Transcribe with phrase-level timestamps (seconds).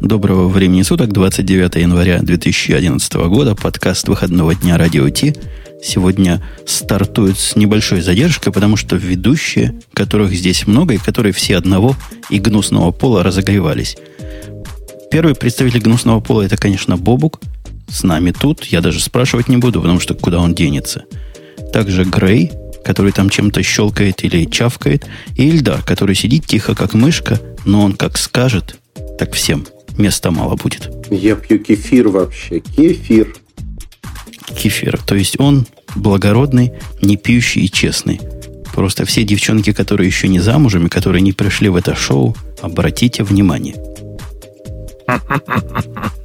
[0.00, 5.34] Доброго времени суток, 29 января 2011 года, подкаст выходного дня Радио Ти.
[5.82, 11.96] Сегодня стартует с небольшой задержкой, потому что ведущие, которых здесь много, и которые все одного
[12.30, 13.96] и гнусного пола разогревались.
[15.10, 17.40] Первый представитель гнусного пола это, конечно, Бобук.
[17.88, 18.64] С нами тут.
[18.66, 21.06] Я даже спрашивать не буду, потому что куда он денется.
[21.72, 22.52] Также Грей,
[22.84, 25.06] который там чем-то щелкает или чавкает.
[25.34, 28.76] И Ильдар, который сидит тихо, как мышка, но он как скажет,
[29.18, 29.66] так всем
[29.98, 30.90] места мало будет.
[31.10, 32.60] Я пью кефир вообще.
[32.60, 33.34] Кефир.
[34.56, 34.98] Кефир.
[34.98, 38.20] То есть он благородный, не пьющий и честный.
[38.74, 43.24] Просто все девчонки, которые еще не замужем и которые не пришли в это шоу, обратите
[43.24, 43.74] внимание–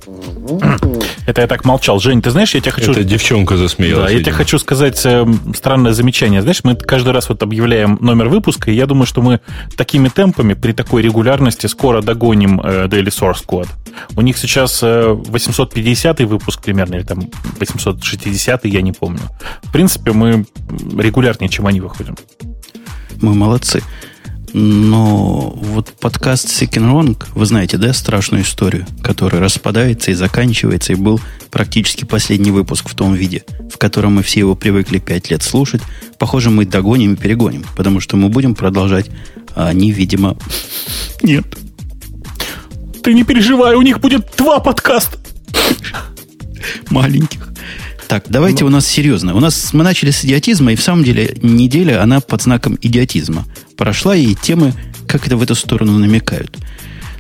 [1.26, 2.00] это я так молчал.
[2.00, 2.92] Жень, ты знаешь, я тебе хочу...
[2.92, 4.12] Это девчонка засмеялась.
[4.12, 6.42] Да, я тебе хочу сказать э, странное замечание.
[6.42, 9.40] Знаешь, мы каждый раз вот объявляем номер выпуска, и я думаю, что мы
[9.78, 13.70] такими темпами, при такой регулярности скоро догоним э, Daily Source Code.
[14.16, 17.30] У них сейчас э, 850 выпуск примерно, или там
[17.60, 19.22] 860 я не помню.
[19.64, 20.46] В принципе, мы
[20.98, 22.16] регулярнее, чем они выходим.
[23.22, 23.82] Мы молодцы.
[24.54, 30.94] Но вот подкаст Sick and Wrong, вы знаете, да, страшную историю, которая распадается и заканчивается,
[30.94, 35.32] и был практически последний выпуск в том виде, в котором мы все его привыкли пять
[35.32, 35.82] лет слушать.
[36.20, 39.10] Похоже, мы догоним и перегоним, потому что мы будем продолжать,
[39.56, 40.38] а они, видимо,
[41.24, 41.46] нет.
[43.04, 45.18] Ты не переживай, у них будет два подкаста.
[46.92, 47.53] Маленьких.
[48.14, 48.68] Так, давайте ну.
[48.68, 49.34] у нас серьезно.
[49.34, 53.44] У нас мы начали с идиотизма, и в самом деле неделя, она под знаком идиотизма
[53.76, 54.76] прошла, и темы
[55.08, 56.56] как это в эту сторону намекают.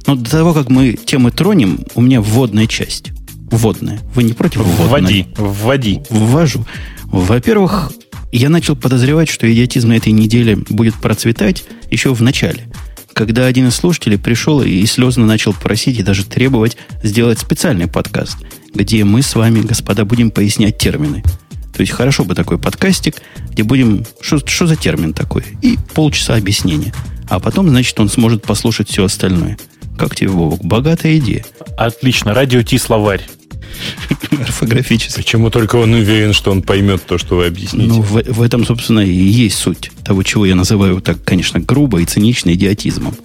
[0.05, 3.07] Но до того, как мы темы тронем, у меня вводная часть.
[3.49, 4.01] Вводная.
[4.13, 4.87] Вы не против вводной?
[4.87, 5.25] Вводи.
[5.35, 6.01] Вводи.
[6.11, 6.63] Ввожу.
[7.05, 7.91] Во-первых,
[8.31, 12.67] я начал подозревать, что идиотизм на этой неделе будет процветать еще в начале
[13.13, 18.37] когда один из слушателей пришел и слезно начал просить и даже требовать сделать специальный подкаст,
[18.73, 21.23] где мы с вами, господа, будем пояснять термины.
[21.73, 23.15] То есть хорошо бы такой подкастик,
[23.51, 24.05] где будем...
[24.21, 25.43] Что, за термин такой?
[25.61, 26.93] И полчаса объяснения.
[27.29, 29.57] А потом, значит, он сможет послушать все остальное.
[29.97, 30.63] Как тебе, Вовок?
[30.63, 31.45] Богатая идея.
[31.77, 32.33] Отлично.
[32.33, 33.25] Радио Ти словарь.
[34.31, 35.17] Орфографически.
[35.17, 37.87] Почему только он уверен, что он поймет то, что вы объясните?
[37.87, 42.01] Ну, в, в этом, собственно, и есть суть того, чего я называю так, конечно, грубо
[42.01, 43.15] и цинично идиотизмом.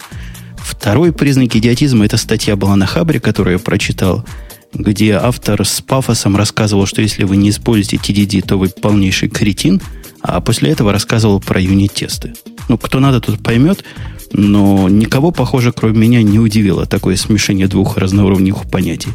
[0.57, 4.25] Второй признак идиотизма– это статья была на Хабре, которую я прочитал,
[4.73, 9.81] где автор с пафосом рассказывал, что если вы не используете TDD, то вы полнейший кретин,
[10.21, 12.33] а после этого рассказывал про юнит-тесты.
[12.67, 13.83] Ну, кто надо, тот поймет,
[14.31, 19.09] но никого, похоже, кроме меня, не удивило такое смешение двух разноуровневых понятий.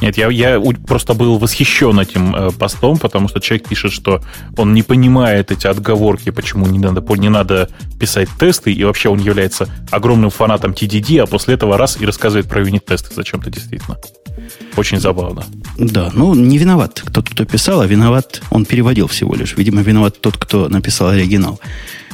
[0.00, 4.22] Нет, я, я просто был восхищен этим э, постом, потому что человек пишет, что
[4.56, 7.68] он не понимает эти отговорки, почему не надо, не надо
[7.98, 12.48] писать тесты, и вообще он является огромным фанатом TDD, а после этого раз и рассказывает
[12.48, 13.96] про юнит-тесты зачем-то действительно.
[14.76, 15.44] Очень забавно.
[15.76, 19.56] Да, ну не виноват тот, кто писал, а виноват, он переводил всего лишь.
[19.56, 21.60] Видимо, виноват тот, кто написал оригинал.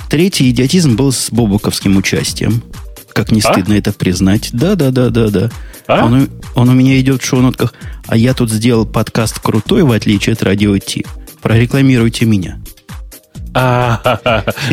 [0.08, 2.62] Третий идиотизм был с бобуковским участием.
[3.14, 3.52] Как не а?
[3.52, 4.50] стыдно это признать.
[4.52, 5.50] Да, да, да, да, да.
[5.86, 6.04] А?
[6.04, 7.72] Он, он у меня идет в шоу-нотках.
[8.06, 11.06] А я тут сделал подкаст крутой, в отличие от радио Ти.
[11.40, 12.58] Прорекламируйте меня.
[13.56, 14.00] А,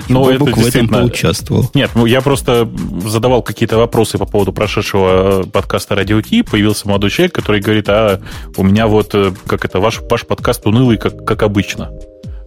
[0.09, 1.69] ну, это в этом поучаствовал.
[1.75, 2.67] Нет, ну я просто
[3.05, 6.41] задавал какие-то вопросы по поводу прошедшего э, подкаста Радио Ти.
[6.41, 8.21] Появился молодой человек, который говорит, а
[8.57, 11.91] у меня вот, э, как это, ваш, ваш подкаст унылый, как, как обычно.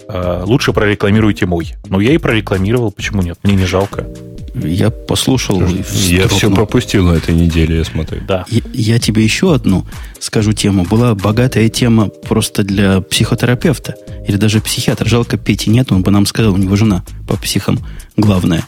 [0.08, 1.74] А, лучше прорекламируйте мой.
[1.88, 3.38] Ну, я и прорекламировал, почему нет?
[3.44, 4.04] Мне не жалко.
[4.54, 5.62] Я послушал.
[6.06, 8.20] Я все пропустил на этой неделе, я смотрю.
[8.26, 8.44] Да.
[8.48, 9.84] Я, я тебе еще одну
[10.20, 10.84] скажу тему.
[10.84, 15.08] Была богатая тема просто для психотерапевта или даже психиатра.
[15.08, 17.80] Жалко, Пети нет, он бы нам сказал, у него жена по психам
[18.16, 18.64] главная.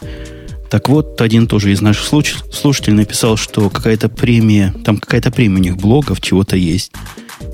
[0.69, 5.63] Так вот, один тоже из наших слушателей написал, что какая-то премия, там какая-то премия у
[5.63, 6.91] них блогов, чего-то есть.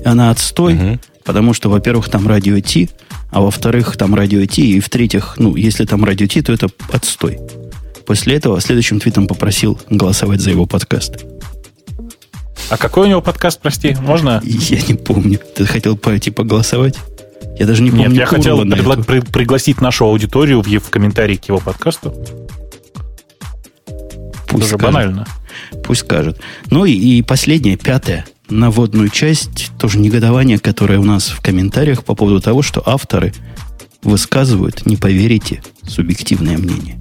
[0.04, 0.98] И она отстой, угу.
[1.24, 2.90] потому что, во-первых, там радио Ти,
[3.30, 7.38] а во-вторых, там радио Ти, и в-третьих, ну, если там радио Ти, то это отстой.
[8.06, 11.24] После этого следующим твитом попросил голосовать за его подкаст.
[12.70, 14.40] А какой у него подкаст, прости, можно?
[14.44, 15.38] Я не помню.
[15.54, 16.96] Ты хотел пойти поголосовать?
[17.58, 18.08] Я даже не помню.
[18.08, 22.14] Нет, я хотел пригла- при- пригласить нашу аудиторию в, в комментарии к его подкасту.
[24.48, 25.26] Пусть Даже банально.
[25.84, 26.40] Пусть скажет.
[26.70, 32.14] Ну и, и последнее, пятое, наводную часть, тоже негодование, которое у нас в комментариях по
[32.14, 33.32] поводу того, что авторы
[34.02, 37.00] высказывают, не поверите, субъективное мнение.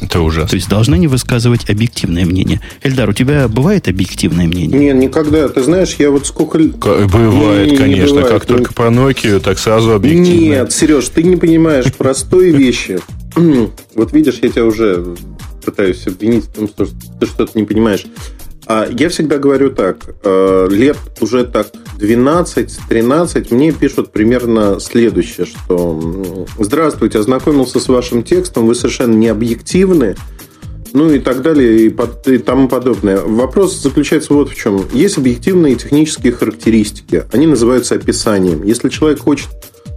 [0.00, 0.48] Это ужасно.
[0.48, 2.60] То есть должны не высказывать объективное мнение.
[2.82, 4.78] Эльдар, у тебя бывает объективное мнение?
[4.78, 5.48] Нет, никогда.
[5.48, 6.58] Ты знаешь, я вот сколько...
[6.58, 8.04] Бывает, не, конечно.
[8.04, 8.28] Не бывает.
[8.28, 10.40] Как только про Nokia, так сразу объективно.
[10.40, 13.00] Нет, Сереж, ты не понимаешь простой вещи.
[13.94, 15.14] Вот видишь, я тебя уже
[15.64, 16.86] пытаюсь обвинить в том, что
[17.18, 18.06] ты что-то не понимаешь.
[18.66, 21.68] А я всегда говорю так, э, лет уже так
[22.00, 30.16] 12-13 мне пишут примерно следующее, что «Здравствуйте, ознакомился с вашим текстом, вы совершенно не объективны,
[30.92, 31.96] ну и так далее, и,
[32.26, 33.20] и тому подобное.
[33.20, 34.82] Вопрос заключается вот в чем.
[34.92, 37.24] Есть объективные технические характеристики.
[37.32, 38.64] Они называются описанием.
[38.64, 39.48] Если человек хочет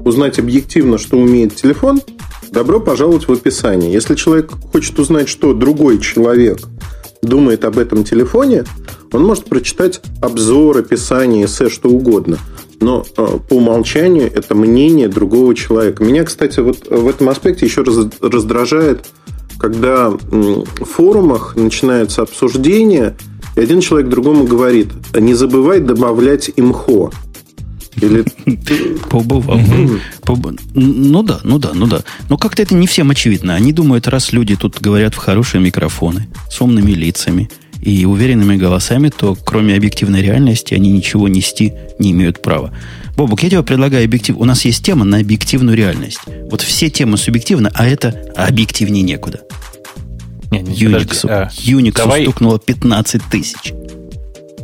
[0.06, 2.02] узнать объективно, что умеет телефон,
[2.52, 3.92] добро пожаловать в описание.
[3.92, 6.60] Если человек хочет узнать, что другой человек–
[7.22, 8.66] думает об этом телефоне,
[9.12, 12.38] он может прочитать обзор, описание, эссе, что угодно.
[12.80, 16.04] Но э, по умолчанию это мнение другого человека.
[16.04, 19.06] Меня, кстати, вот в этом аспекте еще раз, раздражает,
[19.60, 23.18] когда в форумах начинается обсуждение,
[23.56, 27.12] и один человек другому говорит, не забывай добавлять имхо.
[28.02, 28.24] Или...
[29.10, 29.60] Побывал.
[30.74, 32.02] Ну да, ну да, ну да.
[32.30, 33.56] Но как-то это не всем очевидно.
[33.56, 37.50] Они думают, раз люди тут говорят в хорошие микрофоны, с умными лицами
[37.82, 42.74] и уверенными голосами, то кроме объективной реальности они ничего нести не имеют права.
[43.16, 44.38] Бобок, я тебе предлагаю объектив.
[44.38, 46.20] У нас есть тема на объективную реальность.
[46.50, 49.42] Вот все темы субъективны, а это объективнее некуда.
[50.52, 52.24] Не, не, Unix, а, Unix давай...
[52.24, 53.74] стукнуло 15 тысяч.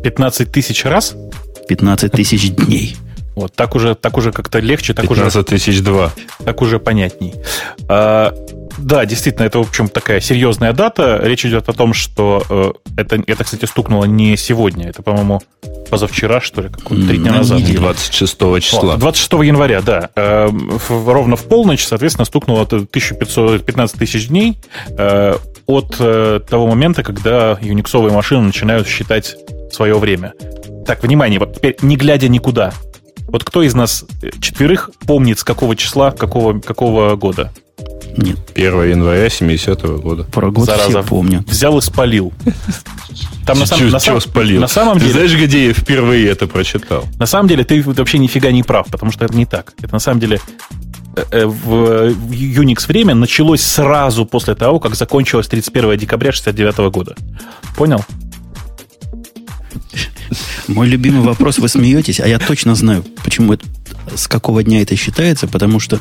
[0.04, 1.16] 15 тысяч раз?
[1.68, 2.96] 15 тысяч дней.
[3.36, 5.44] Вот, так уже, так уже как-то легче, так 15 уже...
[5.44, 6.12] тысяч два.
[6.44, 7.34] Так уже понятней.
[7.90, 8.34] А,
[8.78, 11.20] да, действительно, это, в общем, такая серьезная дата.
[11.22, 14.88] Речь идет о том, что э, это, это, кстати, стукнуло не сегодня.
[14.90, 15.42] Это, по-моему,
[15.90, 17.62] позавчера, что ли, как три дня назад.
[17.64, 18.98] 26 числа.
[18.98, 20.10] 26 января, да.
[20.16, 24.58] Э, в, ровно в полночь, соответственно, стукнуло 1515 тысяч дней
[24.98, 25.36] э,
[25.68, 29.36] от э, того момента, когда юниксовые машины начинают считать
[29.72, 30.34] свое время.
[30.86, 32.72] Так, внимание, вот теперь не глядя никуда.
[33.28, 34.06] Вот кто из нас
[34.40, 37.52] четверых помнит, с какого числа, какого, какого года?
[38.18, 38.38] Нет.
[38.56, 40.24] 1 января 70-го года.
[40.24, 40.90] Про год Зараза.
[40.90, 41.48] все помнят.
[41.48, 42.32] Взял и спалил.
[43.46, 44.62] Там на, сам, на, сам, спалил?
[44.62, 45.12] на самом деле...
[45.12, 47.06] Ты знаешь, где я впервые это прочитал?
[47.20, 49.74] На самом деле ты вообще нифига не прав, потому что это не так.
[49.82, 50.40] Это на самом деле
[51.16, 57.16] э, э, в Unix время началось сразу после того, как закончилось 31 декабря 69 года.
[57.76, 58.04] Понял?
[60.68, 63.66] Мой любимый вопрос, вы смеетесь, а я точно знаю, почему это,
[64.16, 66.00] с какого дня это считается, потому что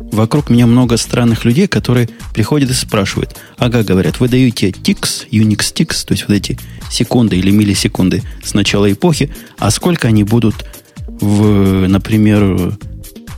[0.00, 3.36] вокруг меня много странных людей, которые приходят и спрашивают.
[3.58, 6.58] Ага, говорят, вы даете тикс, Unix тикс, то есть вот эти
[6.90, 10.64] секунды или миллисекунды с начала эпохи, а сколько они будут
[11.06, 12.76] в, например,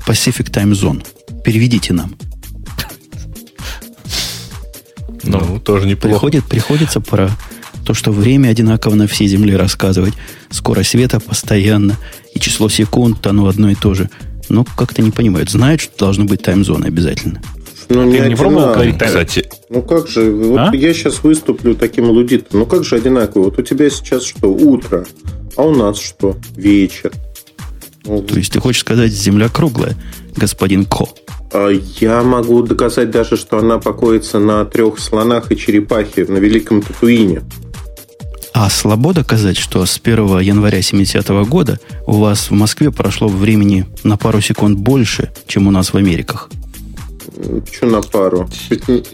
[0.06, 1.06] Pacific Time Zone?
[1.44, 2.16] Переведите нам.
[5.22, 6.14] Ну, тоже неплохо.
[6.14, 7.30] Приходит, приходится про
[7.86, 10.14] то, что время одинаково на всей Земле рассказывать,
[10.50, 11.96] скорость света постоянно,
[12.34, 14.10] и число секунд, оно одно и то же.
[14.48, 15.50] Но как-то не понимают.
[15.50, 17.40] Знают, что должно быть тайм-зона обязательно.
[17.88, 19.48] Ну, не, не пробовал говорить Кстати.
[19.70, 20.70] Ну, как же, вот а?
[20.74, 22.60] я сейчас выступлю таким лудитом.
[22.60, 23.44] Ну, как же одинаково?
[23.44, 25.06] Вот у тебя сейчас что, утро,
[25.56, 27.12] а у нас что, вечер.
[28.04, 29.96] Ну, то есть ты хочешь сказать, Земля круглая,
[30.36, 31.08] господин Ко?
[31.52, 31.68] А
[32.00, 37.42] я могу доказать даже, что она покоится на трех слонах и черепахе на Великом Татуине.
[38.58, 43.84] А слабо доказать, что с 1 января 70-го года у вас в Москве прошло времени
[44.02, 46.48] на пару секунд больше, чем у нас в Америках?
[47.36, 48.48] Почему на пару?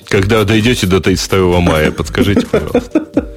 [0.06, 3.35] Когда дойдете до 32 мая, подскажите, пожалуйста.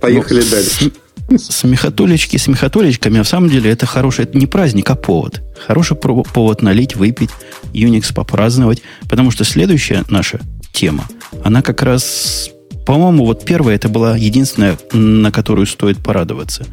[0.00, 0.92] Поехали ну, дальше.
[1.36, 5.42] Смехотулечки смехотулечками, а в самом деле это хороший, это не праздник, а повод.
[5.66, 7.30] Хороший повод налить, выпить,
[7.74, 10.40] Unix попраздновать, потому что следующая наша
[10.72, 11.06] тема,
[11.44, 12.52] она как раз
[12.86, 16.64] по-моему, вот первая это была единственная, на которую стоит порадоваться.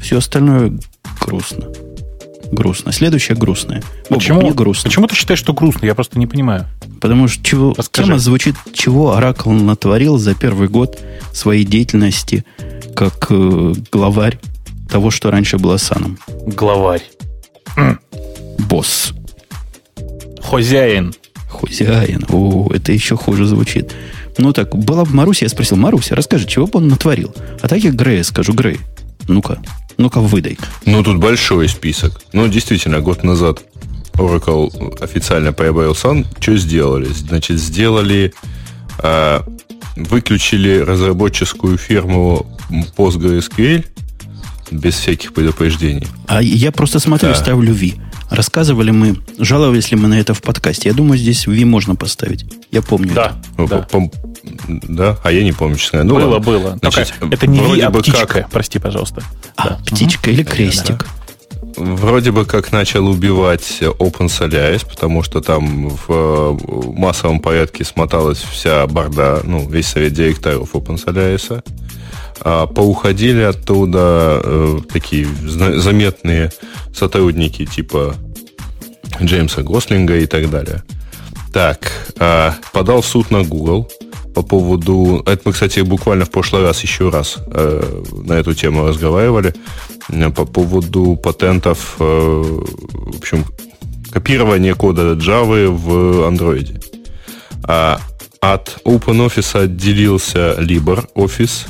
[0.00, 0.78] Все остальное
[1.20, 1.66] грустно.
[2.52, 2.92] Грустно.
[2.92, 3.82] Следующая грустная.
[4.08, 4.40] Почему?
[4.40, 4.88] Мне грустно.
[4.88, 5.84] Почему ты считаешь, что грустно?
[5.84, 6.66] Я просто не понимаю.
[7.00, 11.00] Потому что чего, тема звучит, чего Оракл натворил за первый год
[11.32, 12.44] своей деятельности
[12.94, 14.38] как э, главарь
[14.88, 16.18] того, что раньше было Саном.
[16.46, 17.02] Главарь.
[18.58, 19.12] Босс.
[20.40, 21.12] Хозяин.
[21.48, 22.24] Хозяин.
[22.28, 23.92] О, это еще хуже звучит.
[24.38, 27.34] Ну так, была бы Маруся, я спросил, Маруся, расскажи, чего бы он натворил?
[27.62, 28.78] А так я Грея скажу, Грей,
[29.28, 29.58] ну-ка,
[29.96, 30.58] ну-ка выдай.
[30.84, 32.20] Ну, тут большой список.
[32.32, 33.62] Ну, действительно, год назад
[34.14, 36.26] Oracle официально прибавил сан.
[36.40, 37.06] Что сделали?
[37.06, 38.32] Значит, сделали...
[38.98, 39.44] А,
[39.96, 42.46] выключили разработческую фирму
[42.96, 43.84] PostgreSQL
[44.70, 46.06] без всяких предупреждений.
[46.26, 47.34] А я просто смотрю, да.
[47.34, 47.92] ставлю V.
[48.30, 50.88] Рассказывали мы, жаловались ли мы на это в подкасте.
[50.88, 52.44] Я думаю, здесь V можно поставить.
[52.70, 53.88] Я помню да, это.
[53.92, 54.10] Да.
[54.68, 56.04] Да, а я не помню, честно.
[56.04, 56.38] Ну, было, ладно.
[56.40, 56.78] было.
[56.80, 58.26] Значит, это не V, а птичка.
[58.26, 58.50] Как...
[58.50, 59.22] Прости, пожалуйста.
[59.56, 59.78] А, да.
[59.84, 60.30] птичка угу.
[60.30, 60.98] или крестик.
[60.98, 61.06] Да.
[61.76, 66.58] Вроде бы как начал убивать Open Solaris, потому что там в
[66.94, 71.52] массовом порядке смоталась вся борда, ну, весь совет директоров Open Solaris.
[71.52, 71.62] а
[72.42, 76.52] поуходили оттуда э, такие заметные
[76.94, 78.14] сотрудники типа
[79.22, 80.82] Джеймса Гослинга и так далее.
[81.52, 83.90] Так, э, подал в суд на Google
[84.34, 85.22] по поводу...
[85.24, 89.54] Это мы, кстати, буквально в прошлый раз еще раз э, на эту тему разговаривали.
[90.10, 93.46] Э, по поводу патентов, э, в общем,
[94.12, 96.84] копирования кода Java в Android.
[97.64, 97.98] А
[98.40, 101.66] от OpenOffice отделился LibreOffice,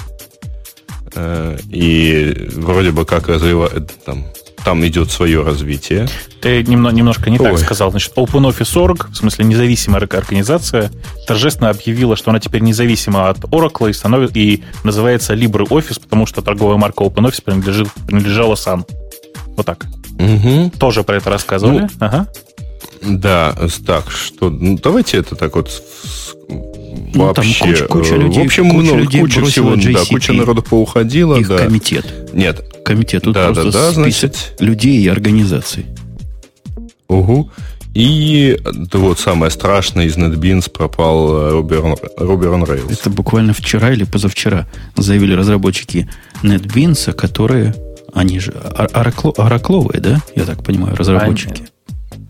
[1.70, 4.24] и вроде бы как развивает там
[4.66, 6.08] там идет свое развитие.
[6.40, 7.50] Ты немного, немножко не Ой.
[7.50, 7.92] так сказал.
[7.92, 10.90] Значит, OpenOffice.org, в смысле независимая организация,
[11.28, 16.42] торжественно объявила, что она теперь независима от Oracle и, становится, и называется LibreOffice, потому что
[16.42, 18.84] торговая марка OpenOffice принадлежит, принадлежала сам.
[19.56, 19.86] Вот так.
[20.18, 20.72] Угу.
[20.80, 21.82] Тоже про это рассказывали.
[21.82, 22.26] Ну, ага.
[23.02, 23.54] Да,
[23.86, 25.70] так что ну, давайте это так вот
[27.16, 27.58] ну, вообще.
[27.58, 30.62] Там куча, куча людей, в общем, куча, много, людей куча всего, JCP, да, куча народу
[30.62, 31.36] поуходила.
[31.36, 31.58] Их да.
[31.58, 32.32] комитет.
[32.32, 32.64] Нет.
[32.84, 33.24] Комитет.
[33.24, 34.54] Тут да, просто да, да, значит...
[34.60, 35.86] людей и организаций.
[37.08, 37.50] Угу.
[37.96, 42.92] И да, вот самое страшное из NetBeans пропал Ruby on, Ruby on Rails.
[42.92, 46.06] Это буквально вчера или позавчера заявили разработчики
[46.42, 47.74] NetBeans, которые,
[48.12, 50.20] они же оракловые, да?
[50.34, 51.68] Я так понимаю, разработчики.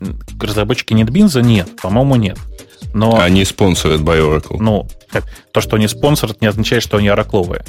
[0.01, 2.39] Они, разработчики NetBeans нет, по-моему, нет.
[2.97, 4.57] Но, они спонсорят by Oracle.
[4.59, 4.89] Ну,
[5.53, 7.63] то, что они спонсорят, не означает, что они оракловые.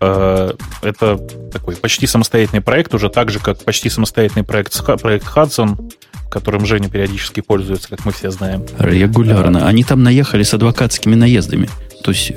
[0.00, 0.52] Э,
[0.82, 1.16] это
[1.52, 5.92] такой почти самостоятельный проект, уже так же, как почти самостоятельный проект, проект Hudson,
[6.28, 8.64] которым Женя периодически пользуется, как мы все знаем.
[8.78, 9.68] Регулярно.
[9.68, 11.68] Они там наехали с адвокатскими наездами.
[12.02, 12.32] То есть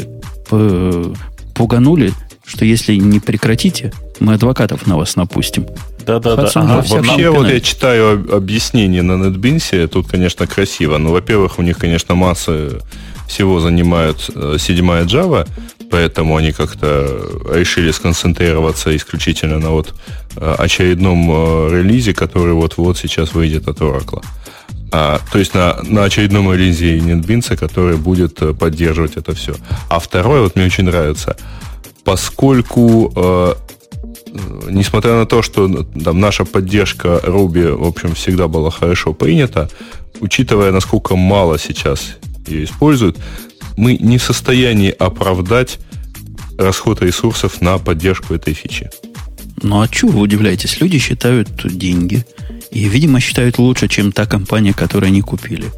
[0.51, 1.13] э,
[1.55, 2.13] пуганули,
[2.45, 5.65] что если не прекратите, мы адвокатов на вас напустим.
[6.07, 6.49] Да-да-да.
[6.55, 6.83] Ага.
[6.87, 10.97] Вообще, вот я читаю объяснение на NetBeans, тут, конечно, красиво.
[10.97, 12.79] Но, во-первых, у них, конечно, масса
[13.27, 15.45] всего занимают э, седьмая Java,
[15.91, 17.21] поэтому они как-то
[17.53, 19.93] решили сконцентрироваться исключительно на вот
[20.37, 24.23] э, очередном э, релизе, который вот-вот сейчас выйдет от Oracle.
[24.93, 29.55] А, то есть на, на очередном релизе NetBeans, который будет поддерживать это все.
[29.89, 31.35] А второе, вот мне очень нравится,
[32.05, 33.57] поскольку
[34.69, 39.69] несмотря на то, что там, наша поддержка Ruby, в общем, всегда была хорошо принята,
[40.19, 42.17] учитывая, насколько мало сейчас
[42.47, 43.17] ее используют,
[43.75, 45.79] мы не в состоянии оправдать
[46.57, 48.89] расход ресурсов на поддержку этой фичи.
[49.61, 50.79] Ну а чего вы удивляетесь?
[50.81, 52.25] Люди считают деньги.
[52.71, 55.71] И, видимо, считают лучше, чем та компания, которую они купили.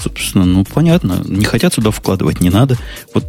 [0.00, 1.22] Собственно, ну, понятно.
[1.26, 2.76] Не хотят сюда вкладывать, не надо.
[3.12, 3.26] Вот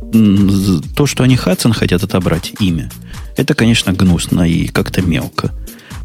[0.96, 2.90] то, что они Хадсон хотят отобрать, имя–
[3.38, 5.52] это, конечно, гнусно и как-то мелко.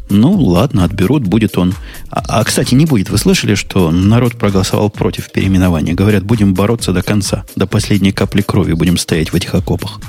[0.09, 1.73] Ну, ладно, отберут, будет он.
[2.09, 3.09] А, а, кстати, не будет.
[3.09, 5.93] Вы слышали, что народ проголосовал против переименования?
[5.93, 9.99] Говорят, будем бороться до конца, до последней капли крови будем стоять в этих окопах.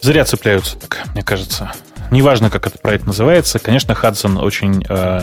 [0.00, 1.72] Зря цепляются, так, мне кажется.
[2.10, 3.58] Неважно, как этот проект называется.
[3.58, 5.22] Конечно, Хадсон очень э,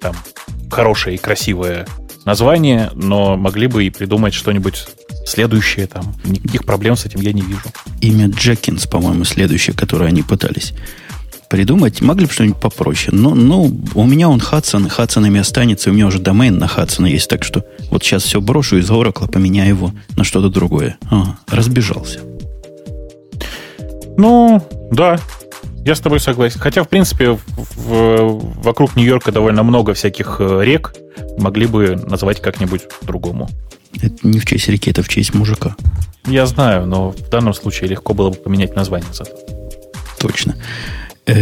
[0.00, 0.16] там,
[0.70, 1.86] хорошее и красивое
[2.26, 4.86] название, но могли бы и придумать что-нибудь
[5.24, 6.14] следующее там.
[6.24, 7.62] Никаких проблем с этим я не вижу.
[8.02, 10.74] Имя Джекинс, по-моему, следующее, которое они пытались
[11.48, 12.00] придумать.
[12.00, 13.16] Могли бы что-нибудь попроще.
[13.16, 17.30] Но, ну, у меня он Хадсон, Хадсонами останется, у меня уже домен на Хадсона есть,
[17.30, 20.98] так что вот сейчас все брошу из Oracle, поменяю его на что-то другое.
[21.10, 22.20] А, разбежался.
[24.18, 25.20] Ну, да,
[25.86, 26.58] я с тобой согласен.
[26.60, 30.94] Хотя, в принципе, в, в, вокруг Нью-Йорка довольно много всяких э, рек.
[31.38, 33.48] Могли бы назвать как-нибудь другому.
[34.02, 35.76] Это не в честь реки, это в честь мужика.
[36.26, 39.30] Я знаю, но в данном случае легко было бы поменять название зато.
[40.18, 40.56] Точно.
[41.24, 41.34] Э,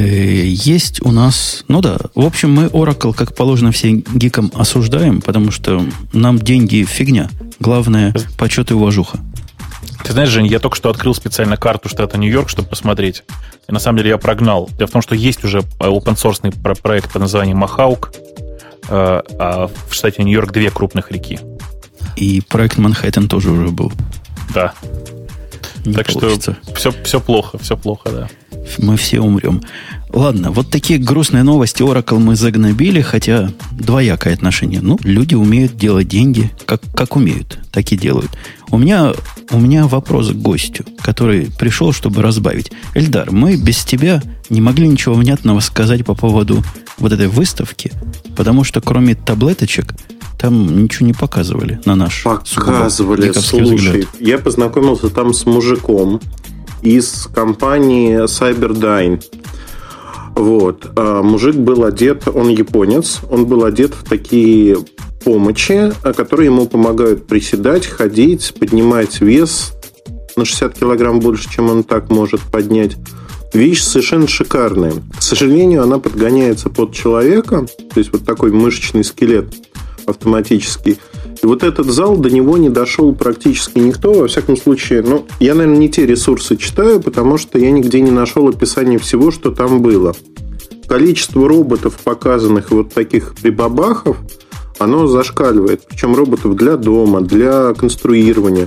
[0.47, 1.65] есть у нас...
[1.69, 5.83] Ну да, в общем, мы Oracle, как положено, всем гикам осуждаем, потому что
[6.13, 7.31] нам деньги фигня.
[7.61, 9.21] Главное, почет и уважуха.
[10.03, 13.25] Ты знаешь, Жень, я только что открыл специально карту штата Нью-Йорк, чтобы посмотреть.
[13.69, 14.69] И на самом деле я прогнал.
[14.79, 18.13] Дело в том, что есть уже open source проект под названием Махаук,
[18.89, 21.39] э, а в штате Нью-Йорк две крупных реки.
[22.17, 23.93] И проект Манхэттен тоже уже был.
[24.53, 24.75] Да.
[25.85, 26.57] Не так получится.
[26.63, 28.29] что все, все плохо, все плохо, да.
[28.79, 29.63] Мы все умрем.
[30.15, 34.81] Ладно, вот такие грустные новости Oracle мы загнобили, хотя двоякое отношение.
[34.81, 38.31] Ну, люди умеют делать деньги, как, как умеют, так и делают.
[38.71, 39.13] У меня,
[39.51, 42.71] у меня вопрос к гостю, который пришел, чтобы разбавить.
[42.95, 46.63] Эльдар, мы без тебя не могли ничего внятного сказать по поводу
[46.99, 47.91] вот этой выставки,
[48.37, 49.95] потому что кроме таблеточек
[50.39, 53.75] там ничего не показывали на наш Показывали, слушай.
[53.75, 54.07] Взгляд.
[54.21, 56.21] Я познакомился там с мужиком
[56.83, 59.21] из компании Cyberdyne.
[60.35, 60.91] Вот.
[60.97, 64.79] А мужик был одет, он японец, он был одет в такие
[65.25, 69.73] помощи, которые ему помогают приседать, ходить, поднимать вес,
[70.37, 72.97] на 60 килограмм больше, чем он так может поднять.
[73.53, 74.93] Вещь совершенно шикарная.
[75.17, 79.55] К сожалению, она подгоняется под человека, то есть вот такой мышечный скелет
[80.07, 80.99] автоматический.
[81.45, 84.15] И вот этот зал, до него не дошел практически никто.
[84.15, 88.11] Во всяком случае, ну, я, наверное, не те ресурсы читаю, потому что я нигде не
[88.11, 90.17] нашел описания всего, что там было.
[90.89, 94.17] Количество роботов, показанных вот таких прибабахов,
[94.79, 95.83] оно зашкаливает.
[95.87, 98.67] Причем роботов для дома, для конструирования.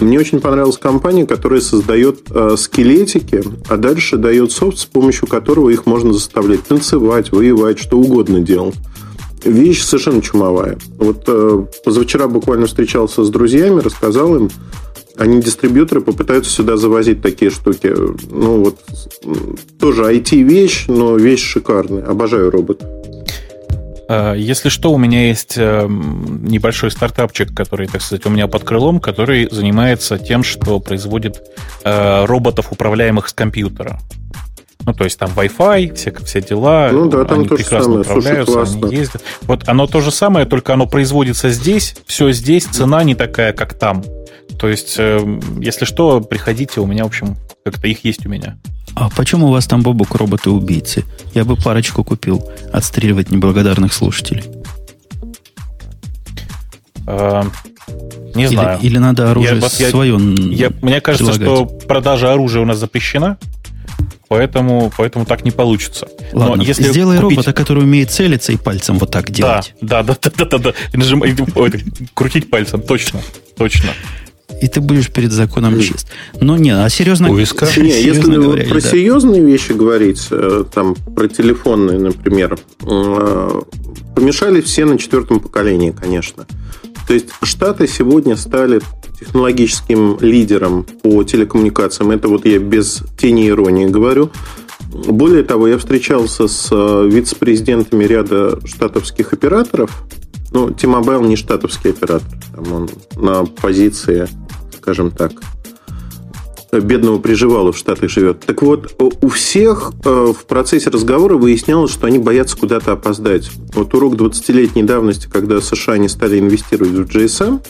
[0.00, 5.70] Мне очень понравилась компания, которая создает э, скелетики, а дальше дает софт, с помощью которого
[5.70, 8.74] их можно заставлять танцевать, воевать, что угодно делать.
[9.46, 10.76] Вещь совершенно чумовая.
[10.98, 14.50] Вот э, позавчера буквально встречался с друзьями, рассказал им,
[15.16, 17.94] они дистрибьюторы попытаются сюда завозить такие штуки.
[18.30, 18.78] Ну вот
[19.78, 22.04] тоже IT-вещь, но вещь шикарная.
[22.04, 22.88] Обожаю роботов.
[24.08, 28.64] Э, если что, у меня есть э, небольшой стартапчик, который, так сказать, у меня под
[28.64, 31.42] крылом, который занимается тем, что производит
[31.84, 34.00] э, роботов, управляемых с компьютера.
[34.86, 36.90] Ну, то есть там Wi-Fi, все, все дела.
[36.92, 38.00] Ну да, там они то прекрасно самое.
[38.02, 39.22] управляются, Слушай, они ездят.
[39.42, 43.74] Вот оно то же самое, только оно производится здесь, все здесь, цена не такая, как
[43.74, 44.04] там.
[44.60, 48.58] То есть, если что, приходите, у меня, в общем, как-то их есть у меня.
[48.94, 51.04] А почему у вас там, Бобук, роботы-убийцы?
[51.34, 52.48] Я бы парочку купил.
[52.72, 54.44] Отстреливать неблагодарных слушателей.
[57.08, 57.44] А,
[58.34, 58.78] не или, знаю.
[58.80, 60.18] Или надо оружие я, свое
[60.50, 61.68] я, Мне кажется, прилагать.
[61.68, 63.38] что продажа оружия у нас запрещена,
[64.28, 66.08] поэтому, поэтому так не получится.
[66.32, 67.36] Ладно, Но если сделай купить...
[67.36, 69.74] робота, который умеет целиться и пальцем вот так делать.
[69.80, 70.74] Да, да, да, да, да, да.
[70.92, 71.34] И нажимать,
[72.14, 73.20] крутить пальцем, точно,
[73.56, 73.90] точно
[74.60, 76.08] и ты будешь перед законом чист.
[76.40, 77.30] Но не, а серьезно...
[77.30, 77.66] У виска?
[77.76, 78.88] Не, если говоря, про да.
[78.88, 83.62] серьезные вещи говорить, э, там, про телефонные, например, э,
[84.14, 86.46] помешали все на четвертом поколении, конечно.
[87.06, 88.80] То есть Штаты сегодня стали
[89.18, 92.10] технологическим лидером по телекоммуникациям.
[92.10, 94.30] Это вот я без тени иронии говорю.
[94.90, 99.90] Более того, я встречался с э, вице-президентами ряда штатовских операторов.
[100.52, 102.38] Ну, T-Mobile не штатовский оператор.
[102.54, 104.28] Там он на позиции
[104.86, 105.32] скажем так,
[106.72, 108.40] бедного приживала в Штатах живет.
[108.40, 113.50] Так вот, у всех э, в процессе разговора выяснялось, что они боятся куда-то опоздать.
[113.74, 117.60] Вот урок 20-летней давности, когда США не стали инвестировать в GSM,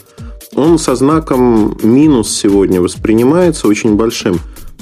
[0.54, 4.38] он со знаком минус сегодня воспринимается очень большим.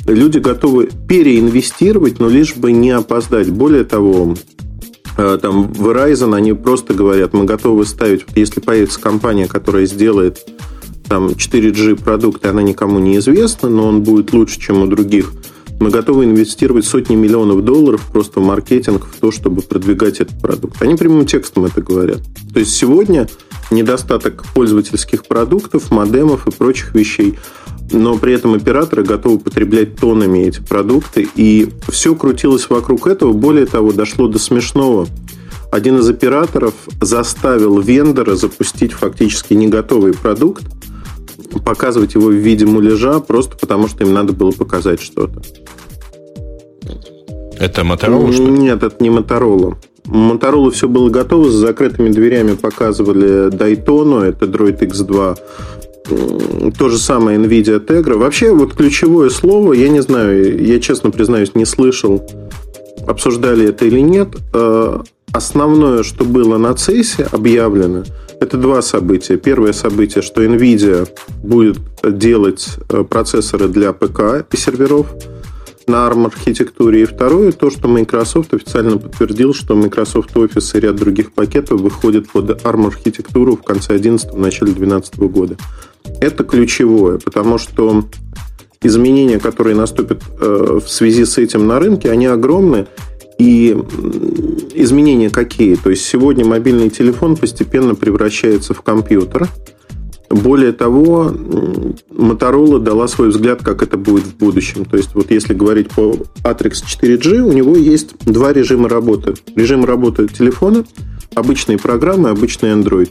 [0.07, 3.51] Люди готовы переинвестировать, но лишь бы не опоздать.
[3.51, 4.37] Более того,
[5.17, 10.47] э, там Verizon они просто говорят, мы готовы ставить, если появится компания, которая сделает
[11.09, 15.33] там 4G продукт, и она никому не известна, но он будет лучше, чем у других.
[15.81, 20.81] Мы готовы инвестировать сотни миллионов долларов просто в маркетинг, в то, чтобы продвигать этот продукт.
[20.81, 22.21] Они прямым текстом это говорят.
[22.53, 23.29] То есть сегодня
[23.71, 27.39] недостаток пользовательских продуктов, модемов и прочих вещей,
[27.93, 33.33] но при этом операторы готовы потреблять тоннами эти продукты, и все крутилось вокруг этого.
[33.33, 35.07] Более того, дошло до смешного.
[35.73, 40.63] Один из операторов заставил вендора запустить фактически не готовый продукт,
[41.61, 45.43] показывать его в виде муляжа просто потому, что им надо было показать что-то.
[47.59, 48.53] Это Motorola, что ли?
[48.53, 49.77] Нет, это не Motorola.
[50.07, 55.39] Motorola все было готово, с закрытыми дверями показывали Daytona, это Droid X2.
[56.79, 58.19] То же самое NVIDIA Tegra.
[58.19, 62.23] Вообще, вот ключевое слово, я не знаю, я честно признаюсь, не слышал,
[63.07, 64.29] обсуждали это или нет.
[65.35, 68.05] Основное, что было на CES объявлено–
[68.41, 69.37] это два события.
[69.37, 71.09] Первое событие, что NVIDIA
[71.43, 75.07] будет делать э, процессоры для ПК и серверов
[75.87, 77.03] на ARM архитектуре.
[77.03, 82.29] И второе, то, что Microsoft официально подтвердил, что Microsoft Office и ряд других пакетов выходят
[82.31, 85.57] под ARM архитектуру в конце 2011 начале 2012 года.
[86.21, 88.05] Это ключевое, потому что
[88.83, 92.87] изменения, которые наступят э, в связи с этим на рынке, они огромны.
[93.39, 93.77] И
[94.75, 95.75] изменения какие?
[95.75, 99.49] То есть сегодня мобильный телефон постепенно превращается в компьютер.
[100.31, 101.33] Более того,
[102.11, 104.85] Motorola дала свой взгляд, как это будет в будущем.
[104.85, 109.35] То есть, вот если говорить по Atrix 4G, у него есть два режима работы.
[109.55, 110.85] Режим работы телефона,
[111.35, 113.11] обычные программы, обычный Android.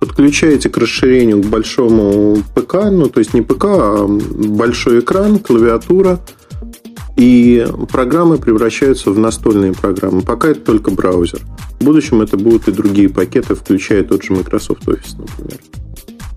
[0.00, 6.20] Подключаете к расширению к большому ПК, ну, то есть не ПК, а большой экран, клавиатура–
[7.16, 10.22] и программы превращаются в настольные программы.
[10.22, 11.40] Пока это только браузер.
[11.80, 15.58] В будущем это будут и другие пакеты, включая тот же Microsoft Office, например.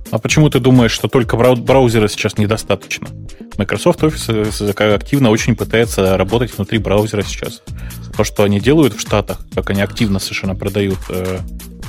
[0.09, 3.07] А почему ты думаешь, что только браузера сейчас недостаточно?
[3.57, 7.61] Microsoft Office активно очень пытается работать внутри браузера сейчас.
[8.15, 10.99] То, что они делают в Штатах, как они активно совершенно продают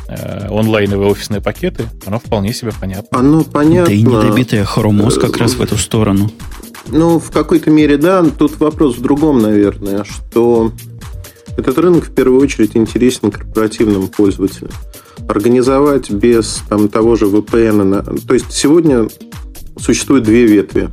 [0.09, 3.19] э, онлайновые офисные пакеты, оно вполне себе понятно.
[3.19, 3.87] Оно понятно.
[3.87, 6.31] Да и недобитая хромоз как раз в эту сторону.
[6.89, 8.25] Ну, в какой-то мере, да.
[8.25, 10.73] Тут вопрос в другом, наверное, что
[11.57, 14.71] этот рынок в первую очередь интересен корпоративным пользователям.
[15.29, 18.27] Организовать без там, того же VPN...
[18.27, 19.09] То есть сегодня
[19.77, 20.89] существует две ветви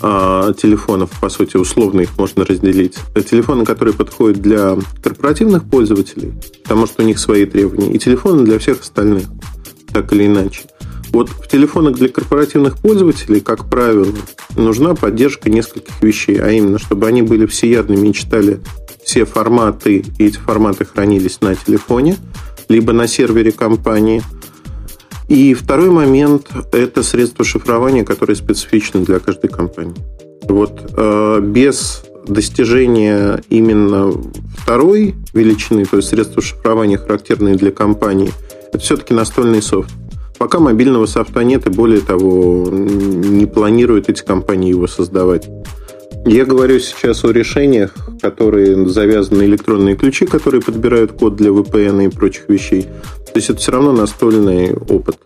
[0.00, 2.94] телефонов, по сути, условно их можно разделить.
[3.28, 8.58] Телефоны, которые подходят для корпоративных пользователей, потому что у них свои требования, и телефоны для
[8.58, 9.24] всех остальных,
[9.92, 10.62] так или иначе.
[11.10, 14.06] Вот в телефонах для корпоративных пользователей, как правило,
[14.56, 18.60] нужна поддержка нескольких вещей, а именно, чтобы они были всеядными и читали
[19.02, 22.16] все форматы, и эти форматы хранились на телефоне,
[22.68, 24.22] либо на сервере компании.
[25.28, 29.94] И второй момент– это средства шифрования, которые специфичны для каждой компании.
[30.48, 34.10] Вот э, без достижения именно
[34.56, 38.32] второй величины, то есть средства шифрования, характерные для компании,
[38.72, 39.90] это все-таки настольный софт.
[40.38, 45.48] Пока мобильного софта нет, и более того, не планируют эти компании его создавать.
[46.28, 52.08] Я говорю сейчас о решениях, которые завязаны электронные ключи, которые подбирают код для VPN и
[52.08, 52.82] прочих вещей.
[52.82, 55.18] То есть это все равно настольный опыт.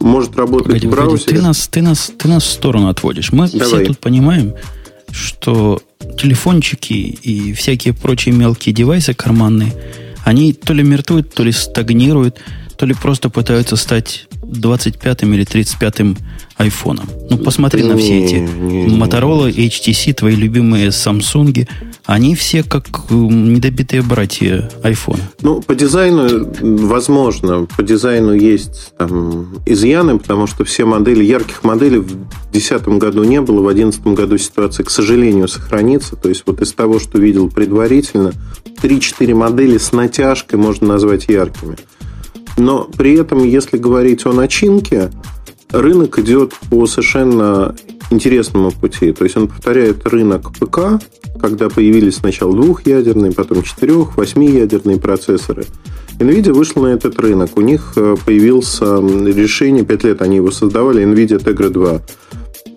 [0.00, 1.18] Может работать погоди, в браузере.
[1.18, 3.30] Погоди, ты, нас, ты, нас, ты нас в сторону отводишь.
[3.30, 3.66] Мы Давай.
[3.66, 4.54] все тут понимаем,
[5.10, 5.82] что
[6.18, 9.74] телефончики и всякие прочие мелкие девайсы карманные,
[10.24, 12.38] они то ли мертвуют, то ли стагнируют,
[12.78, 16.16] то ли просто пытаются стать 25-м или 35-м
[16.56, 17.06] айфоном.
[17.28, 21.68] Ну, посмотри на все эти Motorola, HTC, твои любимые Samsung.
[22.06, 25.20] Они все как недобитые братья iPhone.
[25.42, 26.48] Ну, по дизайну,
[26.86, 32.06] возможно, по дизайну есть там изъяны, потому что все модели, ярких моделей в
[32.52, 36.16] 2010 году не было, в 2011 году ситуация, к сожалению, сохранится.
[36.16, 38.32] То есть вот из того, что видел предварительно,
[38.82, 41.76] 3-4 модели с натяжкой можно назвать яркими.
[42.58, 45.10] Но при этом, если говорить о начинке,
[45.70, 47.74] рынок идет по совершенно
[48.10, 49.12] интересному пути.
[49.12, 51.02] То есть он повторяет рынок ПК,
[51.40, 55.66] когда появились сначала двухъядерные, потом четырех, восьмиядерные процессоры.
[56.18, 57.50] NVIDIA вышла на этот рынок.
[57.56, 62.02] У них э, появился решение, 5 лет они его создавали, NVIDIA Tegra 2.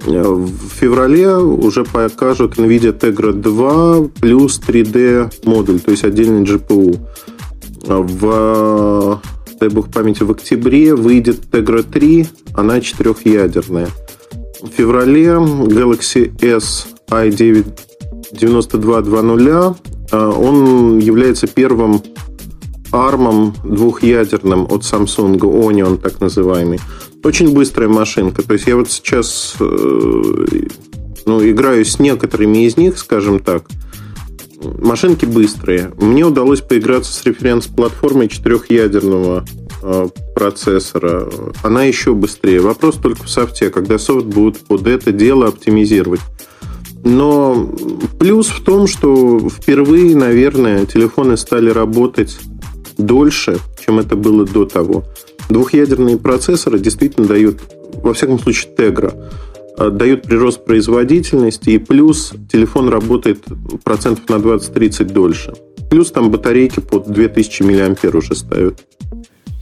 [0.06, 7.00] Э, в феврале уже покажут NVIDIA Tegra 2 плюс 3D модуль, то есть отдельный GPU.
[7.88, 9.20] В
[9.62, 13.89] дай бог памяти, в октябре выйдет Tegra 3, она четырехъядерная.
[14.60, 17.65] В феврале Galaxy S i9
[18.32, 19.78] 9220
[20.12, 22.02] он является первым
[22.91, 26.80] армом двухъядерным от Samsung, Onion так называемый.
[27.24, 28.41] Очень быстрая машинка.
[28.41, 30.21] То есть я вот сейчас э,
[31.26, 33.65] ну, играю с некоторыми из них, скажем так.
[34.63, 35.91] Машинки быстрые.
[35.97, 39.45] Мне удалось поиграться с референс-платформой четырехъядерного
[39.82, 41.30] э, процессора.
[41.63, 42.62] Она еще быстрее.
[42.62, 46.21] Вопрос только в софте, когда софт будут под это дело оптимизировать.
[47.04, 47.74] Но
[48.19, 52.38] плюс в том, что впервые, наверное, телефоны стали работать
[52.97, 55.06] дольше, чем это было до того.
[55.50, 57.60] Двухъядерные процессоры действительно дают,
[57.95, 59.13] во всяком случае, Э,
[59.89, 63.44] дают прирост производительности, и плюс телефон работает
[63.84, 65.54] процентов на 20-30 дольше.
[65.89, 68.82] Плюс там батарейки под 2000 мА уже ставят.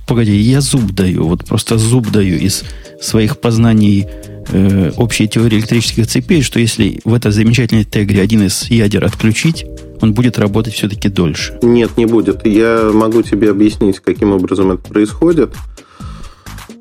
[0.08, 2.64] Погоди, я зуб даю, вот просто зуб даю из
[3.00, 4.08] своих познаний
[4.48, 9.66] э, общей теории электрических цепей, что если в этой замечательной тегре один из ядер отключить,
[10.02, 11.60] он будет работать все-таки дольше.
[11.62, 12.46] Нет, не будет.
[12.46, 15.54] Я могу тебе объяснить, каким образом это происходит.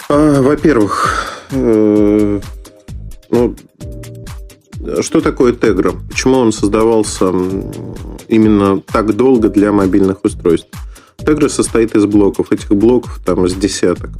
[0.08, 2.40] А, во-первых, э,
[3.30, 3.54] ну,
[5.00, 5.94] что такое Tegra?
[6.08, 7.32] Почему он создавался
[8.28, 10.68] именно так долго для мобильных устройств?
[11.18, 12.52] Tegra состоит из блоков.
[12.52, 14.10] Этих блоков там из десяток.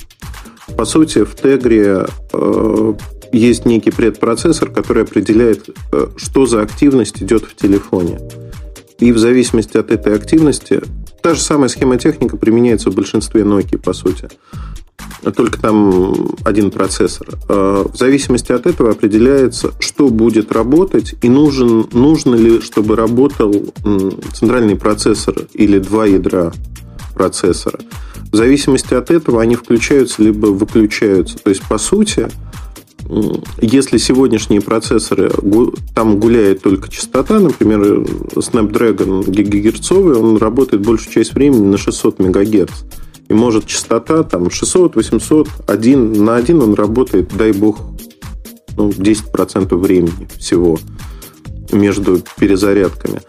[0.77, 2.95] По сути, в Tegra э,
[3.33, 8.21] есть некий предпроцессор, который определяет, э, что за активность идет в телефоне.
[8.99, 10.83] И в зависимости от этой активности,
[11.23, 14.29] та же самая схемотехника применяется в большинстве Nokia, по сути
[15.37, 17.29] только там один процессор.
[17.49, 23.55] А, в зависимости от этого определяется, что будет работать и нужен, нужно ли, чтобы работал
[24.33, 26.53] центральный процессор или два ядра
[27.15, 27.81] процессора.
[28.31, 31.39] В зависимости от этого они включаются либо выключаются.
[31.39, 32.29] То есть, по сути,
[33.61, 35.31] если сегодняшние процессоры,
[35.95, 37.81] там гуляет только частота, например,
[38.35, 42.73] Snapdragon гигагерцовый, он работает большую часть времени на 600 мегагерц
[43.29, 47.79] и может частота там 600, 800, один на один он работает, дай бог,
[48.77, 50.79] ну, 10% времени всего
[51.73, 53.21] между перезарядками.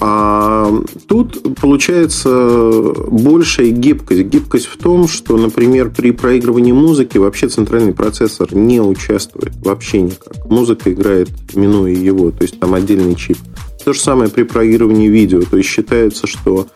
[0.00, 0.70] А
[1.06, 4.22] тут получается большая гибкость.
[4.24, 10.44] Гибкость в том, что, например, при проигрывании музыки вообще центральный процессор не участвует вообще никак.
[10.50, 13.38] Музыка играет, минуя его, то есть там отдельный чип.
[13.84, 15.40] То же самое при проигрывании видео.
[15.42, 16.66] То есть считается, что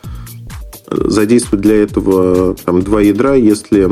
[0.90, 3.88] задействовать для этого там, два ядра, если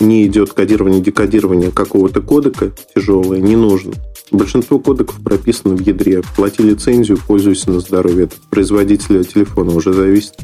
[0.00, 3.94] не идет кодирование, декодирование какого-то кодека тяжелое, не нужно.
[4.30, 6.22] Большинство кодеков прописано в ядре.
[6.36, 8.24] Плати лицензию, пользуйся на здоровье.
[8.24, 10.34] Это производителя телефона уже зависит.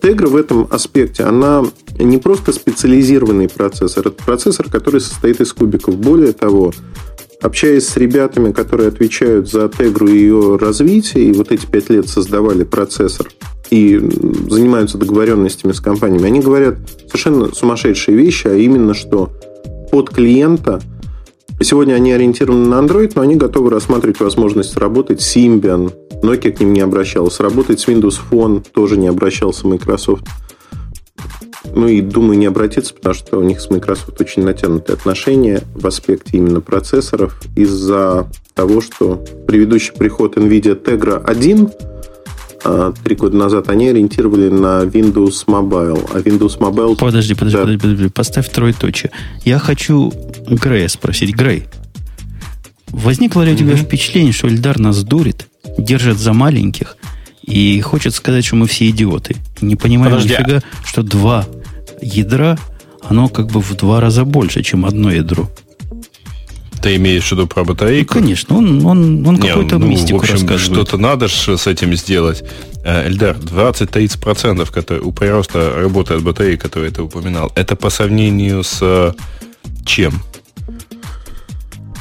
[0.00, 1.64] Tegra в этом аспекте, она
[1.98, 5.96] не просто специализированный процессор, это процессор, который состоит из кубиков.
[5.96, 6.72] Более того,
[7.40, 12.08] общаясь с ребятами, которые отвечают за Tegra и ее развитие, и вот эти пять лет
[12.08, 13.28] создавали процессор,
[13.70, 13.98] и
[14.48, 16.76] занимаются договоренностями с компаниями, они говорят
[17.06, 19.30] совершенно сумасшедшие вещи, а именно, что
[19.90, 20.80] под клиента
[21.60, 25.92] Сегодня они ориентированы на Android, но они готовы рассматривать возможность работать с Symbian.
[26.22, 27.40] Nokia к ним не обращалась.
[27.40, 30.24] Работать с Windows Phone тоже не обращался Microsoft.
[31.74, 35.84] Ну и, думаю, не обратиться, потому что у них с Microsoft очень натянутые отношения в
[35.86, 41.97] аспекте именно процессоров из-за того, что предыдущий приход NVIDIA Tegra 1 а,
[43.04, 46.10] три года назад, они ориентировали на Windows Mobile.
[46.12, 46.96] А Windows Mobile...
[46.96, 47.62] Подожди, подожди, да.
[47.62, 49.10] подожди, подожди, поставь троеточие.
[49.44, 50.12] Я хочу
[50.48, 51.34] Грея спросить.
[51.34, 51.64] Грей,
[52.88, 53.84] возникло ли у тебя mm-hmm.
[53.84, 55.46] впечатление, что Эльдар нас дурит,
[55.78, 56.96] держит за маленьких
[57.42, 59.36] и хочет сказать, что мы все идиоты?
[59.60, 60.34] Не понимаем подожди.
[60.34, 61.46] А нифига, что два
[62.02, 62.58] ядра,
[63.02, 65.48] оно как бы в два раза больше, чем одно ядро.
[66.82, 68.14] Ты имеешь в виду про батарейку?
[68.14, 71.94] Ну, конечно, он, он, он какой-то ну, мистику в общем, Что-то надо же с этим
[71.94, 72.44] сделать.
[72.84, 78.78] Э, Эльдар, 20-30%, которые, у прироста работает батареи, которые ты упоминал, это по сравнению с
[78.80, 79.12] э,
[79.84, 80.14] чем?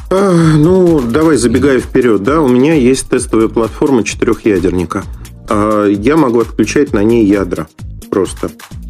[0.10, 5.04] А, ну, давай забегая вперед, да, у меня есть тестовая платформа четырехъядерника.
[5.50, 7.68] А, я могу отключать на ней ядра
[8.10, 8.50] просто.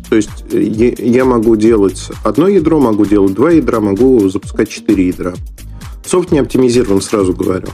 [0.10, 5.08] То есть э, я могу делать одно ядро, могу делать два ядра, могу запускать четыре
[5.08, 5.34] ядра.
[6.08, 7.68] Софт не оптимизирован, сразу говорю.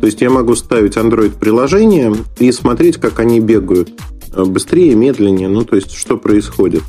[0.00, 3.90] То есть я могу ставить Android-приложение и смотреть, как они бегают.
[4.32, 6.82] Э, быстрее, медленнее, ну то есть что происходит.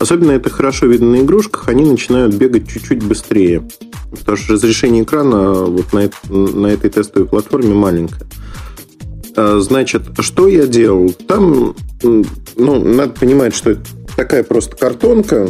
[0.00, 3.66] Особенно это хорошо видно на игрушках, они начинают бегать чуть-чуть быстрее.
[4.10, 8.26] Потому что разрешение экрана вот на, на этой тестовой платформе маленькое.
[9.36, 11.10] А, значит, что я делал?
[11.26, 12.24] Там, ну,
[12.84, 13.82] надо понимать, что это
[14.16, 15.48] такая просто картонка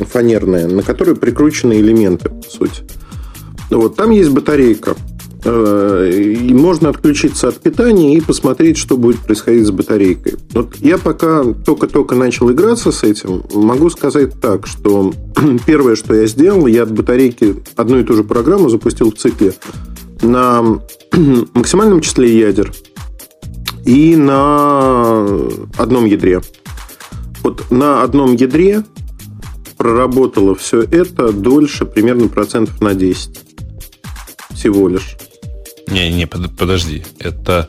[0.00, 2.82] фанерная, на которой прикручены элементы, по сути.
[3.70, 4.96] Вот, там есть батарейка.
[5.42, 10.34] Э, и можно отключиться от питания и посмотреть, что будет происходить с батарейкой.
[10.52, 15.12] Вот я пока только-только начал играться с этим, могу сказать так, что
[15.66, 19.54] первое, что я сделал, я от батарейки одну и ту же программу запустил в цикле
[20.20, 20.80] на
[21.54, 22.72] максимальном числе ядер
[23.86, 25.26] и на
[25.78, 26.42] одном ядре.
[27.42, 28.84] Вот на одном ядре
[29.78, 33.49] проработало все это дольше примерно процентов на 10
[34.60, 35.16] всего лишь.
[35.88, 37.02] Не, не, подожди.
[37.18, 37.68] Это,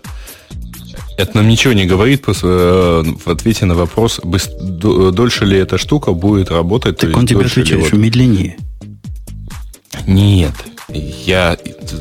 [1.17, 6.51] это нам ничего не говорит э, в ответе на вопрос, дольше ли эта штука будет
[6.51, 6.97] работать.
[6.97, 8.57] Так он тебе отвечает, что медленнее.
[10.05, 10.53] Нет.
[10.89, 11.57] Я...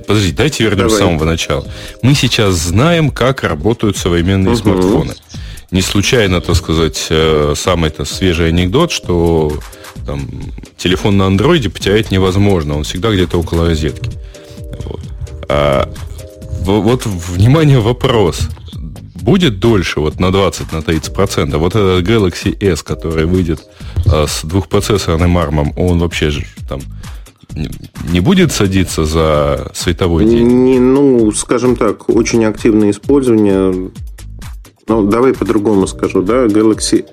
[0.06, 0.96] Подожди, давайте вернемся Давай.
[0.96, 1.66] с самого начала.
[2.02, 4.60] Мы сейчас знаем, как работают современные угу.
[4.60, 5.14] смартфоны.
[5.70, 9.52] Не случайно, так сказать, э, самый-то свежий анекдот, что
[10.04, 10.28] там,
[10.76, 12.76] телефон на андроиде потерять невозможно.
[12.76, 14.10] Он всегда где-то около розетки.
[15.48, 15.88] А,
[16.62, 18.48] вот, внимание, вопрос.
[19.20, 23.60] Будет дольше, вот на 20, на 30 процентов, вот этот Galaxy S, который выйдет
[24.06, 26.80] а, с двухпроцессорным армом, он вообще же там
[28.08, 30.46] не будет садиться за световой день?
[30.46, 33.90] Не, ну, скажем так, очень активное использование.
[34.86, 37.04] Ну, давай по-другому скажу, да, Galaxy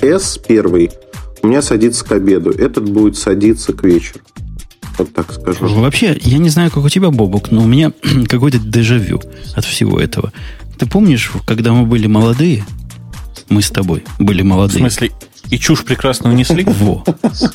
[0.00, 0.90] S первый
[1.42, 4.20] у меня садится к обеду, этот будет садиться к вечеру
[5.00, 5.66] вот так скажу.
[5.80, 7.92] Вообще, я не знаю, как у тебя, Бобок, но у меня
[8.28, 9.20] какой-то дежавю
[9.54, 10.32] от всего этого.
[10.78, 12.64] Ты помнишь, когда мы были молодые,
[13.48, 14.78] мы с тобой были молодые.
[14.78, 15.10] В смысле,
[15.50, 16.64] и чушь прекрасную несли?
[16.66, 17.04] Во.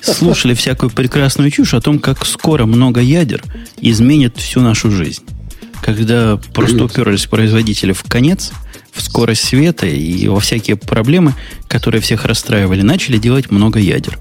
[0.02, 3.44] Слушали всякую прекрасную чушь о том, как скоро много ядер
[3.80, 5.24] изменит всю нашу жизнь.
[5.82, 8.52] Когда просто уперлись производители в конец,
[8.92, 11.34] в скорость света и во всякие проблемы,
[11.68, 14.18] которые всех расстраивали, начали делать много ядер.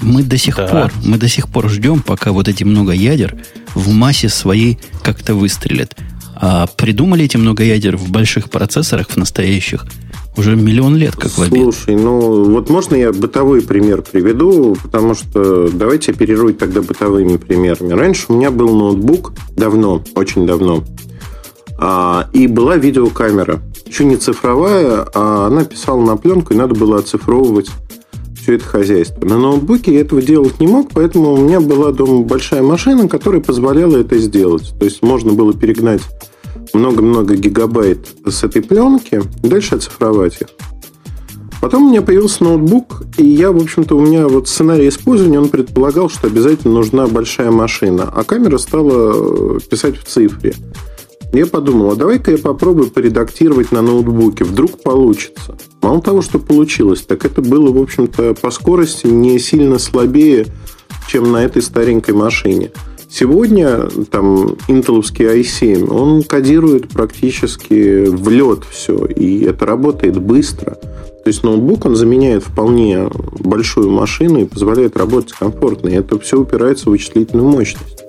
[0.00, 0.66] Мы до сих да.
[0.66, 3.36] пор, мы до сих пор ждем, пока вот эти много ядер
[3.74, 5.96] в массе своей как-то выстрелят.
[6.38, 9.86] А придумали эти много ядер в больших процессорах, в настоящих,
[10.36, 15.68] уже миллион лет, как в Слушай, ну вот можно я бытовой пример приведу, потому что
[15.70, 17.94] давайте оперировать тогда бытовыми примерами.
[17.94, 20.84] Раньше у меня был ноутбук давно, очень давно,
[21.78, 23.62] а, и была видеокамера.
[23.86, 27.70] еще не цифровая, а она писала на пленку, и надо было оцифровывать
[28.46, 29.24] все это хозяйство.
[29.26, 33.40] На ноутбуке я этого делать не мог, поэтому у меня была дома большая машина, которая
[33.40, 34.72] позволяла это сделать.
[34.78, 36.02] То есть можно было перегнать
[36.72, 40.46] много-много гигабайт с этой пленки дальше оцифровать их.
[41.60, 45.48] Потом у меня появился ноутбук, и я, в общем-то, у меня вот сценарий использования, он
[45.48, 50.54] предполагал, что обязательно нужна большая машина, а камера стала э, писать в цифре.
[51.32, 55.56] Я подумал, а давай-ка я попробую поредактировать на ноутбуке, вдруг получится.
[55.82, 60.46] Мало того, что получилось, так это было, в общем-то, по скорости не сильно слабее,
[61.08, 62.70] чем на этой старенькой машине.
[63.08, 70.72] Сегодня там интеловский i7, он кодирует практически в лед все, и это работает быстро.
[70.72, 73.08] То есть ноутбук, он заменяет вполне
[73.38, 75.88] большую машину и позволяет работать комфортно.
[75.88, 78.05] И это все упирается в вычислительную мощность.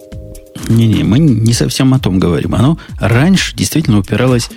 [0.67, 2.56] Не-не, мы не совсем о том говорим.
[2.56, 4.50] Оно раньше действительно упиралось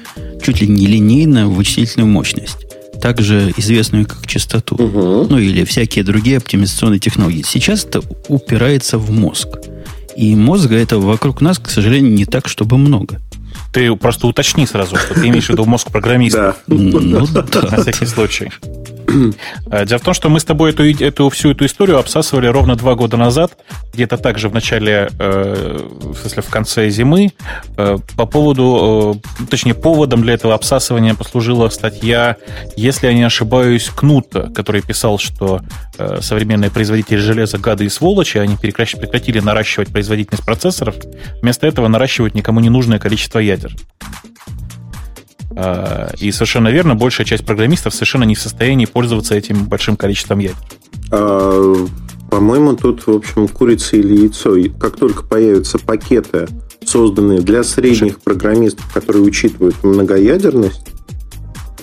[0.42, 2.66] чуть ли не линейно в вычислительную мощность
[3.00, 5.26] также известную как частоту, угу.
[5.28, 7.42] ну или всякие другие оптимизационные технологии.
[7.46, 9.48] Сейчас это упирается в мозг.
[10.16, 13.18] И мозга этого вокруг нас, к сожалению, не так, чтобы много.
[13.72, 16.56] Ты просто уточни сразу, что ты имеешь в виду мозг программиста.
[16.66, 17.44] Ну, да.
[17.70, 18.50] На всякий случай.
[19.70, 22.76] Э, дело в том, что мы с тобой эту, эту всю эту историю обсасывали ровно
[22.76, 23.56] два года назад,
[23.92, 27.32] где-то также в начале, э, в смысле, в конце зимы,
[27.76, 32.36] э, по поводу, э, точнее, поводом для этого обсасывания послужила статья,
[32.76, 35.60] если я не ошибаюсь, Кнута, который писал, что
[35.98, 40.96] э, современные производители железа гады и сволочи, они прекратили наращивать производительность процессоров,
[41.42, 43.72] вместо этого наращивают никому не нужное количество ядер.
[45.56, 50.38] А, и совершенно верно, большая часть программистов совершенно не в состоянии пользоваться этим большим количеством
[50.38, 50.56] ядер.
[51.10, 51.86] А,
[52.30, 54.56] по-моему, тут, в общем, курица или яйцо.
[54.78, 56.46] Как только появятся пакеты,
[56.84, 58.22] созданные для средних Слушай.
[58.24, 60.86] программистов, которые учитывают многоядерность,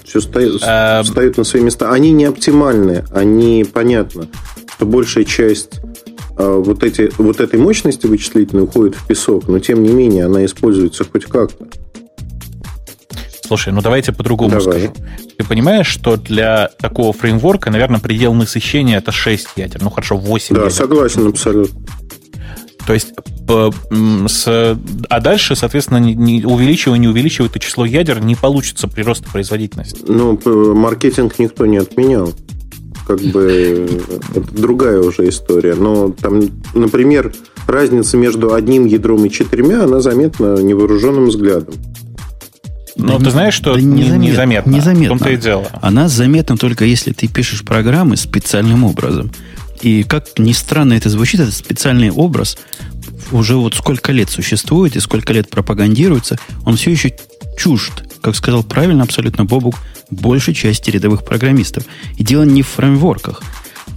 [0.06, 1.03] все встает, а...
[1.03, 1.91] встают на свои места.
[1.91, 4.30] Они не оптимальны, они понятно,
[4.73, 5.82] что большая часть
[6.38, 10.45] а, вот, эти, вот этой мощности вычислительной уходит в песок, но тем не менее она
[10.45, 11.67] используется хоть как-то.
[13.47, 14.63] Слушай, ну давайте по-другому Давай.
[14.63, 14.93] скажу.
[15.38, 19.81] Ты понимаешь, что для такого фреймворка, наверное, предел насыщения это 6 ядер.
[19.81, 20.71] Ну хорошо, 8 да, ядер.
[20.71, 21.79] Да, согласен абсолютно.
[22.86, 23.13] То есть,
[24.29, 24.77] с,
[25.10, 30.01] а дальше, соответственно, не, не увеличивая, не увеличивая это число ядер, не получится прирост производительности.
[30.07, 30.39] Ну,
[30.73, 32.33] маркетинг никто не отменял.
[33.05, 33.88] Как бы
[34.36, 35.75] это другая уже история.
[35.75, 36.41] Но там,
[36.73, 37.33] например,
[37.67, 41.73] разница между одним ядром и четырьмя, она заметна невооруженным взглядом.
[42.97, 44.69] Но да ты знаешь, что да незаметно, незаметно.
[44.71, 45.15] незаметно.
[45.15, 45.67] В том-то и дело.
[45.81, 49.31] Она заметна только если ты пишешь программы специальным образом.
[49.81, 52.57] И как ни странно это звучит, этот специальный образ
[53.31, 57.13] уже вот сколько лет существует и сколько лет пропагандируется, он все еще
[57.57, 59.75] чужд, как сказал правильно абсолютно Бобук,
[60.10, 61.83] большей части рядовых программистов.
[62.17, 63.41] И дело не в фреймворках.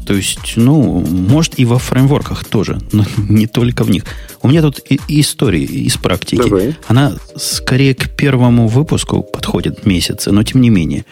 [0.07, 4.05] То есть, ну, может и во фреймворках тоже, но не только в них.
[4.42, 6.42] У меня тут и, и история из практики.
[6.42, 6.76] Давай.
[6.88, 11.05] Она скорее к первому выпуску подходит месяца, но тем не менее.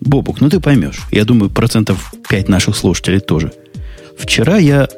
[0.00, 1.00] Бобук, ну ты поймешь.
[1.10, 3.52] Я думаю, процентов 5 наших слушателей тоже.
[4.16, 4.88] Вчера я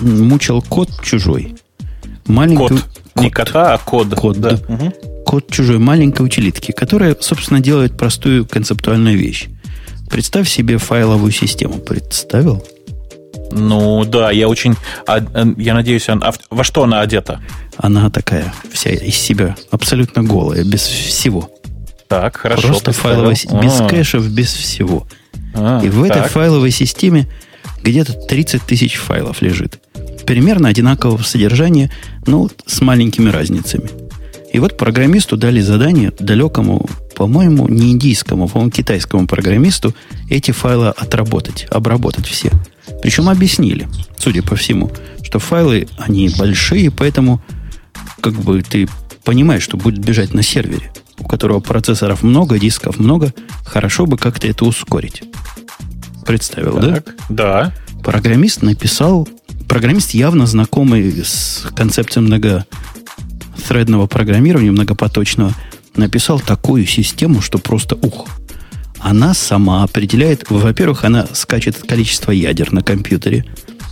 [0.00, 1.54] мучил код чужой.
[2.26, 2.70] Маленький, код.
[2.70, 3.24] код.
[3.24, 4.14] Не кота, а код.
[4.14, 4.58] Код, да.
[4.68, 5.24] Угу.
[5.24, 9.48] Код чужой маленькой утилитки, которая, собственно, делает простую концептуальную вещь.
[10.10, 11.78] Представь себе файловую систему.
[11.78, 12.64] Представил?
[13.50, 14.74] Ну да, я очень...
[15.06, 15.20] Э,
[15.56, 17.40] я надеюсь, она, во что она одета?
[17.76, 21.50] Она такая, вся из себя, абсолютно голая, без всего.
[22.08, 22.68] Так, хорошо.
[22.68, 23.36] Просто файловая...
[23.62, 23.88] Без а.
[23.88, 25.06] кэшев, без всего.
[25.54, 26.16] А, И в так.
[26.16, 27.28] этой файловой системе
[27.82, 29.80] где-то 30 тысяч файлов лежит.
[30.26, 31.92] Примерно одинакового содержания,
[32.26, 33.90] ну, с маленькими разницами.
[34.54, 39.96] И вот программисту дали задание далекому, по-моему, не индийскому, по-моему, китайскому программисту
[40.30, 42.52] эти файлы отработать, обработать все.
[43.02, 44.92] Причем объяснили, судя по всему,
[45.24, 47.42] что файлы, они большие, поэтому
[48.20, 48.88] как бы ты
[49.24, 54.46] понимаешь, что будет бежать на сервере, у которого процессоров много, дисков много, хорошо бы как-то
[54.46, 55.24] это ускорить.
[56.24, 57.72] Представил, так, да?
[57.72, 57.74] Да.
[58.04, 59.28] Программист написал,
[59.66, 62.24] программист явно знакомый с концепцией
[63.56, 65.54] многоthreadного программирования, многопоточного,
[65.96, 68.28] написал такую систему, что просто ух–
[69.04, 73.44] она сама определяет, во-первых, она скачет количество ядер на компьютере.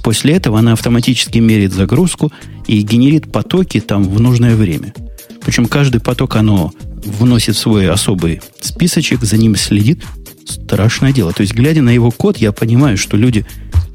[0.02, 2.32] После этого она автоматически меряет загрузку
[2.66, 4.94] и генерит потоки там в нужное время.
[5.42, 6.72] Причем каждый поток оно
[7.04, 10.02] вносит в свой особый списочек, за ним следит.
[10.46, 11.34] Страшное дело.
[11.34, 13.44] То есть, глядя на его код, я понимаю, что люди,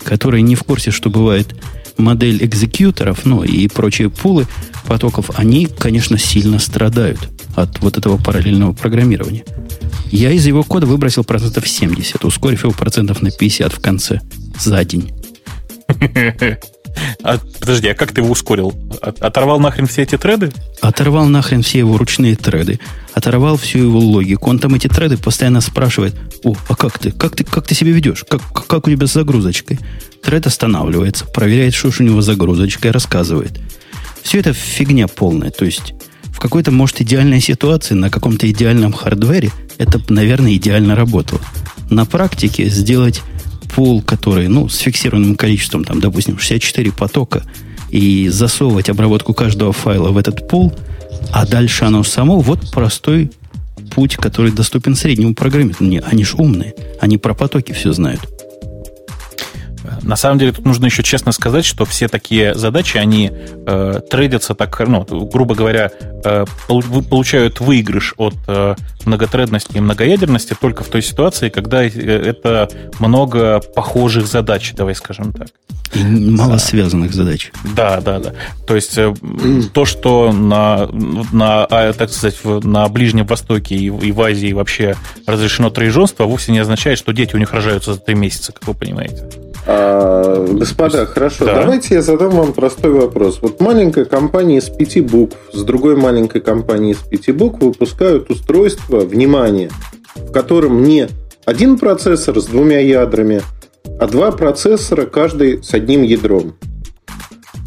[0.04, 1.56] которые не в курсе, что бывает
[1.98, 4.48] модель экзекьюторов, ну и прочие пулы
[4.88, 9.44] потоков, они, конечно, сильно страдают от вот этого параллельного программирования.
[10.12, 14.22] Я из его кода выбросил процентов 70, ускорив его процентов на 50 в конце
[14.60, 15.12] за день.
[17.24, 18.74] А, подожди, а как ты его ускорил?
[19.02, 20.52] Оторвал нахрен все эти треды?
[20.82, 22.80] Оторвал нахрен все его ручные треды.
[23.14, 24.50] Оторвал всю его логику.
[24.50, 27.12] Он там эти треды постоянно спрашивает, о, а как ты?
[27.12, 28.26] Как ты, как ты себя ведешь?
[28.28, 29.80] Как, как у тебя с загрузочкой?
[30.24, 33.60] Тред останавливается, проверяет, что у него загрузочкой, рассказывает.
[34.22, 35.52] Все это фигня полная.
[35.52, 35.94] То есть
[36.26, 41.42] в какой-то, может, идеальной ситуации, на каком-то идеальном хардвере, это, наверное, идеально работало.
[41.90, 43.22] На практике сделать
[43.74, 47.44] пул, который, ну, с фиксированным количеством, там, допустим, 64 потока,
[47.90, 50.74] и засовывать обработку каждого файла в этот пул,
[51.32, 53.32] а дальше оно само, вот простой
[53.92, 55.86] путь, который доступен среднему программисту.
[55.86, 58.22] Не, они ж умные, они про потоки все знают.
[60.02, 64.56] На самом деле тут нужно еще честно сказать, что все такие задачи, они э, трейдятся
[64.56, 65.92] так, ну, грубо говоря,
[66.24, 66.46] э,
[67.10, 68.76] получают выигрыш от э,
[69.06, 72.70] многотредности и многоядерности только в той ситуации, когда э, это
[73.00, 75.48] много похожих задач, давай скажем так.
[75.94, 77.52] И мало а, связанных задач.
[77.76, 78.34] Да, да, да.
[78.66, 79.14] То есть э,
[79.74, 80.88] то, что на,
[81.32, 86.52] на, а, так сказать, на Ближнем Востоке и, и в Азии вообще разрешено троеженство, вовсе
[86.52, 89.24] не означает, что дети у них рожаются за три месяца, как вы понимаете.
[89.80, 91.62] А, господа, хорошо, да.
[91.62, 93.40] давайте я задам вам простой вопрос.
[93.42, 99.02] Вот маленькая компания из пяти букв с другой маленькой компанией из пяти букв выпускают устройство,
[99.02, 99.70] внимание,
[100.16, 101.08] в котором не
[101.46, 103.42] один процессор с двумя ядрами,
[104.00, 106.56] а два процессора, каждый с одним ядром.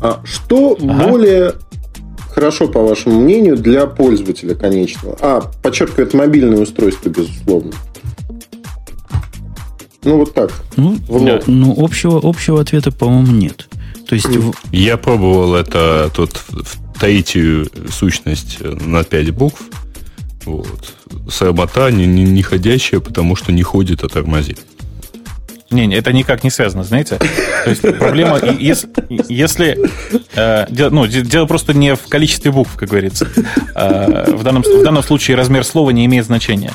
[0.03, 1.09] А что ага.
[1.09, 1.55] более
[2.31, 5.17] хорошо, по вашему мнению, для пользователя конечного?
[5.21, 7.73] А, подчеркиваю, это мобильное устройство, безусловно.
[10.03, 10.51] Ну, вот так.
[10.77, 11.41] Ну, да.
[11.47, 13.69] ну общего, общего ответа, по-моему, нет.
[14.09, 14.29] То есть...
[14.73, 19.63] Я пробовал это тут в Таитию сущность на 5 букв.
[20.47, 20.95] Вот.
[21.31, 24.59] Сработа не, не, не ходящая, потому что не ходит, а тормозит.
[25.71, 27.18] Не, не, это никак не связано, знаете.
[27.64, 28.89] То есть проблема, если,
[29.29, 29.79] если
[30.35, 33.29] э, дело, ну, дело просто не в количестве букв, как говорится.
[33.77, 36.73] Э, в, данном, в данном случае размер слова не имеет значения.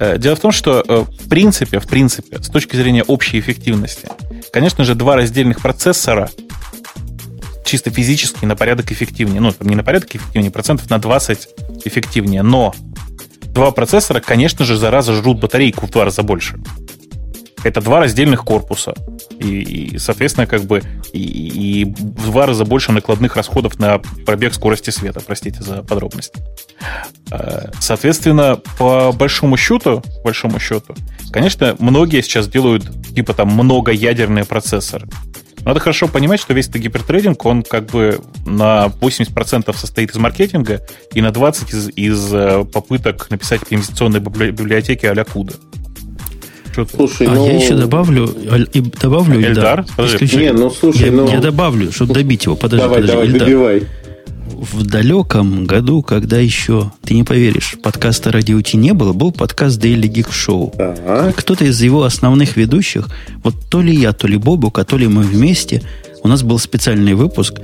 [0.00, 4.08] Э, дело в том, что э, в принципе, в принципе, с точки зрения общей эффективности,
[4.50, 6.30] конечно же, два раздельных процессора
[7.64, 9.42] чисто физически на порядок эффективнее.
[9.42, 11.48] Ну, не на порядок эффективнее, процентов на 20
[11.84, 12.42] эффективнее.
[12.42, 12.74] Но
[13.52, 16.58] два процессора, конечно же, зараза жрут батарейку в два раза больше.
[17.64, 18.94] Это два раздельных корпуса.
[19.38, 20.82] И, и соответственно, как бы
[21.12, 25.20] и, и в два раза больше накладных расходов на пробег скорости света.
[25.24, 26.32] Простите за подробность.
[27.30, 30.94] Э, соответственно, по большому счету, большому счету,
[31.32, 32.84] конечно, многие сейчас делают
[33.14, 35.08] типа там многоядерные процессоры.
[35.64, 40.80] Надо хорошо понимать, что весь этот гипертрейдинг, он как бы на 80% состоит из маркетинга
[41.12, 45.24] и на 20% из, из э, попыток написать инвестиционные библиотеки а-ля
[46.74, 46.90] CUDA.
[46.94, 47.46] Слушай, а ну...
[47.46, 48.26] я еще добавлю,
[48.72, 49.84] и добавлю Эльдар.
[49.98, 50.34] Исключ...
[50.34, 51.28] Не, ну слушай, я, ну...
[51.28, 52.56] я добавлю, чтобы добить его.
[52.56, 53.40] Подожди, давай, подожди, давай, Эльдар.
[53.40, 53.82] добивай.
[54.46, 59.82] В далеком году, когда еще, ты не поверишь, подкаста Радио Ти не было, был подкаст
[59.82, 60.74] Daily Geek Show.
[60.78, 61.32] Ага.
[61.36, 63.08] Кто-то из его основных ведущих,
[63.44, 65.82] вот то ли я, то ли Бобук, а то ли мы вместе,
[66.22, 67.60] у нас был специальный выпуск,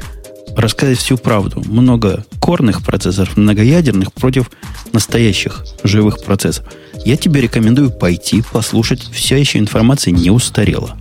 [0.57, 1.62] рассказать всю правду.
[1.66, 4.50] Много корных процессоров, многоядерных против
[4.92, 6.72] настоящих живых процессоров.
[7.05, 9.02] Я тебе рекомендую пойти, послушать.
[9.02, 10.96] Вся еще информация не устарела.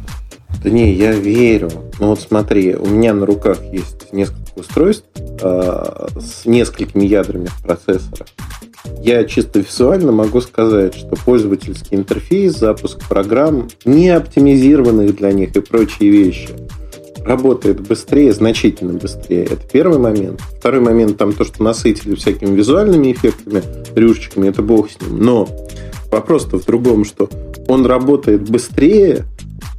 [0.63, 1.69] Да не, я верю.
[1.99, 7.61] Ну вот смотри, у меня на руках есть несколько устройств э, с несколькими ядрами в
[7.63, 8.27] процессорах.
[9.01, 15.61] Я чисто визуально могу сказать, что пользовательский интерфейс, запуск программ, не оптимизированных для них и
[15.61, 16.49] прочие вещи–
[17.25, 19.45] работает быстрее, значительно быстрее.
[19.45, 20.41] Это первый момент.
[20.59, 23.63] Второй момент, там то, что насытили всякими визуальными эффектами,
[23.95, 25.23] рюшечками, это бог с ним.
[25.23, 25.47] Но
[26.11, 27.29] вопрос-то в другом, что
[27.67, 29.25] он работает быстрее,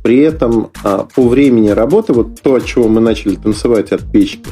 [0.03, 4.51] при этом а, по времени работы, вот то, от чего мы начали танцевать от печки,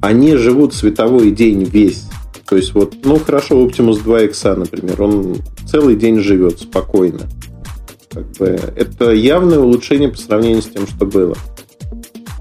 [0.00, 2.04] они живут световой день весь.
[2.48, 7.22] То есть вот, ну хорошо, Optimus 2 X, например, он целый день живет спокойно.
[8.12, 11.36] Как бы, это явное улучшение по сравнению с тем, что было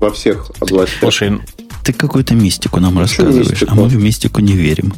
[0.04, 1.00] во всех областях.
[1.00, 1.40] Слушай,
[1.84, 3.72] ты какую-то мистику нам рассказываешь, мистику?
[3.72, 4.94] а мы в мистику не верим.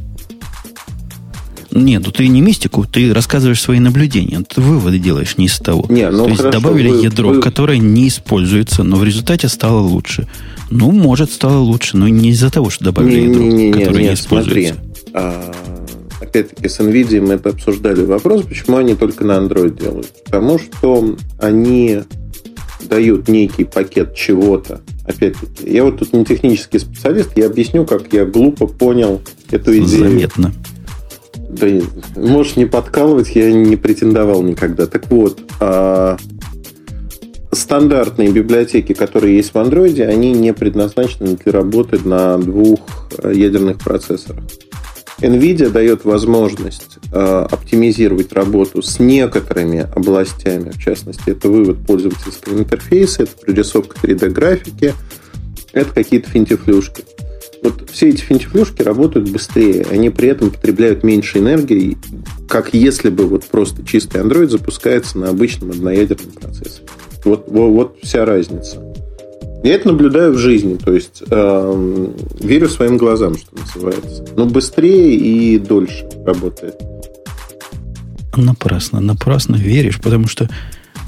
[1.72, 4.42] Нет, ну ты не мистику, ты рассказываешь свои наблюдения.
[4.42, 5.86] Ты выводы делаешь не из того.
[5.90, 7.42] Не, ну То есть хорошо, добавили вы, ядро, вы...
[7.42, 10.28] которое не используется, но в результате стало лучше.
[10.72, 14.02] Ну, может, стало лучше, но не из-за того, что добавили не, ядро, не, не, которое
[14.02, 14.76] не, не используется.
[14.76, 15.52] Смотри, а,
[16.22, 20.08] опять-таки с NVIDIA мы это обсуждали вопрос, почему они только на Android делают.
[20.24, 22.04] Потому что они
[22.88, 28.26] дают некий пакет чего-то, опять-таки, я вот тут не технический специалист, я объясню, как я
[28.26, 29.22] глупо понял
[29.52, 30.10] эту идею.
[30.10, 30.54] Заметно.
[31.50, 31.68] Да,
[32.16, 34.88] можешь не подкалывать, я не претендовал никогда.
[34.88, 36.18] Так вот, а,
[37.52, 42.80] стандартные библиотеки, которые есть в андроиде, они не предназначены для работы на двух
[43.18, 44.44] э, ядерных процессорах.
[45.20, 53.24] NVIDIA дает возможность э, оптимизировать работу с некоторыми областями, в частности, это вывод пользовательского интерфейса,
[53.24, 54.94] это прорисовка 3D-графики,
[55.72, 57.06] это какие-то финтифлюшки.
[57.64, 61.98] Вот все эти финтифлюшки работают быстрее, они при этом потребляют меньше энергии,
[62.50, 66.86] как если бы вот просто чистый Android запускается на обычном одноядерном процессоре.
[67.24, 68.95] Вот, вот, вот вся разница.
[69.66, 72.08] Я это наблюдаю в жизни, то есть э,
[72.40, 74.24] верю своим глазам, что называется.
[74.36, 76.76] Но быстрее и дольше работает.
[78.38, 80.48] Напрасно, напрасно веришь, потому что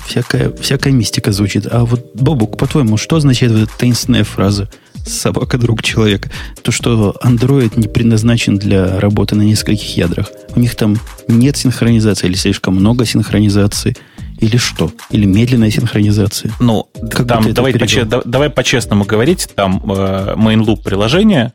[0.08, 1.68] всякая, всякая мистика звучит.
[1.70, 4.68] А вот, Бобук, по-твоему, что означает вот эта таинственная фраза
[5.06, 6.32] «собака– друг человека»?
[6.64, 10.32] То, что Android не предназначен для работы на нескольких ядрах.
[10.56, 10.98] У них там
[11.28, 13.96] нет синхронизации или слишком много синхронизации–
[14.40, 14.92] или что?
[15.10, 16.52] Или медленная синхронизация?
[16.60, 21.54] Ну, как там, давай, по, давай по-честному говорить, там э, main loop приложения,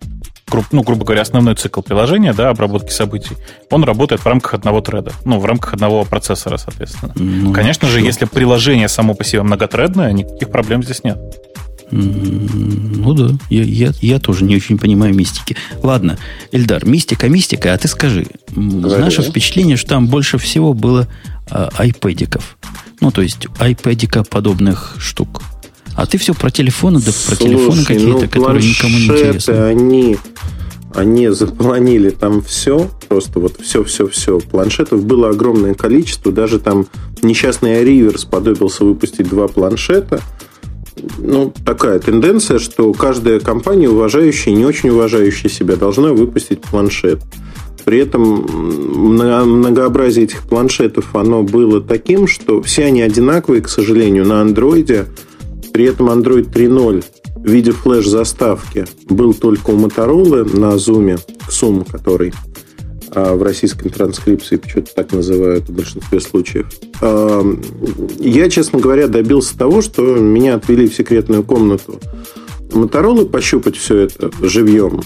[0.51, 3.37] гру, ну, грубо говоря, основной цикл приложения, да, обработки событий,
[3.71, 7.13] он работает в рамках одного треда, ну, в рамках одного процессора, соответственно.
[7.15, 11.19] Ну, Конечно же, если приложение само по себе многотредное, никаких проблем здесь нет.
[11.93, 15.57] Ну да, я, я, я тоже не очень понимаю мистики.
[15.83, 16.17] Ладно,
[16.51, 19.03] Эльдар, мистика, мистика, а ты скажи, Говори.
[19.03, 21.07] наше впечатление, что там больше всего было
[21.53, 22.57] айпэдиков.
[23.01, 25.43] Ну, то есть айпэдика подобных штук.
[25.95, 29.53] А ты все про телефоны, да про Слушай, телефоны какие-то, ну, которые никому не интересны.
[29.55, 30.17] Они,
[30.95, 34.41] они заполонили там все, просто вот все-все-все.
[34.41, 36.87] Планшетов было огромное количество, даже там
[37.23, 40.21] несчастный Аривер сподобился выпустить два планшета.
[41.19, 47.21] Ну, такая тенденция, что каждая компания, уважающая и не очень уважающая себя, должна выпустить планшет.
[47.85, 54.41] При этом многообразие этих планшетов, оно было таким, что все они одинаковые, к сожалению, на
[54.41, 55.07] андроиде.
[55.73, 57.05] При этом Android 3.0
[57.37, 61.19] в виде флеш-заставки был только у Motorola на Zoom,
[61.49, 62.33] Zoom, который
[63.15, 66.67] а в российской транскрипции что-то так называют в большинстве случаев.
[67.03, 67.43] А,
[68.19, 72.01] я, честно говоря, добился того, что меня отвели в секретную комнату
[72.71, 75.03] Motorola пощупать все это живьем.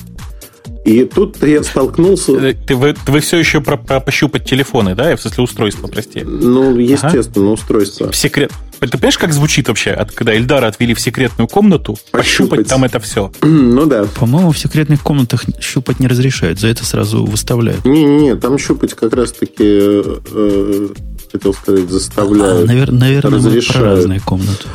[0.87, 2.33] И тут я столкнулся...
[2.33, 5.17] Э, ты, вы, вы все еще про, про пощупать телефоны, да?
[5.17, 6.23] В смысле устройства, прости.
[6.23, 7.55] Ну, естественно, ага.
[7.55, 8.13] устройство.
[8.13, 8.53] Секрет.
[8.79, 13.01] Ты понимаешь, как звучит вообще, когда Эльдара отвели в секретную комнату, пощупать, пощупать там это
[13.01, 13.33] все?
[13.43, 14.05] Ну да.
[14.05, 17.85] По-моему, в секретных комнатах щупать не разрешают, за это сразу выставляют.
[17.85, 20.89] Не-не-не, там щупать как раз-таки, э,
[21.33, 22.71] хотел сказать, заставляют.
[22.71, 23.73] А, навер- наверное, разрешают.
[23.73, 24.67] про разные комнаты.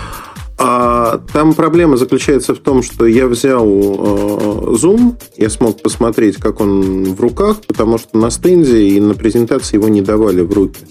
[0.58, 6.60] А, там проблема заключается в том, что я взял э, Zoom, я смог посмотреть, как
[6.60, 10.82] он в руках, потому что на стенде и на презентации его не давали в руки.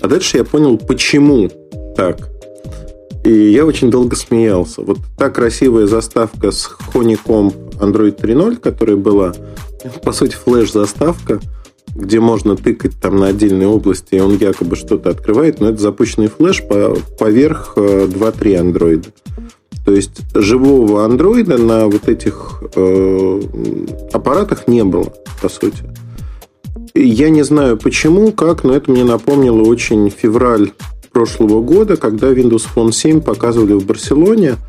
[0.00, 1.50] А дальше я понял, почему
[1.96, 2.28] так.
[3.24, 4.82] И я очень долго смеялся.
[4.82, 9.34] Вот та красивая заставка с Honeycomb Android 3.0, которая была,
[10.02, 11.40] по сути, флеш-заставка–
[11.98, 16.28] где можно тыкать там на отдельные области, и он якобы что-то открывает, но это запущенный
[16.28, 19.08] флеш по, поверх 2.3 э, андроида.
[19.84, 23.42] То есть живого андроида на вот этих э,
[24.12, 25.84] аппаратах не было, по сути.
[26.94, 30.72] Я не знаю почему, как, но это мне напомнило очень февраль
[31.12, 34.54] прошлого года, когда Windows Phone 7 показывали в Барселоне–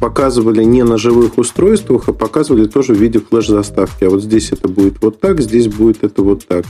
[0.00, 4.04] показывали не на живых устройствах, а показывали тоже в виде флеш-заставки.
[4.04, 6.64] А вот здесь это будет вот так, здесь будет это вот так.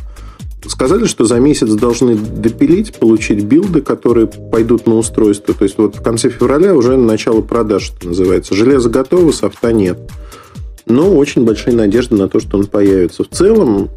[0.67, 5.53] Сказали, что за месяц должны допилить, получить билды, которые пойдут на устройство.
[5.53, 8.55] То есть вот в конце февраля уже начало продаж, что называется.
[8.55, 9.99] Железо готово, софта нет.
[10.87, 13.25] Но очень большие надежды на то, что он появится.
[13.25, 13.91] В целом,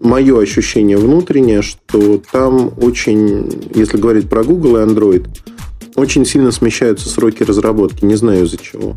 [0.00, 5.26] мое ощущение внутреннее, что там очень, если говорить про Google и Android,
[5.98, 8.96] очень сильно смещаются сроки разработки, не знаю из-за чего.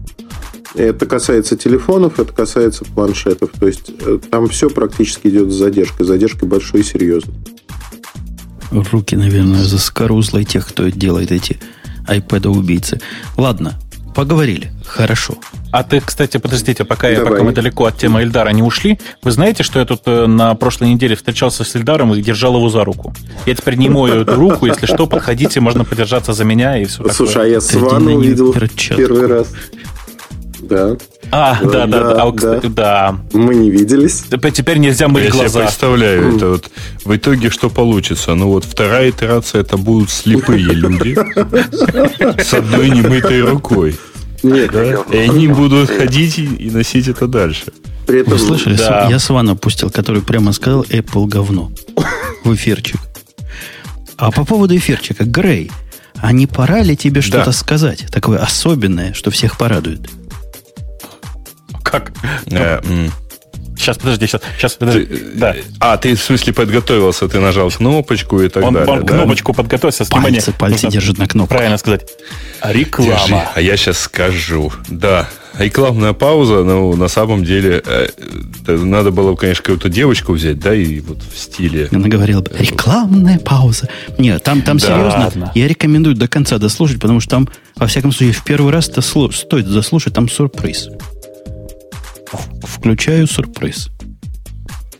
[0.74, 3.50] Это касается телефонов, это касается планшетов.
[3.60, 6.06] То есть э, там все практически идет с задержкой.
[6.06, 7.36] Задержкой большой и серьезной.
[8.72, 11.60] Руки, наверное, за скорузлой тех, кто делает эти
[12.08, 13.02] iPad-убийцы.
[13.36, 13.78] Ладно,
[14.16, 14.72] Поговорили.
[14.86, 15.36] Хорошо.
[15.72, 19.32] А ты, кстати, подождите, пока, я, пока мы далеко от темы Эльдара не ушли, вы
[19.32, 22.84] знаете, что я тут э, на прошлой неделе встречался с Эльдаром и держал его за
[22.84, 23.14] руку?
[23.46, 27.08] Я теперь не мою эту руку, если что, подходите, можно подержаться за меня и все
[27.10, 27.46] Слушай, такое.
[27.46, 29.48] а я Свана увидел первый раз.
[30.60, 30.98] Да.
[31.32, 32.14] А, да, да, да.
[32.14, 33.20] да, а, кстати, да.
[33.32, 34.26] Мы не виделись.
[34.54, 35.44] Теперь нельзя мыть я глаза.
[35.44, 36.72] Я себе представляю, это вот
[37.06, 38.36] в итоге что получится?
[38.36, 41.16] Ну вот вторая итерация это будут слепые люди
[42.42, 43.96] с одной немытой рукой.
[44.44, 45.04] Нет, да?
[45.12, 47.66] И они будут ходить и носить это дальше.
[48.08, 48.76] При этом, Вы слышали?
[48.76, 49.08] Да.
[49.10, 51.72] Я Сван опустил, который прямо сказал Apple говно
[52.44, 53.00] в эфирчик.
[54.18, 55.72] А по поводу эфирчика, Грей,
[56.16, 57.52] а не пора ли тебе что-то да.
[57.52, 58.06] сказать?
[58.12, 60.10] Такое особенное, что всех порадует.
[61.84, 62.12] Как?
[62.52, 62.80] Э,
[63.82, 65.06] Сейчас, подожди, сейчас, сейчас, подожди.
[65.06, 65.56] Ты, да.
[65.80, 68.94] А, ты в смысле подготовился, ты нажал кнопочку и так он, далее.
[68.94, 69.14] Он да?
[69.16, 70.06] кнопочку подготовился.
[70.06, 71.56] Пальцы, пальцы держит на кнопку.
[71.56, 72.08] Правильно сказать.
[72.64, 73.12] Реклама.
[73.12, 74.72] Держи, а я сейчас скажу.
[74.88, 75.28] Да,
[75.58, 78.10] рекламная пауза, ну, на самом деле, э,
[78.68, 81.90] надо было, конечно, какую-то девочку взять, да, и вот в стиле...
[81.92, 83.90] Она говорила бы, рекламная пауза.
[84.20, 85.52] Нет, там, там да, серьезно, ладно.
[85.56, 89.02] я рекомендую до конца дослушать, потому что там, во всяком случае, в первый раз это
[89.02, 90.90] стоит заслушать, там сюрприз.
[92.64, 93.90] Включаю сюрприз.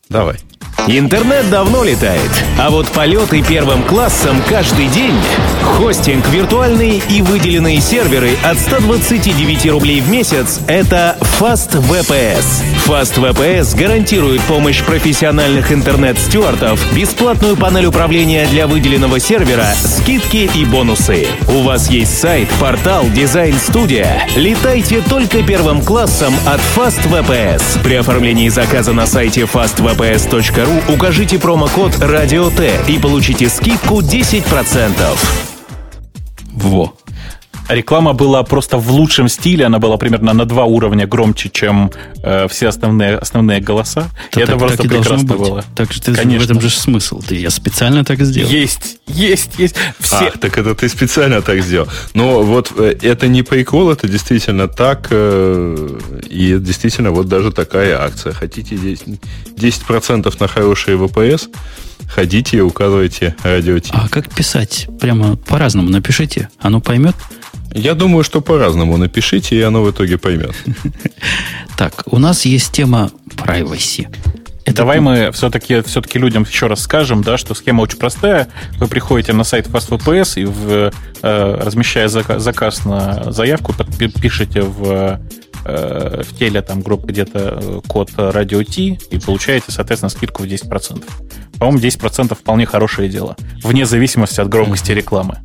[0.10, 0.40] Давай.
[0.88, 5.14] Интернет давно летает, а вот полеты первым классом каждый день.
[5.78, 12.64] Хостинг виртуальный и выделенные серверы от 129 рублей в месяц– это FastVPS.
[12.88, 21.28] FastVPS гарантирует помощь профессиональных интернет-стюартов, бесплатную панель управления для выделенного сервера, скидки и бонусы.
[21.48, 24.28] У вас есть сайт, портал, дизайн-студия.
[24.36, 27.84] Летайте только первым классом от FastVPS.
[27.84, 34.92] При оформлении заказа на сайте fastvps.ru ру укажите промокод «Радио Т» и получите скидку 10%.
[36.54, 36.94] Во.
[37.76, 41.92] Реклама была просто в лучшем стиле, она была примерно на два уровня громче, чем
[42.24, 44.10] э, все основные, основные голоса.
[44.34, 45.66] Да, и так, это просто так прекрасно было.
[45.76, 46.40] Так что Конечно.
[46.40, 47.22] в этом же смысл.
[47.22, 48.50] Ты, я специально так сделал.
[48.50, 49.76] Есть, есть, есть.
[50.00, 50.32] Все...
[50.34, 51.88] А, так это ты специально так сделал.
[52.14, 55.08] Но вот э, это не прикол, это действительно так.
[55.12, 56.00] Э,
[56.30, 58.34] и действительно вот даже такая акция.
[58.34, 59.20] Хотите 10%,
[59.56, 61.50] 10% на хорошие VPS?
[62.08, 63.80] ходите и указывайте радио.
[63.92, 64.88] А как писать?
[65.00, 66.50] Прямо по-разному напишите.
[66.60, 67.16] Оно поймет?
[67.74, 70.56] Я думаю, что по-разному напишите, и оно в итоге поймет.
[71.78, 74.08] Так, у нас есть тема privacy.
[74.66, 78.48] Это Давай мы все-таки все людям еще раз скажем, да, что схема очень простая.
[78.78, 80.92] Вы приходите на сайт FastVPS и в,
[81.24, 83.74] э, размещая заказ, заказ на заявку,
[84.22, 85.20] пишете в,
[85.66, 90.46] э, в теле там группы где-то э, код радио T и получаете, соответственно, скидку в
[90.46, 91.04] 10%.
[91.58, 95.40] По-моему, 10% вполне хорошее дело, вне зависимости от громкости рекламы.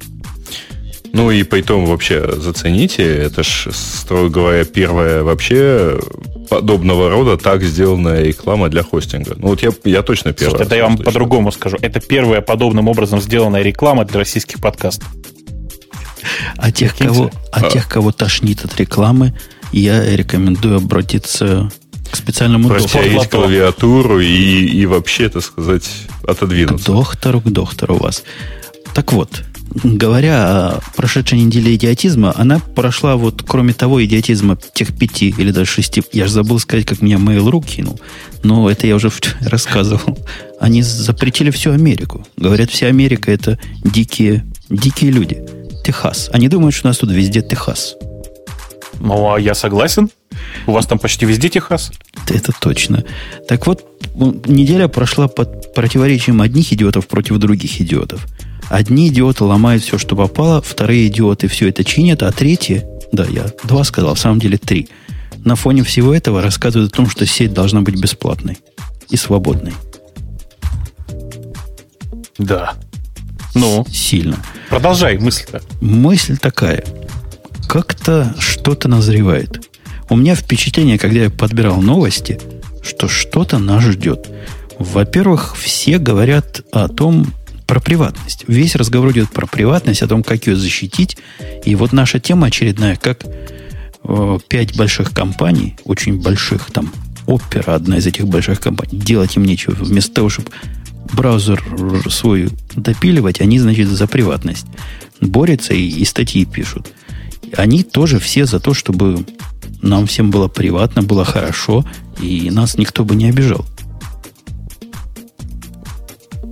[1.16, 5.98] Ну и по итогу вообще зацените, это ж, строго говоря, первая вообще
[6.50, 9.34] подобного рода так сделанная реклама для хостинга.
[9.38, 10.50] Ну вот я, я точно первый.
[10.50, 11.78] Слушайте, это я вам по-другому скажу.
[11.80, 15.08] Это первая подобным образом сделанная реклама для российских подкастов.
[16.58, 19.34] А тех, кого, а, а тех, кого тошнит от рекламы,
[19.72, 21.72] я рекомендую обратиться
[22.10, 25.88] к специальному Протереть клавиатуру и, и вообще, так сказать,
[26.28, 26.84] отодвинуться.
[26.84, 28.22] К доктору, к доктору у вас.
[28.92, 29.44] Так вот,
[29.82, 35.70] говоря о прошедшей неделе идиотизма, она прошла вот, кроме того, идиотизма тех пяти или даже
[35.70, 36.02] шести.
[36.12, 38.00] Я же забыл сказать, как меня Mail.ru кинул.
[38.42, 39.10] Но это я уже
[39.40, 40.18] рассказывал.
[40.60, 42.26] Они запретили всю Америку.
[42.36, 45.42] Говорят, вся Америка это дикие, дикие люди.
[45.84, 46.30] Техас.
[46.32, 47.94] Они думают, что у нас тут везде Техас.
[48.98, 50.10] Ну, а я согласен.
[50.66, 51.92] У вас там почти везде Техас.
[52.28, 53.04] Это точно.
[53.48, 53.84] Так вот,
[54.46, 58.26] неделя прошла под противоречием одних идиотов против других идиотов.
[58.68, 63.46] Одни идиоты ломают все, что попало, вторые идиоты все это чинят, а третьи, да, я
[63.64, 64.88] два сказал, в самом деле три,
[65.44, 68.58] на фоне всего этого рассказывают о том, что сеть должна быть бесплатной
[69.08, 69.74] и свободной.
[72.38, 72.74] Да.
[73.54, 73.86] Ну?
[73.90, 74.36] Сильно.
[74.68, 75.62] Продолжай мысль-то.
[75.80, 76.84] Мысль такая.
[77.68, 79.70] Как-то что-то назревает.
[80.10, 82.40] У меня впечатление, когда я подбирал новости,
[82.82, 84.28] что что-то нас ждет.
[84.78, 87.32] Во-первых, все говорят о том,
[87.66, 88.44] про приватность.
[88.46, 91.16] Весь разговор идет про приватность, о том, как ее защитить.
[91.64, 93.24] И вот наша тема очередная, как
[94.04, 96.92] э, пять больших компаний, очень больших, там,
[97.26, 99.74] Opera, одна из этих больших компаний, делать им нечего.
[99.74, 100.50] Вместо того, чтобы
[101.12, 101.62] браузер
[102.08, 104.66] свой допиливать, они, значит, за приватность
[105.20, 106.92] борются и, и статьи пишут.
[107.56, 109.24] Они тоже все за то, чтобы
[109.82, 111.84] нам всем было приватно, было хорошо,
[112.20, 113.64] и нас никто бы не обижал.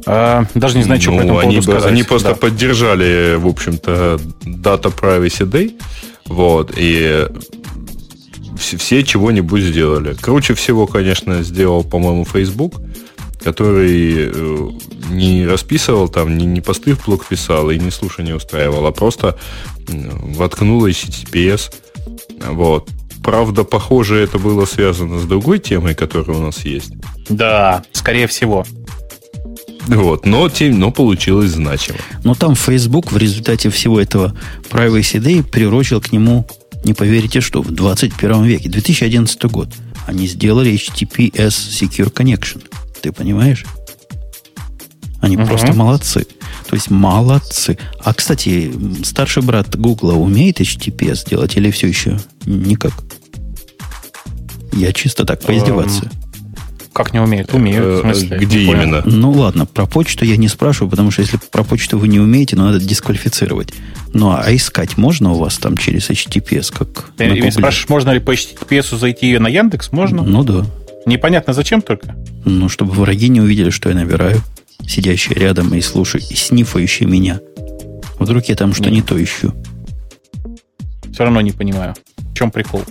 [0.07, 1.91] А, даже не знаю, что ну, по этому они, поводу сказать.
[1.91, 2.35] Они просто да.
[2.35, 5.81] поддержали, в общем-то, Data Privacy Day.
[6.27, 7.27] Вот, и
[8.57, 10.15] все чего-нибудь сделали.
[10.15, 12.75] Круче всего, конечно, сделал, по-моему, Facebook,
[13.43, 14.71] который э,
[15.11, 19.37] не расписывал там, не, не посты в блог писал и не слушание устраивал, а просто
[19.89, 21.73] воткнул HTTPS.
[22.49, 22.89] Вот.
[23.23, 26.93] Правда, похоже, это было связано с другой темой, которая у нас есть.
[27.29, 28.67] Да, скорее всего.
[29.87, 31.99] Вот, но, тем, но получилось значимо.
[32.23, 34.35] Но там Facebook в результате всего этого
[34.71, 36.47] Privacy Day приурочил к нему,
[36.85, 39.69] не поверите что, в 21 веке, 2011 год.
[40.07, 42.63] Они сделали HTTPS Secure Connection.
[43.01, 43.65] Ты понимаешь?
[45.21, 45.47] Они угу.
[45.47, 46.27] просто молодцы.
[46.69, 47.79] То есть молодцы.
[48.01, 48.73] А, кстати,
[49.05, 52.93] старший брат Гугла умеет HTTPS делать или все еще никак?
[54.73, 56.11] Я чисто так поиздеваться.
[56.95, 57.53] Как не умеет?
[57.53, 58.39] Умеют, в э, смысле.
[58.39, 59.03] Где именно?
[59.05, 62.55] Ну ладно, про почту я не спрашиваю, потому что если про почту вы не умеете,
[62.55, 63.75] ну надо дисквалифицировать.
[64.13, 68.21] Ну а искать можно у вас там через HTTPS, как Ты на спрашиваешь, можно ли
[68.21, 69.91] по HTTPS зайти на Яндекс?
[69.91, 70.23] Можно?
[70.23, 70.65] Ну да.
[71.05, 72.15] Непонятно зачем только?
[72.45, 74.41] Ну, чтобы враги не увидели, что я набираю,
[74.87, 77.41] сидящие рядом и слушающие, и снифающие меня.
[78.21, 79.53] Вдруг я там что не то ищу.
[81.13, 81.95] Все равно не понимаю.
[82.17, 82.85] В чем прикол?